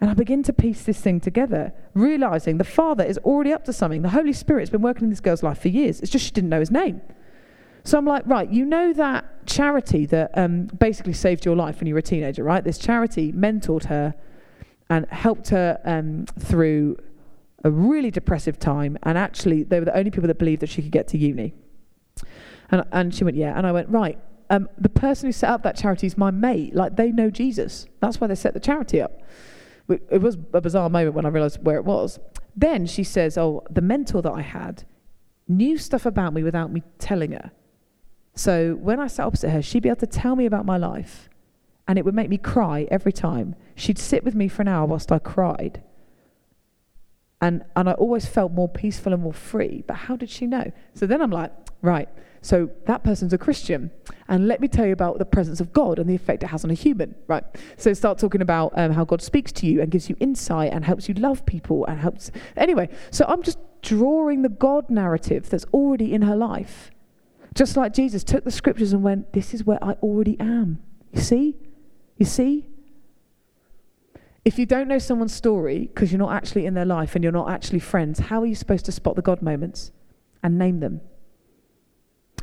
and 0.00 0.10
I 0.10 0.14
begin 0.14 0.42
to 0.44 0.52
piece 0.52 0.82
this 0.82 1.00
thing 1.00 1.18
together, 1.18 1.72
realizing 1.92 2.58
the 2.58 2.64
Father 2.64 3.04
is 3.04 3.18
already 3.18 3.52
up 3.52 3.64
to 3.64 3.72
something. 3.72 4.02
The 4.02 4.10
Holy 4.10 4.32
Spirit's 4.32 4.70
been 4.70 4.82
working 4.82 5.04
in 5.04 5.10
this 5.10 5.20
girl's 5.20 5.42
life 5.42 5.60
for 5.60 5.68
years. 5.68 6.00
It's 6.00 6.10
just 6.10 6.24
she 6.24 6.30
didn't 6.30 6.50
know 6.50 6.60
his 6.60 6.70
name. 6.70 7.00
So 7.82 7.98
I'm 7.98 8.04
like, 8.04 8.22
right, 8.26 8.48
you 8.48 8.64
know 8.64 8.92
that 8.92 9.46
charity 9.46 10.06
that 10.06 10.30
um, 10.34 10.66
basically 10.66 11.14
saved 11.14 11.44
your 11.44 11.56
life 11.56 11.80
when 11.80 11.88
you 11.88 11.94
were 11.94 12.00
a 12.00 12.02
teenager, 12.02 12.44
right? 12.44 12.62
This 12.62 12.78
charity 12.78 13.32
mentored 13.32 13.84
her 13.84 14.14
and 14.88 15.06
helped 15.06 15.48
her 15.48 15.80
um, 15.84 16.26
through 16.38 16.98
a 17.64 17.70
really 17.70 18.10
depressive 18.10 18.58
time. 18.58 18.98
And 19.02 19.18
actually, 19.18 19.64
they 19.64 19.80
were 19.80 19.86
the 19.86 19.96
only 19.96 20.10
people 20.10 20.28
that 20.28 20.38
believed 20.38 20.62
that 20.62 20.68
she 20.68 20.82
could 20.82 20.92
get 20.92 21.08
to 21.08 21.18
uni. 21.18 21.54
And, 22.70 22.84
and 22.92 23.14
she 23.14 23.24
went, 23.24 23.36
yeah. 23.36 23.56
And 23.56 23.66
I 23.66 23.72
went, 23.72 23.88
right, 23.88 24.18
um, 24.48 24.68
the 24.78 24.88
person 24.88 25.26
who 25.28 25.32
set 25.32 25.50
up 25.50 25.62
that 25.64 25.76
charity 25.76 26.06
is 26.06 26.16
my 26.16 26.30
mate. 26.30 26.74
Like, 26.74 26.96
they 26.96 27.10
know 27.10 27.30
Jesus. 27.30 27.86
That's 28.00 28.20
why 28.20 28.28
they 28.28 28.36
set 28.36 28.54
the 28.54 28.60
charity 28.60 29.00
up 29.00 29.22
it 29.88 30.20
was 30.20 30.36
a 30.52 30.60
bizarre 30.60 30.90
moment 30.90 31.14
when 31.14 31.26
I 31.26 31.30
realized 31.30 31.64
where 31.64 31.76
it 31.76 31.84
was. 31.84 32.18
Then 32.54 32.86
she 32.86 33.04
says, 33.04 33.38
Oh, 33.38 33.62
the 33.70 33.80
mentor 33.80 34.22
that 34.22 34.32
I 34.32 34.42
had 34.42 34.84
knew 35.46 35.78
stuff 35.78 36.04
about 36.04 36.34
me 36.34 36.42
without 36.42 36.70
me 36.72 36.82
telling 36.98 37.32
her. 37.32 37.50
So 38.34 38.74
when 38.74 39.00
I 39.00 39.06
sat 39.06 39.26
opposite 39.26 39.50
her, 39.50 39.62
she'd 39.62 39.82
be 39.82 39.88
able 39.88 40.00
to 40.00 40.06
tell 40.06 40.36
me 40.36 40.46
about 40.46 40.66
my 40.66 40.76
life, 40.76 41.28
and 41.88 41.98
it 41.98 42.04
would 42.04 42.14
make 42.14 42.28
me 42.28 42.38
cry 42.38 42.86
every 42.90 43.12
time. 43.12 43.56
She'd 43.74 43.98
sit 43.98 44.24
with 44.24 44.34
me 44.34 44.46
for 44.48 44.62
an 44.62 44.68
hour 44.68 44.86
whilst 44.86 45.10
I 45.10 45.18
cried. 45.18 45.82
And, 47.40 47.64
and 47.74 47.88
I 47.88 47.92
always 47.92 48.26
felt 48.26 48.52
more 48.52 48.68
peaceful 48.68 49.12
and 49.12 49.22
more 49.22 49.32
free. 49.32 49.84
But 49.86 49.94
how 49.94 50.16
did 50.16 50.28
she 50.28 50.46
know? 50.46 50.72
So 50.94 51.06
then 51.06 51.22
I'm 51.22 51.30
like, 51.30 51.52
right, 51.82 52.08
so 52.40 52.70
that 52.86 53.04
person's 53.04 53.32
a 53.32 53.38
Christian. 53.38 53.90
And 54.28 54.46
let 54.46 54.60
me 54.60 54.68
tell 54.68 54.86
you 54.86 54.92
about 54.92 55.18
the 55.18 55.24
presence 55.24 55.60
of 55.60 55.72
God 55.72 55.98
and 55.98 56.08
the 56.08 56.14
effect 56.14 56.42
it 56.42 56.48
has 56.48 56.64
on 56.64 56.70
a 56.70 56.74
human, 56.74 57.14
right? 57.26 57.44
So 57.76 57.92
start 57.94 58.18
talking 58.18 58.42
about 58.42 58.72
um, 58.76 58.92
how 58.92 59.04
God 59.04 59.22
speaks 59.22 59.52
to 59.52 59.66
you 59.66 59.80
and 59.80 59.90
gives 59.90 60.08
you 60.08 60.16
insight 60.20 60.72
and 60.72 60.84
helps 60.84 61.08
you 61.08 61.14
love 61.14 61.46
people 61.46 61.84
and 61.86 61.98
helps. 61.98 62.30
Anyway, 62.56 62.88
so 63.10 63.24
I'm 63.28 63.42
just 63.42 63.58
drawing 63.82 64.42
the 64.42 64.48
God 64.48 64.90
narrative 64.90 65.48
that's 65.50 65.64
already 65.72 66.12
in 66.12 66.22
her 66.22 66.36
life. 66.36 66.90
Just 67.54 67.76
like 67.76 67.92
Jesus 67.92 68.22
took 68.22 68.44
the 68.44 68.50
scriptures 68.50 68.92
and 68.92 69.02
went, 69.02 69.32
This 69.32 69.54
is 69.54 69.64
where 69.64 69.82
I 69.82 69.92
already 69.94 70.38
am. 70.38 70.80
You 71.12 71.20
see? 71.20 71.56
You 72.16 72.26
see? 72.26 72.66
If 74.44 74.58
you 74.58 74.66
don't 74.66 74.88
know 74.88 74.98
someone's 74.98 75.34
story 75.34 75.90
because 75.92 76.12
you're 76.12 76.18
not 76.18 76.32
actually 76.32 76.66
in 76.66 76.74
their 76.74 76.84
life 76.84 77.14
and 77.14 77.22
you're 77.22 77.32
not 77.32 77.50
actually 77.50 77.80
friends, 77.80 78.18
how 78.18 78.42
are 78.42 78.46
you 78.46 78.54
supposed 78.54 78.84
to 78.86 78.92
spot 78.92 79.16
the 79.16 79.22
God 79.22 79.42
moments 79.42 79.92
and 80.42 80.58
name 80.58 80.80
them? 80.80 81.00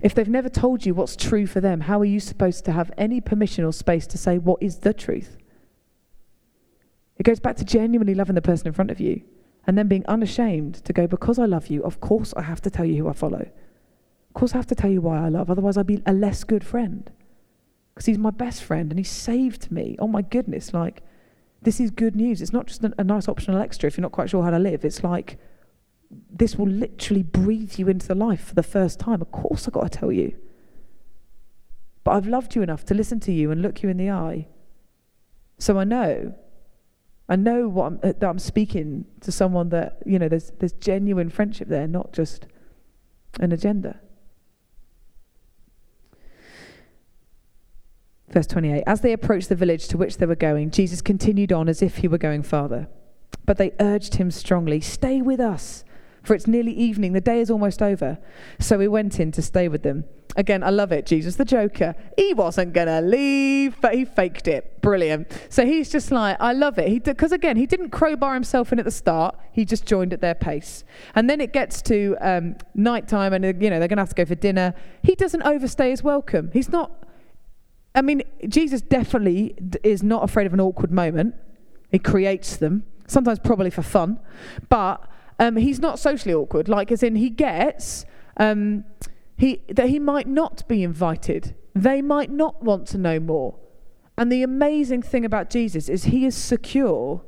If 0.06 0.14
they've 0.14 0.30
never 0.30 0.50
told 0.50 0.86
you 0.86 0.94
what's 0.94 1.16
true 1.16 1.48
for 1.48 1.60
them, 1.60 1.82
how 1.82 2.00
are 2.00 2.06
you 2.06 2.20
supposed 2.20 2.64
to 2.66 2.72
have 2.72 2.92
any 2.96 3.20
permission 3.20 3.66
or 3.66 3.74
space 3.74 4.06
to 4.06 4.20
say 4.20 4.38
what 4.38 4.62
is 4.62 4.78
the 4.78 4.94
truth? 4.94 5.36
It 7.18 7.24
goes 7.24 7.40
back 7.40 7.56
to 7.56 7.66
genuinely 7.66 8.14
loving 8.14 8.36
the 8.36 8.42
person 8.44 8.68
in 8.68 8.74
front 8.74 8.92
of 8.92 9.00
you 9.00 9.24
and 9.66 9.76
then 9.76 9.88
being 9.88 10.06
unashamed 10.06 10.76
to 10.86 10.94
go, 10.94 11.08
because 11.08 11.40
I 11.40 11.46
love 11.46 11.70
you, 11.70 11.84
of 11.84 12.02
course 12.02 12.36
I 12.38 12.44
have 12.44 12.62
to 12.62 12.70
tell 12.70 12.86
you 12.86 12.98
who 12.98 13.10
I 13.10 13.14
follow. 13.14 13.50
Of 14.30 14.34
course 14.36 14.54
I 14.54 14.58
have 14.58 14.68
to 14.68 14.76
tell 14.76 14.92
you 14.92 15.02
why 15.02 15.26
I 15.26 15.30
love, 15.30 15.50
otherwise 15.50 15.76
I'd 15.76 15.88
be 15.88 16.04
a 16.06 16.14
less 16.14 16.44
good 16.44 16.64
friend. 16.64 17.10
Because 17.96 18.06
he's 18.06 18.20
my 18.20 18.30
best 18.30 18.64
friend 18.64 18.92
and 18.92 19.00
he 19.00 19.04
saved 19.04 19.72
me. 19.72 19.96
Oh 19.98 20.08
my 20.08 20.22
goodness, 20.22 20.72
like, 20.72 21.02
this 21.64 21.80
is 21.80 21.90
good 21.90 22.16
news. 22.16 22.44
It's 22.44 22.54
not 22.54 22.68
just 22.68 22.84
a, 22.84 22.94
a 23.00 23.04
nice 23.04 23.28
optional 23.28 23.60
extra 23.60 23.88
if 23.88 23.98
you're 23.98 24.04
not 24.04 24.12
quite 24.12 24.30
sure 24.30 24.44
how 24.44 24.52
to 24.52 24.60
live. 24.60 24.86
It's 24.86 25.04
like, 25.04 25.40
this 26.10 26.56
will 26.56 26.68
literally 26.68 27.24
breathe 27.24 27.78
you 27.78 27.88
into 27.88 28.08
the 28.08 28.16
life 28.16 28.44
for 28.46 28.56
the 28.56 28.64
first 28.64 29.00
time. 29.00 29.22
Of 29.22 29.32
course, 29.32 29.68
I've 29.68 29.74
got 29.74 29.92
to 29.92 29.98
tell 29.98 30.12
you. 30.12 30.36
But 32.04 32.12
I've 32.12 32.28
loved 32.28 32.56
you 32.56 32.62
enough 32.62 32.86
to 32.86 32.94
listen 32.94 33.20
to 33.22 33.32
you 33.32 33.52
and 33.52 33.62
look 33.62 33.82
you 33.82 33.90
in 33.90 33.98
the 33.98 34.12
eye. 34.12 34.48
So 35.58 35.80
I 35.80 35.84
know. 35.84 36.36
I 37.28 37.36
know 37.36 37.68
what 37.68 37.86
I'm, 37.88 38.00
uh, 38.04 38.14
that 38.20 38.24
I'm 38.24 38.40
speaking 38.40 39.06
to 39.22 39.32
someone 39.32 39.70
that, 39.70 39.98
you 40.06 40.20
know, 40.20 40.30
there's, 40.30 40.52
there's 40.60 40.74
genuine 40.74 41.30
friendship 41.30 41.68
there, 41.68 41.88
not 41.88 42.14
just 42.14 42.46
an 43.40 43.52
agenda. 43.52 44.00
Verse 48.30 48.46
28 48.46 48.84
As 48.86 49.02
they 49.02 49.12
approached 49.12 49.50
the 49.50 49.56
village 49.56 49.88
to 49.88 49.98
which 49.98 50.18
they 50.18 50.28
were 50.28 50.36
going, 50.36 50.70
Jesus 50.70 51.02
continued 51.02 51.52
on 51.52 51.68
as 51.68 51.82
if 51.82 51.98
he 51.98 52.08
were 52.08 52.20
going 52.20 52.44
farther. 52.44 52.88
But 53.46 53.58
they 53.58 53.72
urged 53.80 54.16
him 54.16 54.30
strongly, 54.30 54.82
Stay 54.82 55.22
with 55.22 55.40
us 55.40 55.84
for 56.26 56.34
it's 56.34 56.48
nearly 56.48 56.74
evening. 56.74 57.14
The 57.14 57.22
day 57.22 57.40
is 57.40 57.52
almost 57.52 57.82
over. 57.82 58.18
So 58.60 58.78
we 58.78 58.88
went 58.88 59.20
in 59.20 59.32
to 59.34 59.42
stay 59.42 59.68
with 59.68 59.84
them. 59.84 60.06
Again, 60.38 60.64
I 60.64 60.70
love 60.70 60.92
it. 60.92 61.06
Jesus 61.06 61.38
the 61.38 61.46
Joker. 61.46 61.96
He 62.18 62.34
wasn't 62.34 62.74
going 62.74 62.88
to 62.88 63.00
leave, 63.00 63.80
but 63.80 63.94
he 63.94 64.04
faked 64.04 64.50
it. 64.50 64.82
Brilliant. 64.82 65.32
So 65.50 65.66
he's 65.66 65.90
just 65.90 66.12
like, 66.12 66.36
I 66.42 66.52
love 66.52 66.78
it. 66.78 66.90
He 66.90 67.00
Because 67.00 67.32
again, 67.32 67.56
he 67.56 67.66
didn't 67.66 67.92
crowbar 67.92 68.34
himself 68.34 68.74
in 68.74 68.80
at 68.80 68.86
the 68.86 68.92
start. 68.92 69.38
He 69.54 69.64
just 69.64 69.86
joined 69.86 70.12
at 70.12 70.20
their 70.20 70.36
pace. 70.36 70.84
And 71.14 71.30
then 71.30 71.40
it 71.40 71.54
gets 71.54 71.82
to 71.84 72.18
um, 72.20 72.58
nighttime 72.74 73.32
and, 73.32 73.46
you 73.62 73.70
know, 73.70 73.80
they're 73.80 73.88
going 73.88 73.98
to 73.98 74.02
have 74.02 74.10
to 74.10 74.16
go 74.16 74.26
for 74.26 74.36
dinner. 74.36 74.74
He 75.04 75.16
doesn't 75.16 75.44
overstay 75.44 75.92
his 75.92 76.04
welcome. 76.04 76.50
He's 76.52 76.70
not, 76.70 76.92
I 77.94 78.02
mean, 78.02 78.24
Jesus 78.50 78.82
definitely 78.82 79.56
is 79.84 80.04
not 80.04 80.24
afraid 80.24 80.48
of 80.48 80.54
an 80.54 80.60
awkward 80.60 80.92
moment. 80.92 81.36
He 81.92 82.00
creates 82.00 82.58
them, 82.58 82.84
sometimes 83.08 83.40
probably 83.40 83.70
for 83.70 83.84
fun, 83.84 84.20
but 84.68 85.08
um, 85.40 85.58
he's 85.58 85.80
not 85.80 86.00
socially 86.00 86.34
awkward. 86.34 86.68
Like, 86.70 86.92
as 86.92 87.04
in, 87.04 87.16
he 87.16 87.30
gets 87.30 88.06
um, 88.38 88.86
he, 89.38 89.62
that 89.70 89.90
he 89.90 90.00
might 90.00 90.28
not 90.28 90.68
be 90.68 90.84
invited. 90.84 91.56
They 91.74 92.02
might 92.02 92.32
not 92.32 92.64
want 92.64 92.88
to 92.88 92.98
know 92.98 93.20
more. 93.20 93.56
And 94.18 94.32
the 94.32 94.44
amazing 94.44 95.02
thing 95.02 95.26
about 95.26 95.50
Jesus 95.50 95.90
is 95.90 96.06
he 96.06 96.26
is 96.26 96.36
secure, 96.36 97.22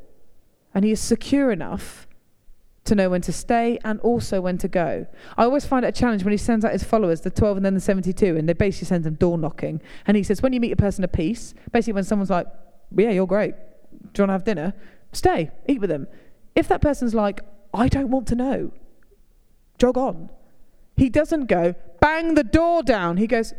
and 0.74 0.86
he 0.86 0.92
is 0.92 1.02
secure 1.02 1.52
enough 1.52 2.08
to 2.86 2.96
know 2.96 3.10
when 3.10 3.22
to 3.22 3.34
stay 3.34 3.78
and 3.84 4.00
also 4.00 4.40
when 4.40 4.58
to 4.58 4.70
go. 4.70 5.06
I 5.38 5.44
always 5.44 5.66
find 5.66 5.84
it 5.84 5.90
a 5.90 5.92
challenge 5.92 6.24
when 6.24 6.32
he 6.32 6.38
sends 6.38 6.64
out 6.64 6.72
his 6.72 6.84
followers, 6.84 7.20
the 7.20 7.30
12 7.30 7.58
and 7.58 7.66
then 7.66 7.74
the 7.74 7.82
72, 7.82 8.38
and 8.38 8.48
they 8.48 8.54
basically 8.54 8.88
send 8.88 9.04
them 9.04 9.16
door 9.16 9.38
knocking. 9.38 9.82
And 10.06 10.16
he 10.16 10.24
says, 10.24 10.42
when 10.42 10.54
you 10.54 10.62
meet 10.62 10.72
a 10.72 10.78
person 10.78 11.06
peace, 11.10 11.54
basically 11.74 11.94
when 11.94 12.06
someone's 12.06 12.30
like, 12.30 12.48
yeah, 12.96 13.12
you're 13.12 13.28
great, 13.28 13.56
do 14.14 14.22
you 14.22 14.22
want 14.22 14.30
to 14.30 14.34
have 14.34 14.44
dinner? 14.46 14.74
Stay, 15.12 15.52
eat 15.68 15.82
with 15.82 15.90
them. 15.90 16.08
If 16.56 16.70
that 16.70 16.82
person's 16.82 17.14
like, 17.14 17.42
I 17.78 17.88
don't 17.88 18.10
want 18.10 18.28
to 18.30 18.36
know, 18.36 18.72
jog 19.78 19.98
on. 19.98 20.30
He 20.96 21.10
doesn't 21.10 21.46
go, 21.46 21.76
bang 22.02 22.34
the 22.34 22.44
door 22.44 22.82
down. 22.82 23.18
He 23.18 23.28
goes, 23.28 23.54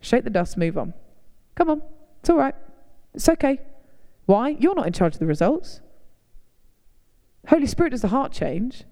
shake 0.00 0.24
the 0.24 0.30
dust, 0.30 0.58
move 0.58 0.76
on. 0.76 0.92
Come 1.54 1.70
on, 1.70 1.82
it's 2.20 2.28
all 2.28 2.36
right. 2.36 2.54
It's 3.14 3.28
okay. 3.30 3.58
Why? 4.26 4.50
You're 4.50 4.74
not 4.74 4.86
in 4.86 4.92
charge 4.92 5.14
of 5.14 5.20
the 5.20 5.26
results. 5.26 5.80
Holy 7.48 7.66
Spirit 7.66 7.90
does 7.90 8.02
the 8.02 8.08
heart 8.08 8.30
change. 8.30 8.84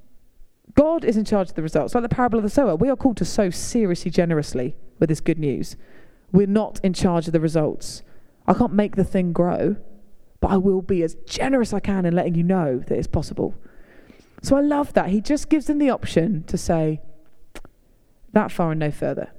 God 0.74 1.04
is 1.04 1.18
in 1.18 1.26
charge 1.26 1.50
of 1.50 1.54
the 1.54 1.62
results. 1.62 1.94
Like 1.94 2.02
the 2.02 2.08
parable 2.08 2.38
of 2.38 2.42
the 2.42 2.50
sower, 2.50 2.74
we 2.74 2.88
are 2.88 2.96
called 2.96 3.18
to 3.18 3.26
sow 3.26 3.50
seriously 3.50 4.10
generously 4.10 4.74
with 4.98 5.10
this 5.10 5.20
good 5.20 5.38
news. 5.38 5.76
We're 6.32 6.46
not 6.46 6.80
in 6.82 6.94
charge 6.94 7.26
of 7.26 7.34
the 7.34 7.40
results. 7.40 8.02
I 8.46 8.54
can't 8.54 8.72
make 8.72 8.96
the 8.96 9.04
thing 9.04 9.34
grow, 9.34 9.76
but 10.40 10.50
I 10.50 10.56
will 10.56 10.80
be 10.80 11.02
as 11.02 11.16
generous 11.26 11.68
as 11.70 11.74
I 11.74 11.80
can 11.80 12.06
in 12.06 12.14
letting 12.14 12.34
you 12.34 12.42
know 12.42 12.78
that 12.78 12.96
it's 12.96 13.06
possible. 13.06 13.54
So 14.42 14.56
I 14.56 14.60
love 14.60 14.92
that. 14.94 15.10
He 15.10 15.20
just 15.20 15.48
gives 15.48 15.66
them 15.66 15.78
the 15.78 15.90
option 15.90 16.44
to 16.44 16.56
say, 16.56 17.00
that 18.32 18.52
far 18.52 18.70
and 18.72 18.80
no 18.80 18.90
further. 18.90 19.32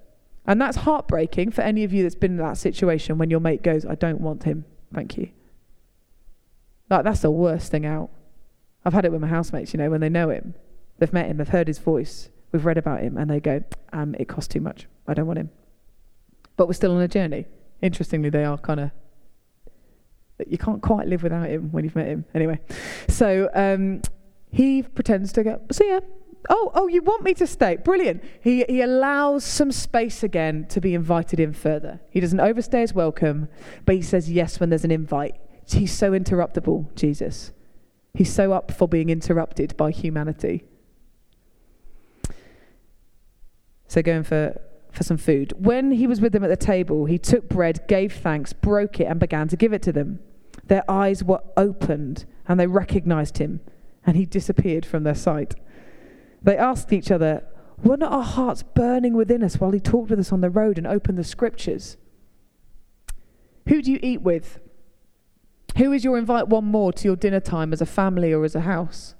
And 0.45 0.59
that's 0.59 0.77
heartbreaking 0.77 1.51
for 1.51 1.61
any 1.61 1.83
of 1.83 1.93
you 1.93 2.03
that's 2.03 2.15
been 2.15 2.31
in 2.31 2.37
that 2.37 2.57
situation 2.57 3.17
when 3.17 3.29
your 3.29 3.39
mate 3.39 3.61
goes, 3.61 3.85
I 3.85 3.95
don't 3.95 4.19
want 4.19 4.43
him. 4.43 4.65
Thank 4.93 5.17
you. 5.17 5.29
Like, 6.89 7.03
that's 7.03 7.21
the 7.21 7.31
worst 7.31 7.71
thing 7.71 7.85
out. 7.85 8.09
I've 8.83 8.93
had 8.93 9.05
it 9.05 9.11
with 9.11 9.21
my 9.21 9.27
housemates, 9.27 9.73
you 9.73 9.77
know, 9.77 9.89
when 9.89 10.01
they 10.01 10.09
know 10.09 10.29
him, 10.29 10.55
they've 10.97 11.13
met 11.13 11.27
him, 11.27 11.37
they've 11.37 11.47
heard 11.47 11.67
his 11.67 11.77
voice, 11.77 12.29
we've 12.51 12.65
read 12.65 12.77
about 12.77 13.01
him, 13.01 13.17
and 13.17 13.29
they 13.29 13.39
go, 13.39 13.63
um, 13.93 14.15
it 14.17 14.27
costs 14.27 14.47
too 14.47 14.61
much. 14.61 14.87
I 15.07 15.13
don't 15.13 15.27
want 15.27 15.39
him. 15.39 15.51
But 16.55 16.67
we're 16.67 16.73
still 16.73 16.95
on 16.95 17.01
a 17.01 17.07
journey. 17.07 17.45
Interestingly, 17.81 18.29
they 18.29 18.43
are 18.43 18.57
kind 18.57 18.79
of 18.79 18.91
you 20.47 20.57
can't 20.57 20.81
quite 20.81 21.07
live 21.07 21.23
without 21.23 21.49
him 21.49 21.71
when 21.71 21.83
you've 21.83 21.95
met 21.95 22.07
him. 22.07 22.25
Anyway, 22.33 22.59
so 23.07 23.49
um, 23.53 24.01
he 24.51 24.81
pretends 24.81 25.31
to 25.33 25.43
go, 25.43 25.61
see 25.71 25.89
ya. 25.89 25.99
Oh, 26.49 26.71
oh, 26.73 26.87
you 26.87 27.01
want 27.01 27.23
me 27.23 27.33
to 27.35 27.45
stay? 27.45 27.75
Brilliant. 27.75 28.23
He, 28.41 28.63
he 28.69 28.81
allows 28.81 29.43
some 29.43 29.71
space 29.71 30.23
again 30.23 30.65
to 30.69 30.79
be 30.79 30.95
invited 30.95 31.39
in 31.39 31.53
further. 31.53 31.99
He 32.09 32.19
doesn't 32.19 32.39
overstay 32.39 32.81
his 32.81 32.93
welcome, 32.93 33.49
but 33.85 33.95
he 33.95 34.01
says 34.01 34.31
yes 34.31 34.59
when 34.59 34.69
there's 34.69 34.85
an 34.85 34.91
invite. 34.91 35.35
He's 35.67 35.91
so 35.91 36.11
interruptible, 36.11 36.95
Jesus. 36.95 37.51
He's 38.13 38.33
so 38.33 38.53
up 38.53 38.71
for 38.71 38.87
being 38.87 39.09
interrupted 39.09 39.75
by 39.77 39.91
humanity. 39.91 40.63
So, 43.87 44.01
going 44.01 44.23
for, 44.23 44.59
for 44.91 45.03
some 45.03 45.17
food. 45.17 45.53
When 45.57 45.91
he 45.91 46.07
was 46.07 46.21
with 46.21 46.31
them 46.31 46.43
at 46.43 46.49
the 46.49 46.57
table, 46.57 47.05
he 47.05 47.17
took 47.17 47.49
bread, 47.49 47.87
gave 47.87 48.13
thanks, 48.13 48.53
broke 48.53 48.99
it, 48.99 49.05
and 49.05 49.19
began 49.19 49.47
to 49.49 49.57
give 49.57 49.73
it 49.73 49.81
to 49.83 49.91
them. 49.91 50.19
Their 50.65 50.89
eyes 50.89 51.23
were 51.23 51.41
opened, 51.57 52.25
and 52.47 52.59
they 52.59 52.67
recognized 52.67 53.39
him, 53.39 53.61
and 54.09 54.17
he 54.17 54.25
disappeared 54.25 54.87
from 54.87 55.03
their 55.03 55.13
sight. 55.13 55.53
They 56.41 56.57
asked 56.57 56.91
each 56.91 57.11
other, 57.11 57.43
Were 57.83 57.95
not 57.95 58.11
our 58.11 58.23
hearts 58.23 58.63
burning 58.63 59.13
within 59.13 59.43
us 59.43 59.59
while 59.59 59.69
he 59.69 59.79
talked 59.79 60.09
with 60.09 60.17
us 60.17 60.31
on 60.31 60.41
the 60.41 60.49
road 60.49 60.79
and 60.79 60.87
opened 60.87 61.19
the 61.19 61.23
scriptures? 61.23 61.95
Who 63.67 63.83
do 63.83 63.91
you 63.91 63.99
eat 64.01 64.23
with? 64.23 64.59
Who 65.77 65.91
is 65.91 66.03
your 66.03 66.17
invite 66.17 66.47
one 66.47 66.65
more 66.65 66.91
to 66.91 67.07
your 67.07 67.15
dinner 67.15 67.39
time 67.39 67.71
as 67.71 67.81
a 67.81 67.85
family 67.85 68.33
or 68.33 68.43
as 68.43 68.55
a 68.55 68.61
house? 68.61 69.13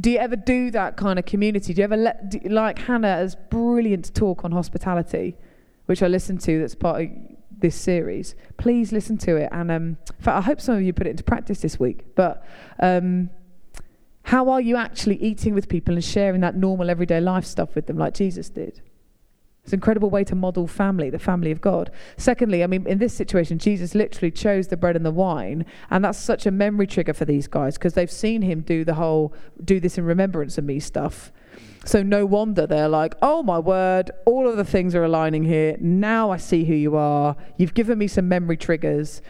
Do 0.00 0.10
you 0.10 0.18
ever 0.18 0.36
do 0.36 0.70
that 0.70 0.96
kind 0.96 1.18
of 1.18 1.26
community? 1.26 1.74
Do 1.74 1.80
you 1.82 1.84
ever 1.84 1.96
let, 1.98 2.30
do, 2.30 2.40
like 2.48 2.78
Hannah's 2.78 3.36
brilliant 3.50 4.14
talk 4.14 4.46
on 4.46 4.52
hospitality, 4.52 5.36
which 5.84 6.02
I 6.02 6.08
listened 6.08 6.40
to 6.42 6.58
that's 6.58 6.74
part 6.74 7.02
of 7.02 7.10
this 7.58 7.74
series? 7.74 8.34
Please 8.56 8.92
listen 8.92 9.18
to 9.18 9.36
it. 9.36 9.48
And 9.52 9.70
um, 9.70 9.82
in 10.16 10.22
fact, 10.22 10.38
I 10.38 10.40
hope 10.40 10.60
some 10.60 10.76
of 10.76 10.82
you 10.82 10.92
put 10.92 11.06
it 11.06 11.10
into 11.10 11.24
practice 11.24 11.60
this 11.60 11.78
week. 11.78 12.14
But 12.14 12.46
um, 12.80 13.30
how 14.24 14.48
are 14.50 14.60
you 14.60 14.76
actually 14.76 15.16
eating 15.22 15.54
with 15.54 15.68
people 15.68 15.94
and 15.94 16.04
sharing 16.04 16.40
that 16.40 16.56
normal 16.56 16.90
everyday 16.90 17.20
life 17.20 17.44
stuff 17.44 17.74
with 17.74 17.86
them 17.86 17.96
like 17.96 18.14
Jesus 18.14 18.48
did? 18.50 18.80
It's 19.66 19.72
an 19.72 19.78
incredible 19.78 20.10
way 20.10 20.22
to 20.22 20.36
model 20.36 20.68
family, 20.68 21.10
the 21.10 21.18
family 21.18 21.50
of 21.50 21.60
God. 21.60 21.90
Secondly, 22.16 22.62
I 22.62 22.68
mean, 22.68 22.86
in 22.86 22.98
this 22.98 23.12
situation, 23.12 23.58
Jesus 23.58 23.96
literally 23.96 24.30
chose 24.30 24.68
the 24.68 24.76
bread 24.76 24.94
and 24.94 25.04
the 25.04 25.10
wine, 25.10 25.66
and 25.90 26.04
that's 26.04 26.18
such 26.18 26.46
a 26.46 26.52
memory 26.52 26.86
trigger 26.86 27.12
for 27.12 27.24
these 27.24 27.48
guys 27.48 27.76
because 27.76 27.94
they've 27.94 28.08
seen 28.08 28.42
him 28.42 28.60
do 28.60 28.84
the 28.84 28.94
whole 28.94 29.34
do 29.64 29.80
this 29.80 29.98
in 29.98 30.04
remembrance 30.04 30.56
of 30.56 30.62
me 30.62 30.78
stuff. 30.78 31.32
So 31.86 32.02
no 32.02 32.26
wonder 32.26 32.66
they're 32.66 32.88
like, 32.88 33.14
oh 33.22 33.44
my 33.44 33.60
word, 33.60 34.10
all 34.24 34.48
of 34.48 34.56
the 34.56 34.64
things 34.64 34.92
are 34.96 35.04
aligning 35.04 35.44
here. 35.44 35.76
Now 35.78 36.32
I 36.32 36.36
see 36.36 36.64
who 36.64 36.74
you 36.74 36.96
are. 36.96 37.36
You've 37.58 37.74
given 37.74 37.96
me 37.96 38.08
some 38.08 38.28
memory 38.28 38.56
triggers. 38.56 39.22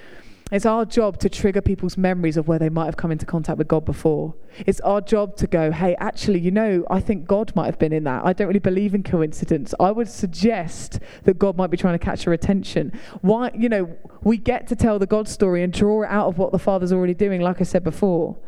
It's 0.50 0.64
our 0.64 0.86
job 0.86 1.18
to 1.18 1.28
trigger 1.28 1.60
people's 1.60 1.98
memories 1.98 2.38
of 2.38 2.48
where 2.48 2.58
they 2.58 2.70
might 2.70 2.86
have 2.86 2.96
come 2.96 3.12
into 3.12 3.26
contact 3.26 3.58
with 3.58 3.68
God 3.68 3.84
before. 3.84 4.34
It's 4.60 4.80
our 4.80 5.02
job 5.02 5.36
to 5.36 5.46
go, 5.46 5.70
hey, 5.70 5.96
actually, 5.98 6.38
you 6.38 6.50
know, 6.50 6.86
I 6.88 7.00
think 7.00 7.26
God 7.26 7.54
might 7.54 7.66
have 7.66 7.78
been 7.78 7.92
in 7.92 8.04
that. 8.04 8.24
I 8.24 8.32
don't 8.32 8.46
really 8.46 8.58
believe 8.58 8.94
in 8.94 9.02
coincidence. 9.02 9.74
I 9.78 9.90
would 9.90 10.08
suggest 10.08 11.00
that 11.24 11.38
God 11.38 11.58
might 11.58 11.70
be 11.70 11.76
trying 11.76 11.98
to 11.98 12.04
catch 12.04 12.24
your 12.24 12.32
attention. 12.32 12.98
Why, 13.20 13.50
you 13.54 13.68
know, 13.68 13.94
we 14.22 14.38
get 14.38 14.66
to 14.68 14.76
tell 14.76 14.98
the 14.98 15.06
God 15.06 15.28
story 15.28 15.62
and 15.62 15.74
draw 15.74 16.04
it 16.04 16.08
out 16.08 16.28
of 16.28 16.38
what 16.38 16.52
the 16.52 16.58
Father's 16.58 16.92
already 16.92 17.14
doing, 17.14 17.42
like 17.42 17.60
I 17.60 17.64
said 17.64 17.84
before. 17.84 18.38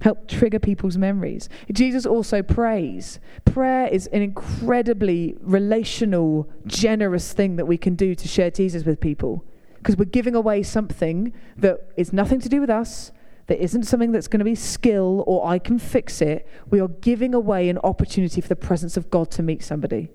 Help 0.00 0.26
trigger 0.26 0.58
people's 0.58 0.96
memories. 0.96 1.48
Jesus 1.70 2.06
also 2.06 2.42
prays. 2.42 3.20
Prayer 3.44 3.86
is 3.86 4.08
an 4.08 4.22
incredibly 4.22 5.36
relational, 5.40 6.48
generous 6.66 7.32
thing 7.32 7.56
that 7.56 7.66
we 7.66 7.76
can 7.76 7.94
do 7.94 8.14
to 8.14 8.26
share 8.26 8.50
Jesus 8.50 8.84
with 8.84 9.00
people 9.00 9.44
because 9.82 9.96
we're 9.96 10.04
giving 10.04 10.36
away 10.36 10.62
something 10.62 11.32
that 11.56 11.92
is 11.96 12.12
nothing 12.12 12.40
to 12.40 12.48
do 12.48 12.60
with 12.60 12.70
us, 12.70 13.10
that 13.48 13.60
isn't 13.60 13.82
something 13.82 14.12
that's 14.12 14.28
going 14.28 14.38
to 14.38 14.44
be 14.44 14.54
skill 14.54 15.24
or 15.26 15.44
I 15.44 15.58
can 15.58 15.78
fix 15.78 16.22
it. 16.22 16.48
We 16.70 16.80
are 16.80 16.88
giving 16.88 17.34
away 17.34 17.68
an 17.68 17.78
opportunity 17.78 18.40
for 18.40 18.48
the 18.48 18.56
presence 18.56 18.96
of 18.96 19.10
God 19.10 19.32
to 19.32 19.42
meet 19.42 19.64
somebody. 19.64 20.08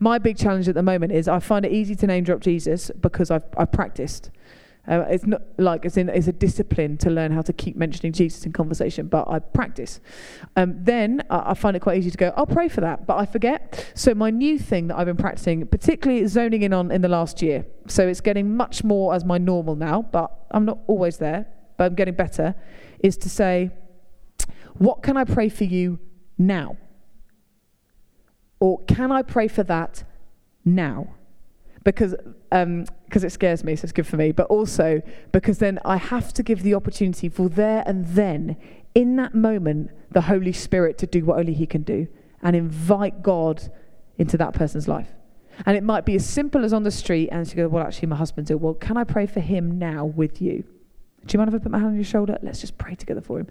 My 0.00 0.18
big 0.18 0.36
challenge 0.36 0.68
at 0.68 0.74
the 0.74 0.82
moment 0.82 1.12
is 1.12 1.28
I 1.28 1.38
find 1.38 1.64
it 1.64 1.72
easy 1.72 1.94
to 1.96 2.06
name 2.06 2.24
drop 2.24 2.40
Jesus 2.40 2.90
because 3.00 3.30
I've, 3.30 3.44
I've 3.56 3.70
practiced. 3.70 4.30
Uh, 4.88 5.04
it's 5.08 5.24
not 5.26 5.42
like 5.58 5.84
it's 5.84 5.96
in 5.96 6.08
it's 6.08 6.26
a 6.26 6.32
discipline 6.32 6.96
to 6.98 7.08
learn 7.08 7.30
how 7.30 7.40
to 7.40 7.52
keep 7.52 7.76
mentioning 7.76 8.12
Jesus 8.12 8.44
in 8.44 8.52
conversation, 8.52 9.06
but 9.06 9.28
I 9.28 9.38
practice. 9.38 10.00
Um, 10.56 10.74
then 10.82 11.22
uh, 11.30 11.42
I 11.46 11.54
find 11.54 11.76
it 11.76 11.80
quite 11.80 11.98
easy 11.98 12.10
to 12.10 12.18
go. 12.18 12.32
I'll 12.36 12.46
pray 12.46 12.68
for 12.68 12.80
that, 12.80 13.06
but 13.06 13.16
I 13.16 13.26
forget. 13.26 13.92
So 13.94 14.12
my 14.14 14.30
new 14.30 14.58
thing 14.58 14.88
that 14.88 14.98
I've 14.98 15.06
been 15.06 15.16
practicing, 15.16 15.64
particularly 15.68 16.26
zoning 16.26 16.62
in 16.62 16.72
on 16.72 16.90
in 16.90 17.00
the 17.00 17.08
last 17.08 17.42
year, 17.42 17.64
so 17.86 18.08
it's 18.08 18.20
getting 18.20 18.56
much 18.56 18.82
more 18.82 19.14
as 19.14 19.24
my 19.24 19.38
normal 19.38 19.76
now, 19.76 20.02
but 20.02 20.32
I'm 20.50 20.64
not 20.64 20.78
always 20.88 21.18
there, 21.18 21.46
but 21.76 21.84
I'm 21.84 21.94
getting 21.94 22.14
better. 22.14 22.56
Is 22.98 23.16
to 23.18 23.30
say, 23.30 23.70
what 24.74 25.02
can 25.02 25.16
I 25.16 25.24
pray 25.24 25.48
for 25.48 25.64
you 25.64 26.00
now? 26.38 26.76
Or 28.58 28.80
can 28.84 29.12
I 29.12 29.22
pray 29.22 29.46
for 29.48 29.62
that 29.64 30.04
now? 30.64 31.14
Because 31.84 32.14
um, 32.50 32.86
cause 33.10 33.24
it 33.24 33.32
scares 33.32 33.64
me, 33.64 33.76
so 33.76 33.84
it's 33.84 33.92
good 33.92 34.06
for 34.06 34.16
me, 34.16 34.32
but 34.32 34.46
also 34.46 35.02
because 35.32 35.58
then 35.58 35.78
I 35.84 35.96
have 35.96 36.32
to 36.34 36.42
give 36.42 36.62
the 36.62 36.74
opportunity 36.74 37.28
for 37.28 37.48
there 37.48 37.82
and 37.86 38.06
then, 38.08 38.56
in 38.94 39.16
that 39.16 39.34
moment, 39.34 39.90
the 40.10 40.22
Holy 40.22 40.52
Spirit 40.52 40.98
to 40.98 41.06
do 41.06 41.24
what 41.24 41.38
only 41.38 41.54
He 41.54 41.66
can 41.66 41.82
do 41.82 42.06
and 42.42 42.54
invite 42.56 43.22
God 43.22 43.70
into 44.18 44.36
that 44.36 44.52
person's 44.52 44.88
life. 44.88 45.08
And 45.66 45.76
it 45.76 45.82
might 45.82 46.04
be 46.04 46.14
as 46.14 46.28
simple 46.28 46.64
as 46.64 46.72
on 46.72 46.82
the 46.82 46.90
street, 46.90 47.28
and 47.30 47.46
she 47.46 47.56
goes, 47.56 47.70
Well, 47.70 47.84
actually, 47.84 48.08
my 48.08 48.16
husband's 48.16 48.50
ill. 48.50 48.58
Well, 48.58 48.74
can 48.74 48.96
I 48.96 49.04
pray 49.04 49.26
for 49.26 49.40
him 49.40 49.78
now 49.78 50.04
with 50.04 50.40
you? 50.40 50.64
Do 51.26 51.34
you 51.34 51.38
mind 51.38 51.48
if 51.48 51.54
I 51.54 51.62
put 51.62 51.72
my 51.72 51.78
hand 51.78 51.90
on 51.90 51.94
your 51.94 52.04
shoulder? 52.04 52.38
Let's 52.42 52.60
just 52.60 52.78
pray 52.78 52.94
together 52.94 53.20
for 53.20 53.38
him. 53.38 53.46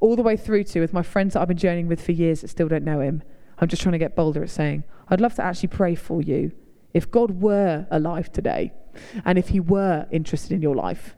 All 0.00 0.16
the 0.16 0.22
way 0.22 0.36
through 0.36 0.64
to 0.64 0.80
with 0.80 0.92
my 0.92 1.02
friends 1.02 1.34
that 1.34 1.40
I've 1.40 1.48
been 1.48 1.56
journeying 1.56 1.86
with 1.86 2.04
for 2.04 2.12
years 2.12 2.40
that 2.40 2.48
still 2.48 2.68
don't 2.68 2.84
know 2.84 3.00
him. 3.00 3.22
I'm 3.58 3.68
just 3.68 3.82
trying 3.82 3.92
to 3.92 3.98
get 3.98 4.16
bolder 4.16 4.42
at 4.42 4.50
saying, 4.50 4.82
I'd 5.08 5.20
love 5.20 5.34
to 5.34 5.44
actually 5.44 5.68
pray 5.68 5.94
for 5.94 6.20
you 6.20 6.50
if 6.94 7.10
God 7.10 7.42
were 7.42 7.86
alive 7.90 8.30
today, 8.32 8.72
and 9.24 9.38
if 9.38 9.48
He 9.48 9.60
were 9.60 10.06
interested 10.10 10.52
in 10.52 10.62
your 10.62 10.74
life, 10.74 11.16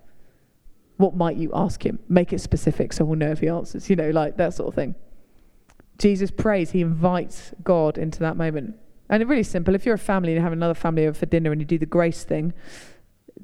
what 0.96 1.16
might 1.16 1.36
you 1.36 1.50
ask 1.54 1.84
Him? 1.84 1.98
Make 2.08 2.32
it 2.32 2.40
specific 2.40 2.92
so 2.92 3.04
we'll 3.04 3.18
know 3.18 3.30
if 3.30 3.40
He 3.40 3.48
answers, 3.48 3.90
you 3.90 3.96
know, 3.96 4.10
like 4.10 4.36
that 4.36 4.54
sort 4.54 4.68
of 4.68 4.74
thing. 4.74 4.94
Jesus 5.98 6.30
prays, 6.30 6.70
He 6.70 6.80
invites 6.80 7.52
God 7.62 7.98
into 7.98 8.20
that 8.20 8.36
moment. 8.36 8.76
And 9.08 9.22
it's 9.22 9.28
really 9.28 9.42
simple. 9.42 9.74
If 9.74 9.84
you're 9.84 9.96
a 9.96 9.98
family 9.98 10.32
and 10.32 10.38
you 10.38 10.42
have 10.42 10.52
another 10.52 10.74
family 10.74 11.06
over 11.06 11.18
for 11.18 11.26
dinner 11.26 11.52
and 11.52 11.60
you 11.60 11.66
do 11.66 11.78
the 11.78 11.86
grace 11.86 12.24
thing, 12.24 12.54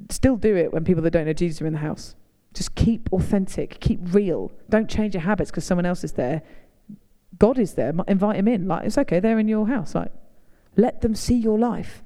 still 0.09 0.37
do 0.37 0.57
it 0.57 0.72
when 0.72 0.85
people 0.85 1.03
that 1.03 1.11
don't 1.11 1.26
know 1.26 1.33
Jesus 1.33 1.61
are 1.61 1.66
in 1.66 1.72
the 1.72 1.81
house. 1.81 2.14
Just 2.55 2.74
keep 2.74 3.12
authentic, 3.12 3.78
keep 3.81 4.01
real. 4.12 4.51
Don't 4.68 4.89
change 4.89 5.14
your 5.14 5.22
habits 5.22 5.51
because 5.51 5.64
someone 5.64 5.87
else 5.87 6.03
is 6.03 6.12
there. 6.12 6.43
God 7.39 7.59
is 7.59 7.74
there. 7.74 7.95
Invite 8.09 8.37
him 8.37 8.49
in. 8.49 8.66
Like 8.66 8.87
it's 8.87 8.99
okay. 8.99 9.20
They're 9.20 9.39
in 9.39 9.49
your 9.49 9.68
house. 9.68 9.95
Like 9.95 10.12
let 10.76 11.01
them 11.03 11.14
see 11.14 11.37
your 11.37 11.59
life. 11.59 12.03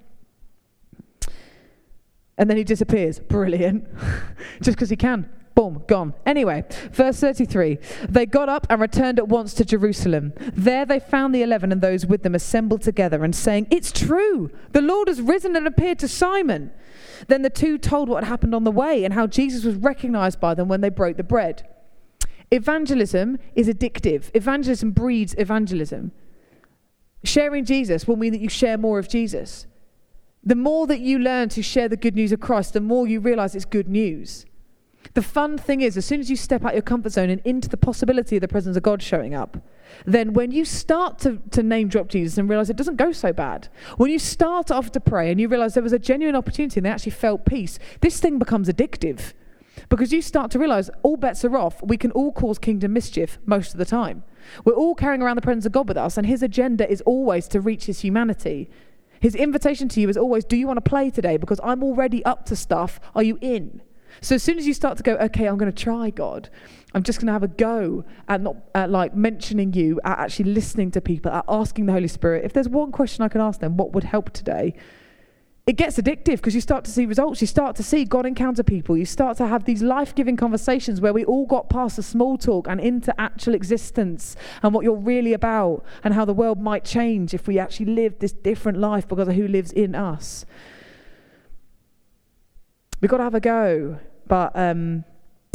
And 2.36 2.50
then 2.50 2.56
he 2.56 2.64
disappears. 2.64 3.20
Brilliant. 3.20 3.86
Just 4.60 4.76
because 4.76 4.90
he 4.90 4.96
can. 4.96 5.28
Boom, 5.54 5.84
gone. 5.86 6.14
Anyway, 6.26 6.64
verse 6.90 7.20
33 7.20 7.78
They 8.08 8.26
got 8.26 8.48
up 8.48 8.66
and 8.68 8.80
returned 8.80 9.18
at 9.18 9.28
once 9.28 9.54
to 9.54 9.64
Jerusalem. 9.64 10.32
There 10.52 10.84
they 10.84 10.98
found 10.98 11.32
the 11.34 11.42
eleven 11.42 11.70
and 11.70 11.80
those 11.80 12.04
with 12.06 12.24
them 12.24 12.34
assembled 12.34 12.82
together 12.82 13.22
and 13.22 13.34
saying, 13.34 13.68
It's 13.70 13.92
true, 13.92 14.50
the 14.72 14.82
Lord 14.82 15.06
has 15.06 15.20
risen 15.20 15.54
and 15.54 15.66
appeared 15.66 16.00
to 16.00 16.08
Simon. 16.08 16.72
Then 17.28 17.42
the 17.42 17.50
two 17.50 17.78
told 17.78 18.08
what 18.08 18.24
happened 18.24 18.54
on 18.54 18.64
the 18.64 18.72
way 18.72 19.04
and 19.04 19.14
how 19.14 19.28
Jesus 19.28 19.64
was 19.64 19.76
recognized 19.76 20.40
by 20.40 20.54
them 20.54 20.66
when 20.66 20.80
they 20.80 20.88
broke 20.88 21.16
the 21.16 21.22
bread. 21.22 21.68
Evangelism 22.50 23.38
is 23.54 23.68
addictive, 23.68 24.30
evangelism 24.34 24.90
breeds 24.90 25.34
evangelism. 25.38 26.10
Sharing 27.22 27.64
Jesus 27.64 28.06
will 28.06 28.16
mean 28.16 28.32
that 28.32 28.40
you 28.40 28.48
share 28.48 28.76
more 28.76 28.98
of 28.98 29.08
Jesus. 29.08 29.66
The 30.46 30.54
more 30.54 30.86
that 30.86 31.00
you 31.00 31.18
learn 31.18 31.48
to 31.50 31.62
share 31.62 31.88
the 31.88 31.96
good 31.96 32.14
news 32.14 32.32
of 32.32 32.40
Christ, 32.40 32.74
the 32.74 32.80
more 32.80 33.06
you 33.06 33.20
realize 33.20 33.54
it's 33.54 33.64
good 33.64 33.88
news. 33.88 34.44
The 35.14 35.22
fun 35.22 35.58
thing 35.58 35.80
is, 35.80 35.96
as 35.96 36.04
soon 36.04 36.20
as 36.20 36.28
you 36.28 36.36
step 36.36 36.64
out 36.64 36.74
your 36.74 36.82
comfort 36.82 37.12
zone 37.12 37.30
and 37.30 37.40
into 37.44 37.68
the 37.68 37.76
possibility 37.76 38.36
of 38.36 38.40
the 38.40 38.48
presence 38.48 38.76
of 38.76 38.82
God 38.82 39.02
showing 39.02 39.34
up, 39.34 39.58
then 40.06 40.32
when 40.32 40.50
you 40.50 40.64
start 40.64 41.18
to, 41.20 41.38
to 41.50 41.62
name 41.62 41.88
drop 41.88 42.08
Jesus 42.08 42.36
and 42.36 42.48
realize 42.48 42.68
it 42.68 42.76
doesn't 42.76 42.96
go 42.96 43.12
so 43.12 43.32
bad, 43.32 43.68
when 43.96 44.10
you 44.10 44.18
start 44.18 44.70
off 44.70 44.90
to 44.92 45.00
pray 45.00 45.30
and 45.30 45.40
you 45.40 45.48
realize 45.48 45.74
there 45.74 45.82
was 45.82 45.92
a 45.92 45.98
genuine 45.98 46.34
opportunity 46.34 46.78
and 46.80 46.86
they 46.86 46.90
actually 46.90 47.12
felt 47.12 47.44
peace, 47.44 47.78
this 48.00 48.18
thing 48.18 48.38
becomes 48.38 48.68
addictive. 48.68 49.32
Because 49.88 50.12
you 50.12 50.22
start 50.22 50.50
to 50.52 50.58
realize 50.58 50.90
all 51.02 51.16
bets 51.16 51.44
are 51.44 51.56
off. 51.56 51.82
We 51.82 51.96
can 51.96 52.10
all 52.12 52.32
cause 52.32 52.58
kingdom 52.58 52.92
mischief 52.92 53.38
most 53.44 53.72
of 53.72 53.78
the 53.78 53.84
time. 53.84 54.24
We're 54.64 54.74
all 54.74 54.94
carrying 54.94 55.22
around 55.22 55.36
the 55.36 55.42
presence 55.42 55.66
of 55.66 55.72
God 55.72 55.88
with 55.88 55.96
us, 55.96 56.16
and 56.16 56.26
his 56.26 56.42
agenda 56.42 56.88
is 56.90 57.00
always 57.02 57.48
to 57.48 57.60
reach 57.60 57.86
his 57.86 58.00
humanity. 58.00 58.70
His 59.24 59.34
invitation 59.34 59.88
to 59.88 60.02
you 60.02 60.10
is 60.10 60.18
always, 60.18 60.44
Do 60.44 60.54
you 60.54 60.66
want 60.66 60.76
to 60.76 60.82
play 60.82 61.08
today? 61.08 61.38
Because 61.38 61.58
I'm 61.64 61.82
already 61.82 62.22
up 62.26 62.44
to 62.44 62.54
stuff. 62.54 63.00
Are 63.14 63.22
you 63.22 63.38
in? 63.40 63.80
So 64.20 64.34
as 64.34 64.42
soon 64.42 64.58
as 64.58 64.66
you 64.66 64.74
start 64.74 64.98
to 64.98 65.02
go, 65.02 65.14
okay, 65.14 65.46
I'm 65.46 65.56
going 65.56 65.72
to 65.72 65.82
try 65.82 66.10
God, 66.10 66.50
I'm 66.92 67.02
just 67.02 67.20
going 67.20 67.28
to 67.28 67.32
have 67.32 67.42
a 67.42 67.48
go 67.48 68.04
at 68.28 68.42
not 68.42 68.56
at 68.74 68.90
like 68.90 69.16
mentioning 69.16 69.72
you, 69.72 69.98
at 70.04 70.18
actually 70.18 70.52
listening 70.52 70.90
to 70.90 71.00
people, 71.00 71.32
at 71.32 71.46
asking 71.48 71.86
the 71.86 71.92
Holy 71.92 72.06
Spirit. 72.06 72.44
If 72.44 72.52
there's 72.52 72.68
one 72.68 72.92
question 72.92 73.24
I 73.24 73.28
can 73.28 73.40
ask 73.40 73.60
them, 73.60 73.78
what 73.78 73.94
would 73.94 74.04
help 74.04 74.28
today? 74.28 74.74
It 75.66 75.76
gets 75.76 75.96
addictive 75.96 76.36
because 76.36 76.54
you 76.54 76.60
start 76.60 76.84
to 76.84 76.90
see 76.90 77.06
results. 77.06 77.40
You 77.40 77.46
start 77.46 77.74
to 77.76 77.82
see 77.82 78.04
God 78.04 78.26
encounter 78.26 78.62
people. 78.62 78.98
You 78.98 79.06
start 79.06 79.38
to 79.38 79.46
have 79.46 79.64
these 79.64 79.82
life 79.82 80.14
giving 80.14 80.36
conversations 80.36 81.00
where 81.00 81.14
we 81.14 81.24
all 81.24 81.46
got 81.46 81.70
past 81.70 81.96
the 81.96 82.02
small 82.02 82.36
talk 82.36 82.68
and 82.68 82.78
into 82.78 83.18
actual 83.18 83.54
existence 83.54 84.36
and 84.62 84.74
what 84.74 84.84
you're 84.84 84.94
really 84.94 85.32
about 85.32 85.82
and 86.02 86.12
how 86.12 86.26
the 86.26 86.34
world 86.34 86.60
might 86.60 86.84
change 86.84 87.32
if 87.32 87.46
we 87.46 87.58
actually 87.58 87.86
live 87.86 88.18
this 88.18 88.32
different 88.32 88.76
life 88.76 89.08
because 89.08 89.26
of 89.26 89.34
who 89.34 89.48
lives 89.48 89.72
in 89.72 89.94
us. 89.94 90.44
We've 93.00 93.10
got 93.10 93.18
to 93.18 93.24
have 93.24 93.34
a 93.34 93.40
go, 93.40 93.98
but 94.26 94.52
um, 94.54 95.04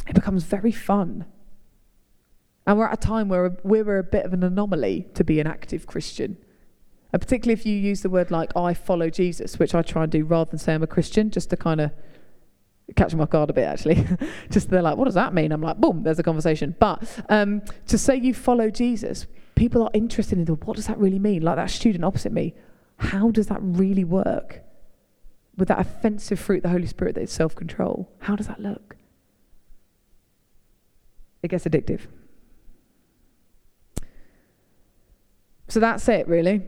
it 0.07 0.15
becomes 0.15 0.43
very 0.43 0.71
fun. 0.71 1.25
And 2.65 2.79
we're 2.79 2.87
at 2.87 2.93
a 2.93 2.97
time 3.07 3.29
where 3.29 3.55
we're 3.63 3.99
a 3.99 4.03
bit 4.03 4.25
of 4.25 4.33
an 4.33 4.43
anomaly 4.43 5.07
to 5.13 5.23
be 5.23 5.39
an 5.39 5.45
active 5.45 5.85
Christian. 5.85 6.37
And 7.11 7.21
particularly 7.21 7.53
if 7.53 7.65
you 7.65 7.75
use 7.75 8.01
the 8.01 8.09
word 8.09 8.31
like, 8.31 8.55
I 8.55 8.73
follow 8.73 9.09
Jesus, 9.09 9.57
which 9.57 9.73
I 9.73 9.81
try 9.81 10.03
and 10.03 10.11
do 10.11 10.23
rather 10.23 10.49
than 10.49 10.59
say 10.59 10.73
I'm 10.73 10.83
a 10.83 10.87
Christian, 10.87 11.31
just 11.31 11.49
to 11.49 11.57
kind 11.57 11.81
of 11.81 11.91
catch 12.95 13.11
them 13.11 13.21
off 13.21 13.29
guard 13.29 13.49
a 13.49 13.53
bit, 13.53 13.65
actually. 13.65 14.05
just 14.49 14.69
they're 14.69 14.81
like, 14.81 14.97
what 14.97 15.05
does 15.05 15.15
that 15.15 15.33
mean? 15.33 15.51
I'm 15.51 15.61
like, 15.61 15.77
boom, 15.77 16.03
there's 16.03 16.19
a 16.19 16.23
conversation. 16.23 16.75
But 16.79 17.03
um, 17.29 17.61
to 17.87 17.97
say 17.97 18.15
you 18.15 18.33
follow 18.33 18.69
Jesus, 18.69 19.25
people 19.55 19.83
are 19.83 19.91
interested 19.93 20.37
in 20.37 20.45
the, 20.45 20.53
what 20.53 20.75
does 20.75 20.87
that 20.87 20.97
really 20.97 21.19
mean? 21.19 21.41
Like 21.41 21.55
that 21.55 21.71
student 21.71 22.03
opposite 22.03 22.31
me, 22.31 22.53
how 22.97 23.31
does 23.31 23.47
that 23.47 23.59
really 23.61 24.03
work? 24.03 24.63
with 25.59 25.67
that 25.67 25.79
offensive 25.79 26.39
fruit, 26.39 26.63
the 26.63 26.69
Holy 26.69 26.87
Spirit, 26.87 27.15
that 27.15 27.21
is 27.21 27.31
self 27.31 27.53
control. 27.53 28.09
How 28.19 28.35
does 28.35 28.47
that 28.47 28.59
look? 28.59 28.95
It 31.43 31.49
gets 31.49 31.65
addictive. 31.65 32.01
So 35.67 35.79
that's 35.79 36.07
it, 36.07 36.27
really. 36.27 36.63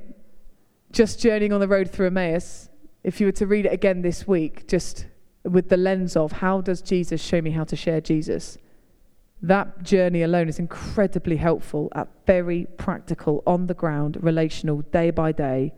Just 0.91 1.21
journeying 1.21 1.53
on 1.53 1.61
the 1.61 1.67
road 1.67 1.89
through 1.89 2.07
Emmaus. 2.07 2.69
If 3.03 3.21
you 3.21 3.27
were 3.27 3.31
to 3.33 3.47
read 3.47 3.65
it 3.65 3.71
again 3.71 4.01
this 4.01 4.27
week, 4.27 4.67
just 4.67 5.07
with 5.43 5.69
the 5.69 5.77
lens 5.77 6.15
of 6.15 6.33
how 6.33 6.61
does 6.61 6.81
Jesus 6.81 7.21
show 7.21 7.41
me 7.41 7.51
how 7.51 7.63
to 7.63 7.75
share 7.75 8.01
Jesus? 8.01 8.57
That 9.41 9.83
journey 9.83 10.21
alone 10.21 10.49
is 10.49 10.59
incredibly 10.59 11.37
helpful 11.37 11.89
at 11.95 12.09
very 12.27 12.67
practical, 12.77 13.41
on 13.47 13.67
the 13.67 13.73
ground, 13.73 14.17
relational, 14.21 14.81
day 14.81 15.11
by 15.11 15.31
day. 15.31 15.73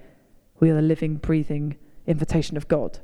We 0.59 0.69
are 0.71 0.75
the 0.75 0.81
living, 0.81 1.17
breathing 1.17 1.77
invitation 2.07 2.57
of 2.57 2.67
God. 2.67 2.99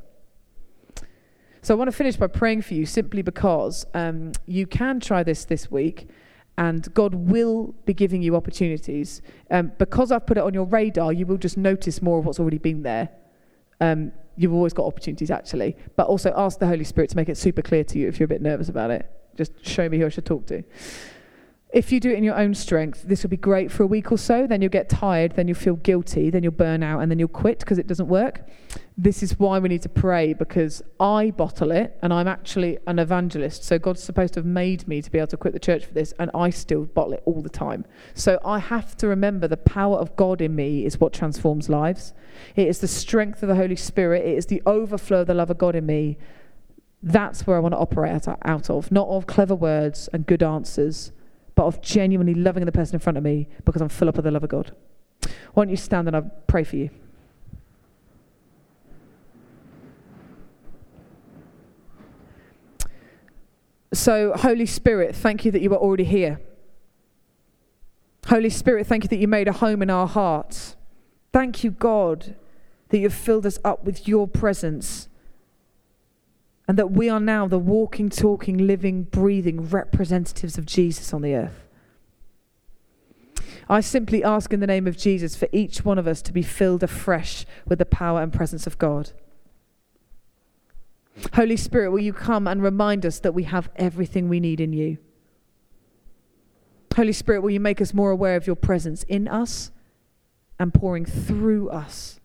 So 1.61 1.73
I 1.75 1.77
want 1.77 1.89
to 1.89 1.95
finish 1.95 2.17
by 2.17 2.27
praying 2.27 2.63
for 2.63 2.73
you 2.73 2.85
simply 2.85 3.21
because 3.21 3.85
um, 3.93 4.31
you 4.47 4.65
can 4.65 4.99
try 4.99 5.23
this 5.23 5.45
this 5.45 5.69
week 5.69 6.09
and 6.59 6.93
God 6.93 7.15
will 7.15 7.73
be 7.85 7.93
giving 7.93 8.21
you 8.21 8.35
opportunities. 8.35 9.21
Um, 9.49 9.71
because 9.79 10.11
I've 10.11 10.27
put 10.27 10.37
it 10.37 10.43
on 10.43 10.53
your 10.53 10.65
radar, 10.65 11.13
you 11.13 11.25
will 11.25 11.37
just 11.37 11.55
notice 11.55 12.01
more 12.01 12.19
of 12.19 12.25
what's 12.25 12.37
already 12.37 12.57
been 12.57 12.83
there. 12.83 13.07
Um, 13.79 14.11
you've 14.35 14.53
always 14.53 14.73
got 14.73 14.85
opportunities, 14.85 15.31
actually. 15.31 15.77
But 15.95 16.07
also 16.07 16.33
ask 16.35 16.59
the 16.59 16.67
Holy 16.67 16.83
Spirit 16.83 17.11
to 17.11 17.15
make 17.15 17.29
it 17.29 17.37
super 17.37 17.61
clear 17.61 17.85
to 17.85 17.97
you 17.97 18.09
if 18.09 18.19
you're 18.19 18.25
a 18.25 18.27
bit 18.27 18.41
nervous 18.41 18.67
about 18.67 18.91
it. 18.91 19.09
Just 19.37 19.53
show 19.65 19.87
me 19.87 19.99
who 19.99 20.05
I 20.05 20.09
should 20.09 20.25
talk 20.25 20.47
to. 20.47 20.61
If 21.71 21.91
you 21.91 21.99
do 21.99 22.09
it 22.09 22.17
in 22.17 22.23
your 22.23 22.35
own 22.35 22.55
strength, 22.55 23.03
this 23.03 23.21
will 23.21 23.29
be 23.29 23.37
great 23.37 23.71
for 23.71 23.83
a 23.83 23.87
week 23.87 24.11
or 24.11 24.17
so. 24.17 24.47
Then 24.47 24.59
you'll 24.59 24.71
get 24.71 24.89
tired, 24.89 25.33
then 25.35 25.47
you'll 25.47 25.55
feel 25.55 25.75
guilty, 25.75 26.31
then 26.31 26.41
you'll 26.41 26.51
burn 26.51 26.81
out, 26.81 27.01
and 27.01 27.11
then 27.11 27.19
you'll 27.19 27.27
quit 27.27 27.59
because 27.59 27.77
it 27.77 27.85
doesn't 27.85 28.07
work. 28.07 28.41
This 28.97 29.21
is 29.21 29.37
why 29.37 29.59
we 29.59 29.69
need 29.69 29.83
to 29.83 29.89
pray 29.89 30.33
because 30.33 30.81
I 30.99 31.29
bottle 31.29 31.69
it 31.69 31.95
and 32.01 32.11
I'm 32.11 32.27
actually 32.27 32.79
an 32.87 32.97
evangelist. 32.97 33.63
So 33.63 33.77
God's 33.77 34.01
supposed 34.01 34.33
to 34.33 34.39
have 34.39 34.47
made 34.47 34.87
me 34.87 35.03
to 35.03 35.11
be 35.11 35.19
able 35.19 35.27
to 35.27 35.37
quit 35.37 35.53
the 35.53 35.59
church 35.59 35.85
for 35.85 35.93
this, 35.93 36.11
and 36.17 36.31
I 36.33 36.49
still 36.49 36.85
bottle 36.85 37.13
it 37.13 37.21
all 37.25 37.43
the 37.43 37.49
time. 37.49 37.85
So 38.15 38.39
I 38.43 38.57
have 38.57 38.97
to 38.97 39.07
remember 39.07 39.47
the 39.47 39.55
power 39.55 39.97
of 39.97 40.15
God 40.15 40.41
in 40.41 40.55
me 40.55 40.85
is 40.85 40.99
what 40.99 41.13
transforms 41.13 41.69
lives. 41.69 42.13
It 42.55 42.67
is 42.67 42.79
the 42.79 42.87
strength 42.87 43.43
of 43.43 43.49
the 43.49 43.55
Holy 43.55 43.75
Spirit, 43.75 44.25
it 44.25 44.35
is 44.39 44.47
the 44.47 44.63
overflow 44.65 45.21
of 45.21 45.27
the 45.27 45.35
love 45.35 45.51
of 45.51 45.59
God 45.59 45.75
in 45.75 45.85
me. 45.85 46.17
That's 47.03 47.45
where 47.45 47.57
I 47.57 47.59
want 47.59 47.73
to 47.73 47.77
operate 47.77 48.27
out 48.27 48.69
of, 48.71 48.91
not 48.91 49.07
of 49.07 49.27
clever 49.27 49.55
words 49.55 50.09
and 50.11 50.25
good 50.25 50.41
answers 50.41 51.11
but 51.59 51.65
of 51.65 51.81
genuinely 51.81 52.33
loving 52.33 52.65
the 52.65 52.71
person 52.71 52.95
in 52.95 53.01
front 53.01 53.17
of 53.17 53.23
me 53.25 53.45
because 53.65 53.81
I'm 53.81 53.89
full 53.89 54.07
up 54.07 54.17
of 54.17 54.23
the 54.23 54.31
love 54.31 54.45
of 54.45 54.49
God. 54.49 54.71
Why 55.53 55.65
don't 55.65 55.69
you 55.69 55.75
stand 55.75 56.07
and 56.07 56.15
I'll 56.15 56.31
pray 56.47 56.63
for 56.63 56.77
you? 56.77 56.89
So, 63.91 64.31
Holy 64.37 64.65
Spirit, 64.65 65.13
thank 65.13 65.43
you 65.43 65.51
that 65.51 65.61
you 65.61 65.73
are 65.73 65.77
already 65.77 66.05
here. 66.05 66.39
Holy 68.27 68.49
Spirit, 68.49 68.87
thank 68.87 69.03
you 69.03 69.09
that 69.09 69.17
you 69.17 69.27
made 69.27 69.49
a 69.49 69.51
home 69.51 69.81
in 69.81 69.89
our 69.89 70.07
hearts. 70.07 70.77
Thank 71.33 71.65
you, 71.65 71.71
God, 71.71 72.35
that 72.87 72.99
you've 72.99 73.13
filled 73.13 73.45
us 73.45 73.59
up 73.65 73.83
with 73.83 74.07
your 74.07 74.29
presence 74.29 75.09
and 76.69 76.77
that 76.77 76.91
we 76.91 77.09
are 77.09 77.19
now 77.19 77.47
the 77.47 77.57
walking, 77.57 78.09
talking, 78.09 78.55
living, 78.55 79.01
breathing 79.01 79.67
representatives 79.69 80.55
of 80.55 80.67
Jesus 80.67 81.11
on 81.15 81.23
the 81.23 81.33
earth. 81.33 81.67
I 83.67 83.81
simply 83.81 84.23
ask 84.23 84.53
in 84.53 84.59
the 84.59 84.67
name 84.67 84.85
of 84.85 84.95
Jesus 84.95 85.35
for 85.35 85.47
each 85.51 85.83
one 85.83 85.97
of 85.97 86.05
us 86.05 86.21
to 86.21 86.31
be 86.31 86.43
filled 86.43 86.83
afresh 86.83 87.43
with 87.65 87.79
the 87.79 87.87
power 87.87 88.21
and 88.21 88.31
presence 88.31 88.67
of 88.67 88.77
God. 88.77 89.13
Holy 91.33 91.57
Spirit, 91.57 91.89
will 91.89 92.01
you 92.01 92.13
come 92.13 92.45
and 92.45 92.61
remind 92.61 93.03
us 93.03 93.19
that 93.21 93.33
we 93.33 93.45
have 93.45 93.71
everything 93.75 94.29
we 94.29 94.39
need 94.39 94.61
in 94.61 94.71
you? 94.71 94.99
Holy 96.95 97.13
Spirit, 97.13 97.41
will 97.41 97.49
you 97.49 97.59
make 97.59 97.81
us 97.81 97.95
more 97.95 98.11
aware 98.11 98.35
of 98.35 98.45
your 98.45 98.55
presence 98.55 99.01
in 99.05 99.27
us 99.27 99.71
and 100.59 100.71
pouring 100.71 101.05
through 101.05 101.71
us? 101.71 102.18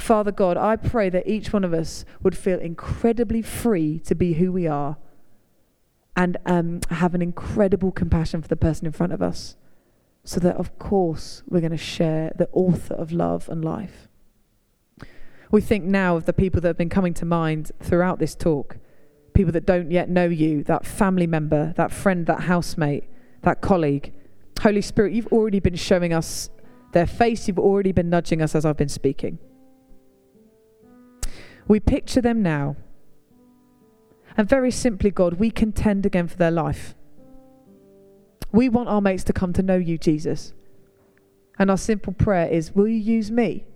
Father 0.00 0.32
God, 0.32 0.56
I 0.56 0.76
pray 0.76 1.10
that 1.10 1.26
each 1.26 1.52
one 1.52 1.62
of 1.62 1.74
us 1.74 2.04
would 2.22 2.36
feel 2.36 2.58
incredibly 2.58 3.42
free 3.42 3.98
to 4.00 4.14
be 4.14 4.34
who 4.34 4.50
we 4.50 4.66
are 4.66 4.96
and 6.16 6.38
um, 6.46 6.80
have 6.90 7.14
an 7.14 7.22
incredible 7.22 7.92
compassion 7.92 8.40
for 8.40 8.48
the 8.48 8.56
person 8.56 8.86
in 8.86 8.92
front 8.92 9.12
of 9.12 9.20
us. 9.20 9.56
So 10.24 10.40
that, 10.40 10.56
of 10.56 10.78
course, 10.78 11.42
we're 11.48 11.60
going 11.60 11.70
to 11.70 11.76
share 11.76 12.32
the 12.34 12.48
author 12.52 12.94
of 12.94 13.12
love 13.12 13.48
and 13.48 13.64
life. 13.64 14.08
We 15.50 15.60
think 15.60 15.84
now 15.84 16.16
of 16.16 16.24
the 16.24 16.32
people 16.32 16.60
that 16.62 16.68
have 16.68 16.78
been 16.78 16.88
coming 16.88 17.14
to 17.14 17.24
mind 17.24 17.70
throughout 17.80 18.18
this 18.18 18.34
talk 18.34 18.78
people 19.32 19.52
that 19.52 19.64
don't 19.64 19.92
yet 19.92 20.08
know 20.10 20.26
you, 20.26 20.64
that 20.64 20.84
family 20.84 21.26
member, 21.26 21.72
that 21.76 21.92
friend, 21.92 22.26
that 22.26 22.40
housemate, 22.40 23.04
that 23.42 23.60
colleague. 23.60 24.12
Holy 24.60 24.82
Spirit, 24.82 25.12
you've 25.12 25.28
already 25.28 25.60
been 25.60 25.76
showing 25.76 26.12
us 26.12 26.50
their 26.92 27.06
face, 27.06 27.46
you've 27.46 27.58
already 27.58 27.92
been 27.92 28.10
nudging 28.10 28.42
us 28.42 28.54
as 28.56 28.64
I've 28.64 28.76
been 28.76 28.88
speaking. 28.88 29.38
We 31.70 31.78
picture 31.78 32.20
them 32.20 32.42
now. 32.42 32.74
And 34.36 34.48
very 34.48 34.72
simply, 34.72 35.12
God, 35.12 35.34
we 35.34 35.52
contend 35.52 36.04
again 36.04 36.26
for 36.26 36.36
their 36.36 36.50
life. 36.50 36.96
We 38.50 38.68
want 38.68 38.88
our 38.88 39.00
mates 39.00 39.22
to 39.24 39.32
come 39.32 39.52
to 39.52 39.62
know 39.62 39.76
you, 39.76 39.96
Jesus. 39.96 40.52
And 41.60 41.70
our 41.70 41.76
simple 41.76 42.12
prayer 42.12 42.48
is 42.48 42.74
Will 42.74 42.88
you 42.88 42.98
use 42.98 43.30
me? 43.30 43.66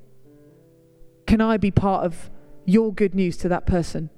Can 1.28 1.40
I 1.40 1.56
be 1.56 1.70
part 1.70 2.04
of 2.04 2.30
your 2.64 2.92
good 2.92 3.14
news 3.14 3.36
to 3.36 3.48
that 3.50 3.64
person? 3.64 4.10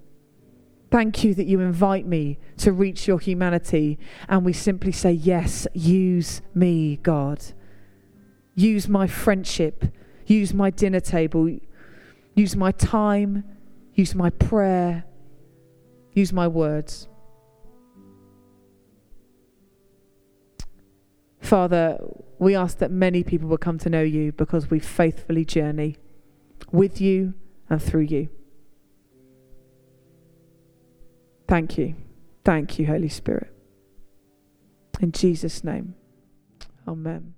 Thank 0.91 1.23
you 1.23 1.35
that 1.35 1.45
you 1.45 1.61
invite 1.61 2.07
me 2.07 2.39
to 2.57 2.73
reach 2.73 3.07
your 3.07 3.19
humanity. 3.19 3.99
And 4.27 4.43
we 4.43 4.55
simply 4.55 4.93
say, 4.93 5.13
Yes, 5.13 5.67
use 5.75 6.41
me, 6.55 6.97
God. 7.03 7.45
Use 8.55 8.89
my 8.89 9.07
friendship. 9.07 9.85
Use 10.25 10.55
my 10.55 10.71
dinner 10.71 11.01
table. 11.01 11.59
Use 12.35 12.57
my 12.57 12.73
time. 12.73 13.45
Use 13.97 14.15
my 14.15 14.29
prayer. 14.29 15.05
Use 16.13 16.33
my 16.33 16.47
words. 16.47 17.09
Father, 21.41 21.99
we 22.39 22.55
ask 22.55 22.79
that 22.79 22.91
many 22.91 23.25
people 23.25 23.49
will 23.49 23.57
come 23.57 23.79
to 23.79 23.89
know 23.89 24.03
you 24.03 24.33
because 24.33 24.71
we 24.71 24.81
faithfully 24.81 25.47
journey 25.47 25.97
with 26.71 27.01
you 27.01 27.33
and 27.71 27.83
through 27.83 28.03
you. 28.03 28.29
Thank 31.49 31.79
you. 31.79 31.95
Thank 32.45 32.79
you, 32.79 32.87
Holy 32.87 33.09
Spirit. 33.09 33.51
In 35.01 35.13
Jesus' 35.13 35.65
name, 35.65 35.95
amen. 36.87 37.36